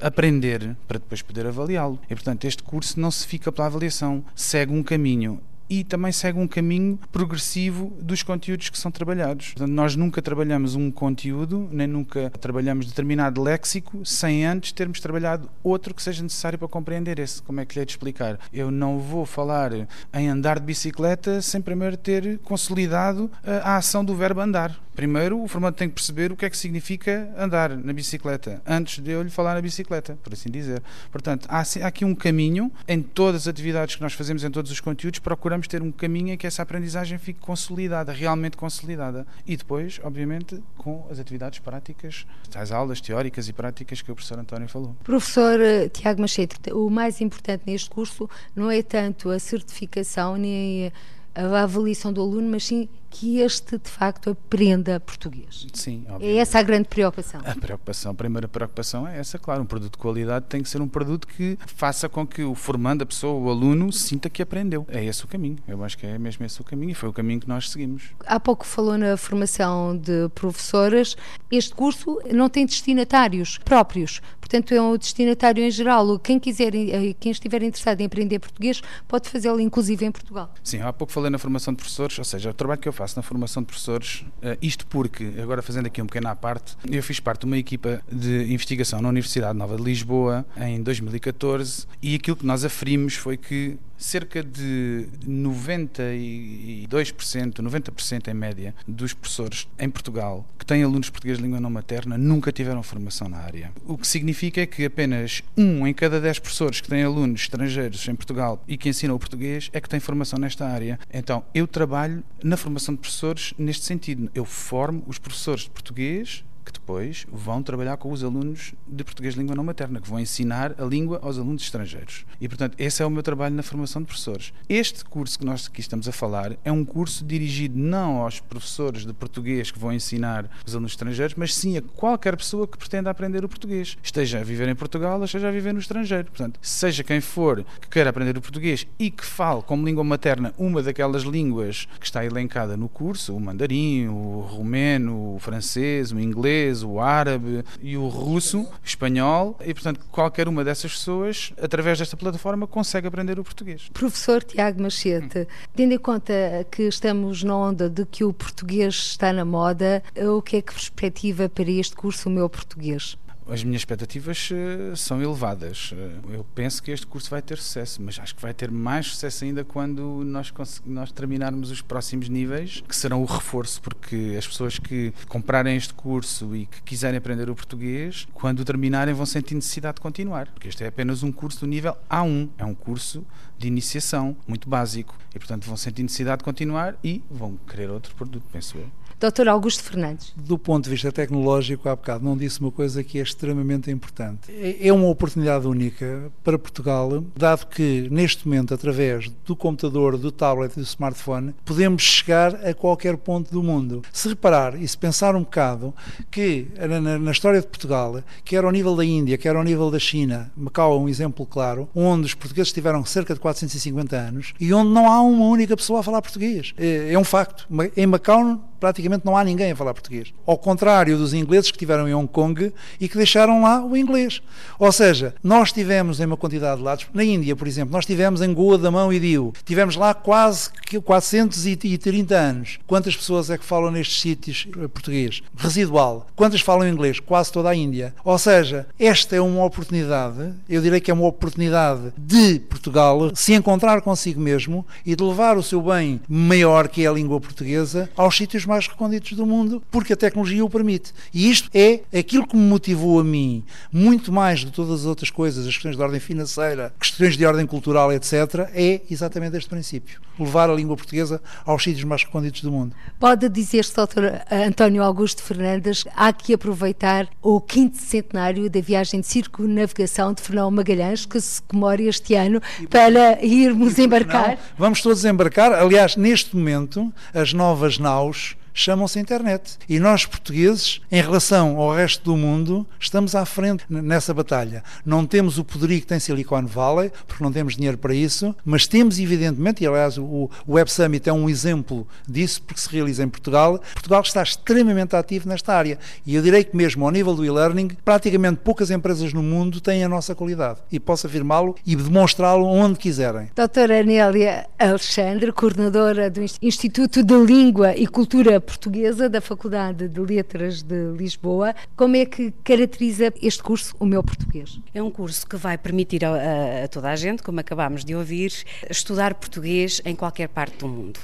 a 0.01 0.07
aprender 0.07 0.75
para 0.87 0.99
depois 0.99 1.21
poder 1.21 1.45
avaliá-lo. 1.45 1.99
E, 2.09 2.15
portanto, 2.15 2.45
este 2.45 2.63
curso 2.63 2.99
não 2.99 3.11
se 3.11 3.27
fica 3.27 3.51
pela 3.51 3.67
avaliação, 3.67 4.23
segue 4.35 4.73
um 4.73 4.83
caminho 4.83 5.41
e 5.69 5.83
também 5.83 6.11
segue 6.11 6.39
um 6.39 6.47
caminho 6.47 6.99
progressivo 7.11 7.95
dos 8.01 8.23
conteúdos 8.23 8.69
que 8.69 8.77
são 8.77 8.91
trabalhados. 8.91 9.47
Portanto, 9.47 9.71
nós 9.71 9.95
nunca 9.95 10.21
trabalhamos 10.21 10.75
um 10.75 10.89
conteúdo, 10.89 11.67
nem 11.71 11.87
nunca 11.87 12.29
trabalhamos 12.29 12.85
determinado 12.85 13.41
léxico 13.41 14.05
sem 14.05 14.45
antes 14.45 14.71
termos 14.71 14.99
trabalhado 14.99 15.49
outro 15.63 15.93
que 15.93 16.01
seja 16.01 16.23
necessário 16.23 16.57
para 16.57 16.67
compreender 16.67 17.19
esse. 17.19 17.41
Como 17.41 17.59
é 17.59 17.65
que 17.65 17.75
lhe 17.75 17.81
hei 17.81 17.85
de 17.85 17.91
explicar? 17.91 18.39
Eu 18.51 18.71
não 18.71 18.99
vou 18.99 19.25
falar 19.25 19.71
em 20.13 20.29
andar 20.29 20.59
de 20.59 20.65
bicicleta 20.65 21.41
sem 21.41 21.61
primeiro 21.61 21.97
ter 21.97 22.39
consolidado 22.39 23.29
a 23.63 23.77
ação 23.77 24.03
do 24.03 24.15
verbo 24.15 24.41
andar. 24.41 24.79
Primeiro, 24.97 25.43
o 25.43 25.47
formando 25.47 25.75
tem 25.75 25.87
que 25.87 25.93
perceber 25.93 26.31
o 26.31 26.35
que 26.35 26.43
é 26.43 26.49
que 26.49 26.57
significa 26.57 27.31
andar 27.37 27.69
na 27.77 27.93
bicicleta, 27.93 28.59
antes 28.65 28.97
de 28.97 29.11
eu 29.11 29.21
lhe 29.21 29.29
falar 29.29 29.53
na 29.53 29.61
bicicleta, 29.61 30.17
por 30.23 30.33
assim 30.33 30.49
dizer. 30.49 30.81
Portanto, 31.11 31.47
há 31.51 31.61
aqui 31.85 32.03
um 32.03 32.15
caminho 32.15 32.71
em 32.87 33.03
todas 33.03 33.41
as 33.41 33.47
atividades 33.47 33.95
que 33.95 34.01
nós 34.01 34.13
fazemos, 34.13 34.43
em 34.43 34.49
todos 34.49 34.71
os 34.71 34.79
conteúdos, 34.79 35.19
procuramos 35.19 35.67
ter 35.67 35.83
um 35.83 35.91
caminho 35.91 36.29
em 36.29 36.37
que 36.37 36.47
essa 36.47 36.63
aprendizagem 36.63 37.19
fique 37.19 37.39
consolidada, 37.39 38.11
realmente 38.11 38.57
consolidada. 38.57 39.27
E 39.45 39.55
depois, 39.55 39.99
obviamente, 40.03 40.59
com 40.75 41.05
as 41.11 41.19
atividades 41.19 41.59
práticas, 41.59 42.25
as 42.55 42.71
aulas 42.71 42.99
teóricas 42.99 43.47
e 43.47 43.53
práticas 43.53 44.01
que 44.01 44.11
o 44.11 44.15
professor 44.15 44.39
António 44.39 44.67
falou. 44.67 44.95
Professor 45.03 45.61
eh, 45.61 45.89
Tiago 45.89 46.21
Machete, 46.21 46.73
o 46.73 46.89
mais 46.89 47.21
importante 47.21 47.61
neste 47.67 47.87
curso 47.87 48.27
não 48.55 48.71
é 48.71 48.81
tanto 48.81 49.29
a 49.29 49.37
certificação 49.37 50.37
nem 50.37 50.91
a 51.35 51.61
avaliação 51.61 52.11
do 52.11 52.19
aluno, 52.19 52.49
mas 52.49 52.65
sim 52.65 52.89
que 53.19 53.39
este 53.39 53.79
de 53.79 53.89
facto 53.89 54.29
aprenda 54.29 54.99
português. 54.99 55.65
Sim, 55.73 56.03
obviamente. 56.07 56.37
É 56.37 56.39
essa 56.39 56.59
a 56.59 56.61
grande 56.61 56.87
preocupação. 56.87 57.41
A 57.43 57.55
preocupação, 57.55 58.11
a 58.11 58.13
primeira 58.13 58.47
preocupação 58.47 59.07
é 59.07 59.17
essa, 59.17 59.39
claro, 59.39 59.63
um 59.63 59.65
produto 59.65 59.93
de 59.93 59.97
qualidade 59.97 60.45
tem 60.47 60.61
que 60.61 60.69
ser 60.69 60.79
um 60.81 60.87
produto 60.87 61.27
que 61.27 61.57
faça 61.65 62.07
com 62.07 62.27
que 62.27 62.43
o 62.43 62.53
formando 62.53 63.01
a 63.01 63.05
pessoa, 63.07 63.33
o 63.33 63.49
aluno, 63.49 63.91
sinta 63.91 64.29
que 64.29 64.39
aprendeu. 64.39 64.85
É 64.87 65.03
esse 65.03 65.25
o 65.25 65.27
caminho. 65.27 65.57
Eu 65.67 65.83
acho 65.83 65.97
que 65.97 66.05
é 66.05 66.15
mesmo 66.19 66.45
esse 66.45 66.61
o 66.61 66.63
caminho 66.63 66.91
e 66.91 66.93
foi 66.93 67.09
o 67.09 67.13
caminho 67.13 67.39
que 67.39 67.47
nós 67.47 67.71
seguimos. 67.71 68.03
Há 68.23 68.39
pouco 68.39 68.63
falou 68.67 68.95
na 68.99 69.17
formação 69.17 69.97
de 69.97 70.29
professoras. 70.35 71.17
Este 71.49 71.73
curso 71.73 72.19
não 72.31 72.47
tem 72.49 72.67
destinatários 72.67 73.57
próprios, 73.57 74.21
portanto 74.39 74.75
é 74.75 74.81
um 74.81 74.95
destinatário 74.95 75.63
em 75.63 75.71
geral. 75.71 76.19
Quem 76.19 76.39
quiser, 76.39 76.75
eh, 76.75 77.15
quem 77.19 77.31
estiver 77.31 77.63
interessado 77.63 77.99
em 78.01 78.05
aprender 78.05 78.37
português, 78.37 78.79
pode 79.07 79.27
fazê-lo 79.27 79.59
inclusive 79.59 80.05
em 80.05 80.11
Portugal. 80.11 80.53
Sim, 80.63 80.81
há 80.81 80.93
pouco 80.93 81.11
falei 81.11 81.31
na 81.31 81.39
formação 81.39 81.73
de 81.73 81.77
professores, 81.77 82.19
ou 82.19 82.25
seja, 82.25 82.51
o 82.51 82.53
trabalho 82.53 82.79
que 82.79 82.87
eu 82.87 82.93
faço 82.93 83.06
na 83.15 83.21
formação 83.21 83.61
de 83.63 83.67
professores, 83.67 84.25
uh, 84.43 84.57
isto 84.61 84.85
porque, 84.87 85.33
agora 85.41 85.61
fazendo 85.61 85.85
aqui 85.85 86.01
um 86.01 86.05
pequeno 86.05 86.27
à 86.27 86.35
parte, 86.35 86.75
eu 86.89 87.01
fiz 87.01 87.19
parte 87.19 87.41
de 87.41 87.45
uma 87.45 87.57
equipa 87.57 88.01
de 88.11 88.51
investigação 88.51 89.01
na 89.01 89.09
Universidade 89.09 89.57
Nova 89.57 89.77
de 89.77 89.83
Lisboa 89.83 90.45
em 90.57 90.81
2014 90.81 91.85
e 92.01 92.15
aquilo 92.15 92.35
que 92.35 92.45
nós 92.45 92.65
aferimos 92.65 93.15
foi 93.15 93.37
que 93.37 93.77
cerca 93.97 94.43
de 94.43 95.07
92%, 95.27 97.61
90% 97.61 98.27
em 98.27 98.33
média 98.33 98.75
dos 98.87 99.13
professores 99.13 99.67
em 99.79 99.89
Portugal 99.89 100.45
que 100.57 100.65
têm 100.65 100.83
alunos 100.83 101.09
portugueses 101.09 101.39
de 101.39 101.43
língua 101.43 101.59
não 101.59 101.69
materna 101.69 102.17
nunca 102.17 102.51
tiveram 102.51 102.81
formação 102.83 103.27
na 103.27 103.37
área. 103.37 103.71
O 103.85 103.97
que 103.97 104.07
significa 104.07 104.65
que 104.65 104.85
apenas 104.85 105.41
um 105.57 105.87
em 105.87 105.93
cada 105.93 106.21
10 106.21 106.39
professores 106.39 106.81
que 106.81 106.87
têm 106.87 107.03
alunos 107.03 107.41
estrangeiros 107.41 108.07
em 108.07 108.15
Portugal 108.15 108.63
e 108.67 108.77
que 108.77 108.89
ensinam 108.89 109.15
o 109.15 109.19
português 109.19 109.69
é 109.73 109.81
que 109.81 109.89
têm 109.89 109.99
formação 109.99 110.39
nesta 110.39 110.67
área. 110.67 110.99
Então, 111.13 111.43
eu 111.53 111.67
trabalho 111.67 112.23
na 112.43 112.57
formação 112.57 112.93
de 112.93 113.01
professores 113.01 113.53
neste 113.57 113.85
sentido. 113.85 114.29
Eu 114.33 114.45
formo 114.45 115.03
os 115.07 115.17
professores 115.17 115.63
de 115.63 115.69
português 115.69 116.43
que 116.67 116.73
depois 116.73 117.25
vão 117.31 117.63
trabalhar 117.63 117.95
com 117.95 118.11
os 118.11 118.23
alunos 118.23 118.73
de 118.85 119.03
português 119.03 119.33
de 119.33 119.39
língua 119.39 119.55
não 119.55 119.63
materna, 119.63 120.01
que 120.01 120.09
vão 120.09 120.19
ensinar 120.19 120.75
a 120.77 120.83
língua 120.83 121.17
aos 121.21 121.37
alunos 121.37 121.63
estrangeiros. 121.63 122.25
E, 122.41 122.47
portanto, 122.49 122.75
esse 122.77 123.01
é 123.01 123.05
o 123.05 123.09
meu 123.09 123.23
trabalho 123.23 123.55
na 123.55 123.63
formação 123.63 124.01
de 124.01 124.07
professores. 124.07 124.51
Este 124.67 125.05
curso 125.05 125.39
que 125.39 125.45
nós 125.45 125.67
aqui 125.67 125.79
estamos 125.79 126.09
a 126.09 126.11
falar 126.11 126.57
é 126.65 126.71
um 126.71 126.83
curso 126.83 127.23
dirigido 127.23 127.79
não 127.79 128.17
aos 128.17 128.41
professores 128.41 129.05
de 129.05 129.13
português 129.13 129.71
que 129.71 129.79
vão 129.79 129.93
ensinar 129.93 130.49
os 130.65 130.73
alunos 130.73 130.91
estrangeiros, 130.91 131.35
mas 131.35 131.55
sim 131.55 131.77
a 131.77 131.81
qualquer 131.81 132.35
pessoa 132.35 132.67
que 132.67 132.77
pretenda 132.77 133.09
aprender 133.09 133.45
o 133.45 133.49
português, 133.49 133.97
esteja 134.03 134.39
a 134.39 134.43
viver 134.43 134.67
em 134.67 134.75
Portugal 134.75 135.17
ou 135.17 135.25
esteja 135.25 135.47
a 135.47 135.51
viver 135.51 135.73
no 135.73 135.79
estrangeiro. 135.79 136.25
Portanto, 136.25 136.59
seja 136.61 137.03
quem 137.03 137.21
for 137.21 137.65
que 137.79 137.87
queira 137.87 138.09
aprender 138.09 138.37
o 138.37 138.41
português 138.41 138.85
e 138.99 139.09
que 139.09 139.25
fale 139.25 139.61
como 139.61 139.85
língua 139.85 140.03
materna 140.03 140.53
uma 140.57 140.83
daquelas 140.83 141.23
línguas 141.23 141.87
que 141.99 142.05
está 142.05 142.25
elencada 142.25 142.75
no 142.75 142.89
curso, 142.89 143.35
o 143.35 143.39
mandarim, 143.39 144.07
o 144.07 144.41
romeno, 144.41 145.35
o 145.35 145.39
francês, 145.39 146.11
o 146.11 146.19
inglês, 146.19 146.56
inglês, 146.57 146.83
o 146.83 146.99
árabe 146.99 147.63
e 147.81 147.95
o 147.97 148.07
russo, 148.07 148.67
espanhol, 148.83 149.57
e 149.63 149.73
portanto 149.73 150.01
qualquer 150.11 150.47
uma 150.47 150.63
dessas 150.63 150.91
pessoas, 150.93 151.53
através 151.61 151.99
desta 151.99 152.17
plataforma, 152.17 152.65
consegue 152.65 153.07
aprender 153.07 153.39
o 153.39 153.43
português. 153.43 153.89
Professor 153.93 154.43
Tiago 154.43 154.81
Machete, 154.81 155.47
tendo 155.75 155.93
em 155.93 155.97
conta 155.97 156.33
que 156.71 156.83
estamos 156.83 157.43
na 157.43 157.55
onda 157.55 157.89
de 157.89 158.05
que 158.05 158.23
o 158.23 158.33
português 158.33 158.95
está 158.95 159.31
na 159.31 159.45
moda, 159.45 160.03
o 160.35 160.41
que 160.41 160.57
é 160.57 160.61
que 160.61 160.73
perspectiva 160.73 161.47
para 161.47 161.69
este 161.69 161.95
curso, 161.95 162.29
o 162.29 162.31
meu 162.31 162.49
português? 162.49 163.17
As 163.49 163.63
minhas 163.63 163.81
expectativas 163.81 164.49
uh, 164.51 164.95
são 164.95 165.21
elevadas. 165.21 165.91
Uh, 165.91 166.33
eu 166.33 166.45
penso 166.55 166.81
que 166.81 166.91
este 166.91 167.07
curso 167.07 167.29
vai 167.29 167.41
ter 167.41 167.57
sucesso, 167.57 168.01
mas 168.01 168.19
acho 168.19 168.35
que 168.35 168.41
vai 168.41 168.53
ter 168.53 168.69
mais 168.69 169.07
sucesso 169.07 169.43
ainda 169.43 169.63
quando 169.63 170.23
nós, 170.25 170.53
nós 170.85 171.11
terminarmos 171.11 171.71
os 171.71 171.81
próximos 171.81 172.29
níveis, 172.29 172.83
que 172.87 172.95
serão 172.95 173.21
o 173.21 173.25
reforço, 173.25 173.81
porque 173.81 174.35
as 174.37 174.47
pessoas 174.47 174.79
que 174.79 175.13
comprarem 175.27 175.75
este 175.75 175.93
curso 175.93 176.55
e 176.55 176.65
que 176.65 176.81
quiserem 176.83 177.17
aprender 177.17 177.49
o 177.49 177.55
português, 177.55 178.27
quando 178.33 178.63
terminarem 178.65 179.13
vão 179.13 179.25
sentir 179.25 179.55
necessidade 179.55 179.95
de 179.95 180.01
continuar, 180.01 180.47
porque 180.47 180.67
este 180.67 180.83
é 180.83 180.87
apenas 180.87 181.23
um 181.23 181.31
curso 181.31 181.61
do 181.61 181.67
nível 181.67 181.95
A1, 182.09 182.49
é 182.57 182.65
um 182.65 182.75
curso 182.75 183.25
de 183.57 183.67
iniciação 183.67 184.37
muito 184.47 184.69
básico 184.69 185.17
e, 185.33 185.39
portanto, 185.39 185.65
vão 185.65 185.77
sentir 185.77 186.03
necessidade 186.03 186.39
de 186.39 186.43
continuar 186.43 186.95
e 187.03 187.23
vão 187.29 187.57
querer 187.67 187.89
outro 187.89 188.15
produto, 188.15 188.45
penso 188.51 188.77
eu. 188.77 189.06
Dr. 189.19 189.47
Augusto 189.47 189.81
Fernandes. 189.83 190.31
Do 190.35 190.59
ponto 190.59 190.83
de 190.83 190.91
vista 190.91 191.11
tecnológico, 191.11 191.89
há 191.89 191.95
bocado 191.95 192.23
não 192.23 192.37
disse 192.37 192.59
uma 192.59 192.71
coisa 192.71 193.03
que 193.03 193.17
é 193.17 193.23
extremamente 193.23 193.89
importante. 193.89 194.51
É, 194.51 194.87
é 194.87 194.93
uma 194.93 195.07
oportunidade 195.07 195.65
única 195.65 196.31
para 196.43 196.59
Portugal, 196.59 197.23
dado 197.35 197.65
que 197.65 198.07
neste 198.11 198.47
momento, 198.47 198.75
através 198.75 199.29
do 199.43 199.55
computador, 199.55 200.17
do 200.17 200.31
tablet 200.31 200.73
e 200.73 200.81
do 200.81 200.83
smartphone, 200.83 201.55
podemos 201.65 202.03
chegar 202.03 202.53
a 202.63 202.75
qualquer 202.75 203.17
ponto 203.17 203.51
do 203.51 203.63
mundo. 203.63 204.03
Se 204.13 204.29
reparar 204.29 204.79
e 204.79 204.87
se 204.87 204.97
pensar 204.97 205.35
um 205.35 205.41
bocado 205.41 205.95
que 206.29 206.67
na, 206.77 207.17
na 207.17 207.31
história 207.31 207.59
de 207.59 207.67
Portugal, 207.67 208.21
quer 208.45 208.63
ao 208.63 208.71
nível 208.71 208.95
da 208.95 209.03
Índia, 209.03 209.37
quer 209.37 209.55
ao 209.55 209.63
nível 209.63 209.89
da 209.89 209.97
China, 209.97 210.51
Macau 210.55 210.93
é 210.93 210.99
um 210.99 211.09
exemplo 211.09 211.43
claro, 211.43 211.89
onde 211.95 212.27
os 212.27 212.35
portugueses 212.35 212.71
tiveram 212.71 213.03
cerca 213.03 213.33
de 213.33 213.39
450 213.39 214.15
anos 214.15 214.53
e 214.59 214.71
onde 214.71 214.91
não 214.91 215.11
há 215.11 215.21
uma 215.21 215.45
única 215.45 215.75
pessoa 215.75 216.01
a 216.01 216.03
falar 216.03 216.21
português. 216.21 216.75
É, 216.77 217.13
é 217.13 217.17
um 217.17 217.23
facto. 217.23 217.67
Em 217.95 218.05
Macau 218.05 218.66
praticamente 218.79 219.25
não 219.25 219.37
há 219.37 219.43
ninguém 219.43 219.71
a 219.71 219.75
falar 219.75 219.93
português. 219.93 220.33
Ao 220.45 220.57
contrário 220.57 221.17
dos 221.17 221.33
ingleses 221.33 221.71
que 221.71 221.77
tiveram 221.77 222.07
em 222.07 222.13
Hong 222.13 222.27
Kong 222.27 222.71
e 222.99 223.07
que 223.07 223.17
deixaram 223.17 223.61
lá 223.61 223.83
o 223.83 223.95
inglês. 223.95 224.41
Ou 224.79 224.91
seja, 224.91 225.35
nós 225.43 225.71
tivemos 225.71 226.19
em 226.19 226.25
uma 226.25 226.37
quantidade 226.37 226.77
de 226.77 226.83
lados, 226.83 227.07
na 227.13 227.23
Índia, 227.23 227.55
por 227.55 227.67
exemplo, 227.67 227.91
nós 227.91 228.05
tivemos 228.05 228.41
em 228.41 228.53
Goa, 228.53 228.77
Damão 228.77 229.11
e 229.11 229.19
Dio, 229.19 229.53
tivemos 229.65 229.95
lá 229.95 230.13
quase 230.13 230.69
430 231.03 232.35
anos. 232.35 232.79
Quantas 232.85 233.15
pessoas 233.15 233.49
é 233.49 233.57
que 233.57 233.65
falam 233.65 233.91
nestes 233.91 234.21
sítios 234.21 234.67
eh, 234.77 234.87
português? 234.87 235.41
Residual. 235.55 236.27
Quantas 236.35 236.61
falam 236.61 236.87
inglês? 236.87 237.19
Quase 237.19 237.51
toda 237.51 237.69
a 237.69 237.75
Índia. 237.75 238.13
Ou 238.23 238.37
seja, 238.37 238.87
esta 238.99 239.35
é 239.35 239.41
uma 239.41 239.65
oportunidade, 239.65 240.53
eu 240.69 240.81
direi 240.81 240.99
que 240.99 241.11
é 241.11 241.13
uma 241.13 241.25
oportunidade 241.25 242.13
de 242.17 242.59
Portugal 242.59 243.31
se 243.35 243.53
encontrar 243.53 244.01
consigo 244.01 244.39
mesmo 244.39 244.85
e 245.05 245.15
de 245.15 245.23
levar 245.23 245.57
o 245.57 245.63
seu 245.63 245.81
bem 245.81 246.21
maior, 246.27 246.87
que 246.87 247.03
é 247.03 247.07
a 247.07 247.11
língua 247.11 247.39
portuguesa, 247.39 248.09
aos 248.15 248.35
sítios 248.35 248.65
mais 248.67 248.87
recônditos 248.87 249.33
do 249.33 249.45
mundo, 249.45 249.81
porque 249.89 250.13
a 250.13 250.17
tecnologia 250.17 250.63
o 250.63 250.69
permite. 250.69 251.13
E 251.33 251.49
isto 251.49 251.69
é 251.73 252.01
aquilo 252.17 252.47
que 252.47 252.55
me 252.55 252.63
motivou 252.63 253.19
a 253.19 253.23
mim, 253.23 253.63
muito 253.91 254.31
mais 254.31 254.59
de 254.59 254.71
todas 254.71 255.01
as 255.01 255.05
outras 255.05 255.29
coisas, 255.29 255.65
as 255.65 255.73
questões 255.73 255.95
de 255.95 256.01
ordem 256.01 256.19
financeira, 256.19 256.93
questões 256.99 257.37
de 257.37 257.45
ordem 257.45 257.65
cultural, 257.65 258.11
etc., 258.11 258.69
é 258.73 259.01
exatamente 259.09 259.55
este 259.55 259.69
princípio: 259.69 260.19
levar 260.39 260.69
a 260.69 260.73
língua 260.73 260.95
portuguesa 260.95 261.41
aos 261.65 261.83
sítios 261.83 262.03
mais 262.03 262.23
recônditos 262.23 262.61
do 262.61 262.71
mundo. 262.71 262.95
Pode 263.19 263.47
dizer-se, 263.49 263.95
doutor 263.95 264.41
António 264.51 265.03
Augusto 265.03 265.41
Fernandes, 265.41 266.03
há 266.15 266.33
que 266.33 266.53
aproveitar 266.53 267.27
o 267.41 267.61
quinto 267.61 267.97
centenário 267.97 268.69
da 268.69 268.81
viagem 268.81 269.21
de 269.21 269.27
circunnavegação 269.27 270.33
de 270.33 270.41
Fernão 270.41 270.69
Magalhães, 270.69 271.25
que 271.25 271.39
se 271.39 271.61
comemora 271.61 272.01
este 272.01 272.35
ano, 272.35 272.61
para 272.89 273.43
irmos 273.43 273.97
embarcar. 273.97 274.49
Não, 274.49 274.57
vamos 274.77 275.01
todos 275.01 275.23
embarcar. 275.23 275.71
Aliás, 275.73 276.15
neste 276.15 276.55
momento, 276.55 277.13
as 277.33 277.53
novas 277.53 277.97
naus 277.97 278.56
chamam-se 278.77 279.19
internet. 279.19 279.77
E 279.89 279.99
nós, 279.99 280.25
portugueses, 280.25 281.01
em 281.11 281.21
relação 281.21 281.77
ao 281.77 281.93
resto 281.93 282.23
do 282.23 282.37
mundo, 282.37 282.85
estamos 282.99 283.33
à 283.33 283.43
frente 283.43 283.83
nessa 283.89 284.33
batalha. 284.33 284.83
Não 285.03 285.25
temos 285.25 285.57
o 285.57 285.63
poderio 285.63 285.99
que 285.99 286.05
tem 286.05 286.19
Silicon 286.19 286.65
Valley, 286.65 287.11
porque 287.25 287.43
não 287.43 287.51
temos 287.51 287.75
dinheiro 287.75 287.97
para 287.97 288.13
isso, 288.13 288.55
mas 288.63 288.85
temos, 288.85 289.19
evidentemente, 289.19 289.83
e 289.83 289.87
aliás 289.87 290.17
o 290.17 290.49
Web 290.67 290.91
Summit 290.91 291.27
é 291.27 291.33
um 291.33 291.49
exemplo 291.49 292.07
disso, 292.27 292.61
porque 292.61 292.79
se 292.79 292.89
realiza 292.89 293.23
em 293.23 293.29
Portugal. 293.29 293.81
Portugal 293.93 294.21
está 294.21 294.43
extremamente 294.43 295.15
ativo 295.15 295.49
nesta 295.49 295.73
área. 295.73 295.97
E 296.25 296.35
eu 296.35 296.41
direi 296.43 296.63
que 296.63 296.75
mesmo 296.77 297.03
ao 297.03 297.11
nível 297.11 297.33
do 297.33 297.43
e-learning, 297.43 297.89
praticamente 298.05 298.61
poucas 298.63 298.91
empresas 298.91 299.33
no 299.33 299.41
mundo 299.41 299.81
têm 299.81 300.03
a 300.03 300.09
nossa 300.09 300.35
qualidade. 300.35 300.79
E 300.91 300.99
posso 300.99 301.25
afirmá-lo 301.25 301.75
e 301.85 301.95
demonstrá-lo 301.95 302.65
onde 302.65 302.99
quiserem. 302.99 303.49
Doutora 303.55 304.01
Anélia 304.01 304.67
Alexandre, 304.77 305.51
coordenadora 305.51 306.29
do 306.29 306.41
Instituto 306.61 307.23
de 307.23 307.35
Língua 307.35 307.95
e 307.95 308.05
Cultura 308.05 308.61
Portuguesa 308.67 309.29
da 309.29 309.39
Faculdade 309.39 310.09
de 310.09 310.19
Letras 310.19 310.83
de 310.83 311.13
Lisboa, 311.17 311.73
como 311.95 312.17
é 312.17 312.25
que 312.25 312.51
caracteriza 312.65 313.33
este 313.41 313.63
curso, 313.63 313.95
o 313.97 314.05
meu 314.05 314.21
português? 314.21 314.77
É 314.93 315.01
um 315.01 315.09
curso 315.09 315.47
que 315.47 315.55
vai 315.55 315.77
permitir 315.77 316.25
a, 316.25 316.83
a 316.83 316.87
toda 316.89 317.09
a 317.09 317.15
gente, 317.15 317.41
como 317.41 317.61
acabámos 317.61 318.03
de 318.03 318.13
ouvir, 318.13 318.51
estudar 318.89 319.33
português 319.35 320.01
em 320.03 320.13
qualquer 320.13 320.49
parte 320.49 320.79
do 320.79 320.87
mundo. 320.87 321.17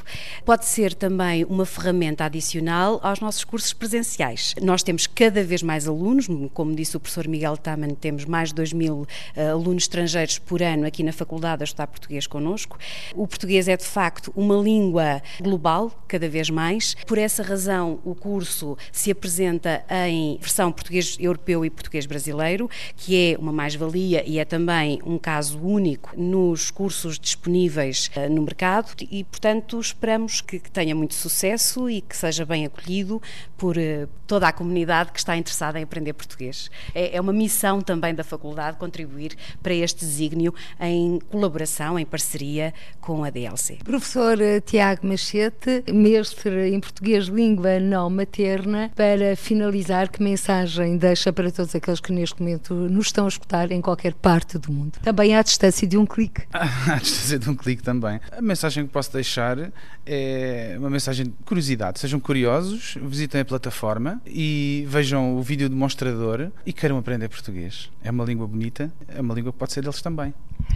Pode 0.46 0.66
ser 0.66 0.94
também 0.94 1.44
uma 1.44 1.66
ferramenta 1.66 2.24
adicional 2.24 3.02
aos 3.04 3.20
nossos 3.20 3.44
cursos 3.44 3.74
presenciais. 3.74 4.56
Nós 4.62 4.82
temos 4.82 5.06
cada 5.06 5.44
vez 5.44 5.62
mais 5.62 5.86
alunos, 5.86 6.28
como 6.54 6.74
disse 6.74 6.96
o 6.96 7.00
professor 7.00 7.28
Miguel 7.28 7.58
Taman, 7.58 7.90
temos 7.90 8.24
mais 8.24 8.50
de 8.50 8.56
2 8.56 8.72
mil 8.72 9.02
uh, 9.36 9.52
alunos 9.52 9.84
estrangeiros 9.84 10.40
por 10.40 10.64
ano 10.64 10.88
aqui 10.88 11.04
na 11.04 11.12
faculdade 11.12 11.62
a 11.62 11.66
estudar 11.66 11.88
português 11.88 12.26
connosco. 12.26 12.78
O 13.14 13.28
português 13.28 13.68
é 13.68 13.76
de 13.76 13.86
facto 13.86 14.32
uma 14.34 14.56
língua 14.56 15.22
global, 15.42 15.92
cada 16.08 16.30
vez 16.30 16.50
mais. 16.50 16.96
Por 17.06 17.18
essa 17.18 17.33
razão, 17.42 18.00
o 18.04 18.14
curso 18.14 18.78
se 18.92 19.10
apresenta 19.10 19.84
em 19.90 20.38
versão 20.40 20.72
português 20.72 21.18
europeu 21.20 21.66
e 21.66 21.70
português 21.70 22.06
brasileiro, 22.06 22.70
que 22.96 23.32
é 23.32 23.38
uma 23.40 23.52
mais-valia 23.52 24.24
e 24.28 24.38
é 24.38 24.46
também 24.46 25.02
um 25.06 25.18
caso 25.18 25.60
único 25.60 26.12
nos 26.20 26.70
cursos 26.70 27.18
disponíveis 27.18 28.12
uh, 28.16 28.30
no 28.30 28.42
mercado 28.42 28.94
e, 29.10 29.24
portanto, 29.24 29.80
esperamos 29.80 30.42
que, 30.42 30.60
tenha 30.60 30.94
muito 30.94 31.14
sucesso 31.14 31.90
e 31.90 32.02
que 32.02 32.16
seja 32.16 32.46
bem 32.46 32.66
acolhido 32.66 33.22
por 33.58 33.78
uh, 33.78 34.08
toda 34.28 34.48
a 34.48 34.52
comunidade 34.52 35.12
que 35.12 35.20
está 35.20 35.38
interessada 35.38 35.80
em 35.80 35.84
aprender 35.84 36.14
português. 36.14 36.70
É, 36.94 37.16
é 37.16 37.22
uma 37.22 37.34
missão 37.34 37.82
também 37.82 38.14
da 38.14 38.24
faculdade 38.24 38.78
contribuir 38.78 39.36
para 39.62 39.74
este 39.74 40.04
desígnio 40.06 40.54
em 40.80 41.20
colaboração, 41.30 41.98
em 41.98 42.06
parceria 42.06 42.74
com 43.00 43.24
a 43.24 43.30
DLC. 43.30 43.78
Professor 43.84 44.42
eh, 44.42 44.60
Tiago 44.60 45.06
Machete, 45.08 45.84
mestre 45.92 46.74
em 46.74 46.80
português 46.80 47.23
língua 47.28 47.80
não 47.80 48.10
materna, 48.10 48.92
para 48.96 49.36
finalizar, 49.36 50.10
que 50.10 50.22
mensagem 50.22 50.98
deixa 50.98 51.32
para 51.32 51.52
todos 51.52 51.76
aqueles 51.76 52.00
que 52.00 52.12
neste 52.12 52.42
momento 52.42 52.74
nos 52.74 53.08
estão 53.08 53.26
a 53.26 53.28
escutar 53.28 53.72
em 53.72 53.82
qualquer 53.82 54.14
parte 54.14 54.58
do 54.58 54.72
mundo? 54.72 55.00
Também 55.02 55.36
à 55.36 55.42
distância 55.42 55.88
de 55.88 55.98
um 55.98 56.06
clique. 56.06 56.44
à 56.54 56.96
distância 56.96 57.40
de 57.40 57.50
um 57.50 57.56
clique 57.56 57.84
também. 57.84 58.20
A 58.32 58.42
mensagem 58.42 58.86
que 58.86 58.92
posso 58.92 59.12
deixar 59.14 59.72
é 60.06 60.76
uma 60.78 60.90
mensagem 60.90 61.26
de 61.26 61.34
curiosidade. 61.46 62.00
Sejam 62.00 62.20
curiosos, 62.20 62.98
visitem 63.02 63.42
a 63.42 63.46
plataforma 63.46 64.22
e 64.26 64.86
vejam 64.88 65.38
o 65.38 65.42
vídeo 65.42 65.70
demonstrador 65.70 66.52
e 66.66 66.74
queiram 66.74 66.98
aprender 66.98 67.30
português. 67.30 67.90
É 68.04 68.12
uma 68.12 68.24
língua 68.24 68.48
bonita, 68.48 68.92
é 69.08 69.22
uma 69.22 69.34
língua 69.34 69.52
que 69.52 69.58
pode 69.58 69.74
ser 69.74 69.82
deles 69.82 70.02
também. 70.02 70.34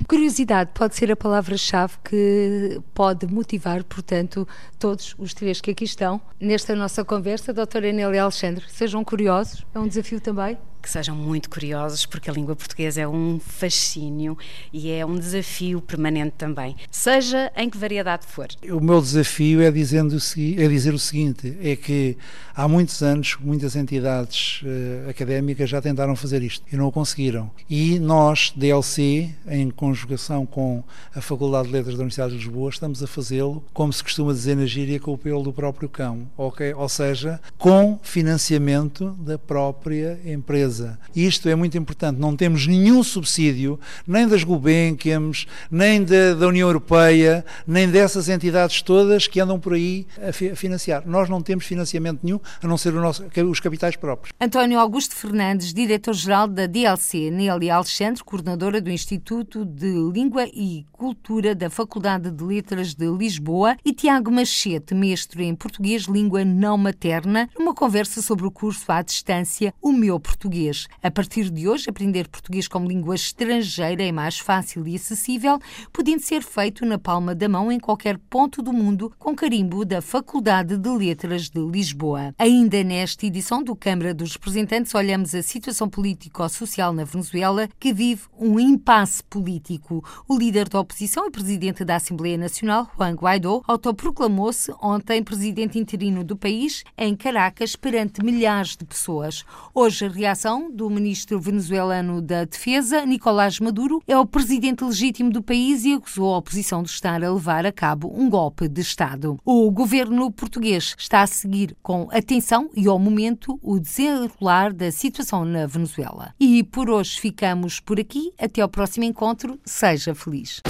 Curiosidade 0.07 0.71
pode 0.73 0.95
ser 0.95 1.11
a 1.11 1.15
palavra-chave 1.15 1.95
que 2.03 2.81
pode 2.93 3.27
motivar, 3.27 3.83
portanto, 3.83 4.47
todos 4.79 5.13
os 5.17 5.33
três 5.33 5.59
que 5.59 5.71
aqui 5.71 5.83
estão 5.83 6.21
nesta 6.39 6.75
nossa 6.75 7.03
conversa. 7.03 7.53
Doutora 7.53 7.89
Enélia 7.89 8.23
Alexandre, 8.23 8.63
sejam 8.69 9.03
curiosos, 9.03 9.65
é 9.75 9.79
um 9.79 9.87
desafio 9.87 10.21
também 10.21 10.57
que 10.81 10.89
sejam 10.89 11.15
muito 11.15 11.49
curiosos, 11.49 12.05
porque 12.05 12.29
a 12.29 12.33
língua 12.33 12.55
portuguesa 12.55 13.01
é 13.01 13.07
um 13.07 13.39
fascínio 13.39 14.37
e 14.71 14.91
é 14.91 15.05
um 15.05 15.15
desafio 15.15 15.81
permanente 15.81 16.35
também, 16.37 16.75
seja 16.89 17.51
em 17.55 17.69
que 17.69 17.77
variedade 17.77 18.25
for. 18.25 18.47
O 18.69 18.79
meu 18.79 19.01
desafio 19.01 19.61
é, 19.61 19.71
dizendo, 19.71 20.15
é 20.57 20.67
dizer 20.67 20.93
o 20.93 20.99
seguinte: 20.99 21.57
é 21.61 21.75
que 21.75 22.17
há 22.55 22.67
muitos 22.67 23.01
anos 23.01 23.37
muitas 23.39 23.75
entidades 23.75 24.61
uh, 24.63 25.09
académicas 25.09 25.69
já 25.69 25.81
tentaram 25.81 26.15
fazer 26.15 26.41
isto 26.41 26.65
e 26.71 26.75
não 26.75 26.87
o 26.87 26.91
conseguiram. 26.91 27.51
E 27.69 27.99
nós, 27.99 28.53
DLC, 28.55 29.29
em 29.47 29.69
conjugação 29.69 30.45
com 30.45 30.83
a 31.13 31.21
Faculdade 31.21 31.67
de 31.67 31.73
Letras 31.73 31.95
da 31.95 32.01
Universidade 32.01 32.31
de 32.31 32.37
Lisboa, 32.37 32.69
estamos 32.69 33.03
a 33.03 33.07
fazê-lo, 33.07 33.63
como 33.73 33.91
se 33.91 34.03
costuma 34.03 34.33
dizer 34.33 34.55
na 34.55 34.65
gíria, 34.65 34.99
com 34.99 35.13
o 35.13 35.17
pelo 35.17 35.43
do 35.43 35.53
próprio 35.53 35.89
cão, 35.89 36.27
okay? 36.37 36.73
ou 36.73 36.89
seja, 36.89 37.39
com 37.57 37.99
financiamento 38.01 39.11
da 39.19 39.37
própria 39.37 40.19
empresa 40.25 40.76
Isto 41.15 41.49
é 41.49 41.55
muito 41.55 41.77
importante. 41.77 42.19
Não 42.19 42.35
temos 42.35 42.67
nenhum 42.67 43.03
subsídio, 43.03 43.79
nem 44.05 44.27
das 44.27 44.43
Gulbenkians, 44.43 45.47
nem 45.71 46.03
da, 46.03 46.33
da 46.33 46.47
União 46.47 46.67
Europeia, 46.67 47.45
nem 47.65 47.89
dessas 47.89 48.29
entidades 48.29 48.81
todas 48.81 49.27
que 49.27 49.39
andam 49.39 49.59
por 49.59 49.73
aí 49.73 50.05
a, 50.21 50.31
fi, 50.31 50.49
a 50.49 50.55
financiar. 50.55 51.03
Nós 51.05 51.29
não 51.29 51.41
temos 51.41 51.65
financiamento 51.65 52.19
nenhum, 52.23 52.39
a 52.61 52.67
não 52.67 52.77
ser 52.77 52.93
nosso, 52.93 53.25
os 53.49 53.59
capitais 53.59 53.95
próprios. 53.95 54.33
António 54.39 54.79
Augusto 54.79 55.15
Fernandes, 55.15 55.73
diretor-geral 55.73 56.47
da 56.47 56.65
DLC, 56.65 57.31
Nélia 57.31 57.75
Alexandre, 57.75 58.23
coordenadora 58.23 58.81
do 58.81 58.89
Instituto 58.89 59.65
de 59.65 59.91
Língua 60.13 60.45
e 60.53 60.85
Cultura 60.91 61.55
da 61.55 61.69
Faculdade 61.69 62.31
de 62.31 62.43
Letras 62.43 62.93
de 62.93 63.07
Lisboa, 63.07 63.77
e 63.85 63.93
Tiago 63.93 64.31
Machete, 64.31 64.93
mestre 64.93 65.43
em 65.43 65.55
português 65.55 66.03
língua 66.03 66.43
não 66.43 66.77
materna, 66.77 67.49
numa 67.57 67.73
conversa 67.73 68.21
sobre 68.21 68.45
o 68.45 68.51
curso 68.51 68.91
à 68.91 69.01
distância 69.01 69.73
O 69.81 69.91
Meu 69.91 70.19
Português 70.19 70.56
português. 70.57 70.87
A 71.03 71.11
partir 71.11 71.49
de 71.49 71.67
hoje, 71.67 71.89
aprender 71.89 72.27
português 72.27 72.67
como 72.67 72.87
língua 72.87 73.15
estrangeira 73.15 74.03
é 74.03 74.11
mais 74.11 74.39
fácil 74.39 74.87
e 74.87 74.95
acessível, 74.95 75.59
podendo 75.93 76.21
ser 76.21 76.41
feito 76.41 76.85
na 76.85 76.97
palma 76.97 77.35
da 77.35 77.47
mão 77.47 77.71
em 77.71 77.79
qualquer 77.79 78.17
ponto 78.17 78.61
do 78.61 78.73
mundo, 78.73 79.13
com 79.19 79.35
carimbo 79.35 79.85
da 79.85 80.01
Faculdade 80.01 80.77
de 80.77 80.89
Letras 80.89 81.49
de 81.49 81.59
Lisboa. 81.59 82.33
Ainda 82.37 82.83
nesta 82.83 83.25
edição 83.25 83.63
do 83.63 83.75
Câmara 83.75 84.13
dos 84.13 84.33
Representantes, 84.33 84.93
olhamos 84.95 85.35
a 85.35 85.43
situação 85.43 85.87
político-social 85.87 86.91
na 86.91 87.03
Venezuela, 87.03 87.69
que 87.79 87.93
vive 87.93 88.23
um 88.39 88.59
impasse 88.59 89.23
político. 89.23 90.03
O 90.27 90.37
líder 90.37 90.67
da 90.69 90.79
oposição 90.79 91.27
e 91.27 91.31
presidente 91.31 91.85
da 91.85 91.97
Assembleia 91.97 92.37
Nacional, 92.37 92.89
Juan 92.97 93.13
Guaidó, 93.13 93.61
autoproclamou-se 93.67 94.73
ontem 94.81 95.23
presidente 95.23 95.77
interino 95.77 96.23
do 96.23 96.35
país, 96.35 96.83
em 96.97 97.15
Caracas, 97.15 97.75
perante 97.75 98.23
milhares 98.23 98.75
de 98.75 98.85
pessoas. 98.85 99.43
Hoje, 99.73 100.05
a 100.05 100.09
reação 100.09 100.46
do 100.73 100.89
ministro 100.89 101.41
venezuelano 101.41 102.21
da 102.21 102.45
Defesa, 102.45 103.05
Nicolás 103.05 103.59
Maduro, 103.59 104.01
é 104.07 104.17
o 104.17 104.25
presidente 104.25 104.81
legítimo 104.81 105.29
do 105.29 105.43
país 105.43 105.83
e 105.83 105.93
acusou 105.93 106.33
a 106.33 106.37
oposição 106.37 106.81
de 106.81 106.89
estar 106.89 107.21
a 107.21 107.33
levar 107.33 107.65
a 107.65 107.71
cabo 107.71 108.09
um 108.15 108.29
golpe 108.29 108.69
de 108.69 108.79
Estado. 108.79 109.37
O 109.43 109.69
governo 109.69 110.31
português 110.31 110.95
está 110.97 111.21
a 111.21 111.27
seguir 111.27 111.75
com 111.83 112.07
atenção 112.13 112.69
e, 112.73 112.87
ao 112.87 112.97
momento, 112.97 113.59
o 113.61 113.77
desenrolar 113.77 114.71
da 114.71 114.89
situação 114.89 115.43
na 115.43 115.67
Venezuela. 115.67 116.33
E 116.39 116.63
por 116.63 116.89
hoje 116.89 117.19
ficamos 117.19 117.81
por 117.81 117.99
aqui. 117.99 118.31
Até 118.39 118.61
ao 118.61 118.69
próximo 118.69 119.03
encontro. 119.03 119.59
Seja 119.65 120.15
feliz. 120.15 120.61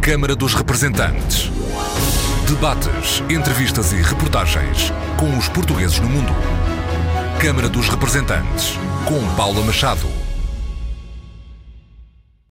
Câmara 0.00 0.34
dos 0.34 0.54
Representantes. 0.54 1.50
Debates, 2.48 3.22
entrevistas 3.28 3.92
e 3.92 3.96
reportagens 3.96 4.90
com 5.18 5.36
os 5.36 5.50
portugueses 5.50 6.00
no 6.00 6.08
mundo. 6.08 6.32
Câmara 7.38 7.68
dos 7.68 7.88
Representantes, 7.88 8.76
com 9.06 9.24
Paula 9.36 9.62
Machado. 9.64 10.17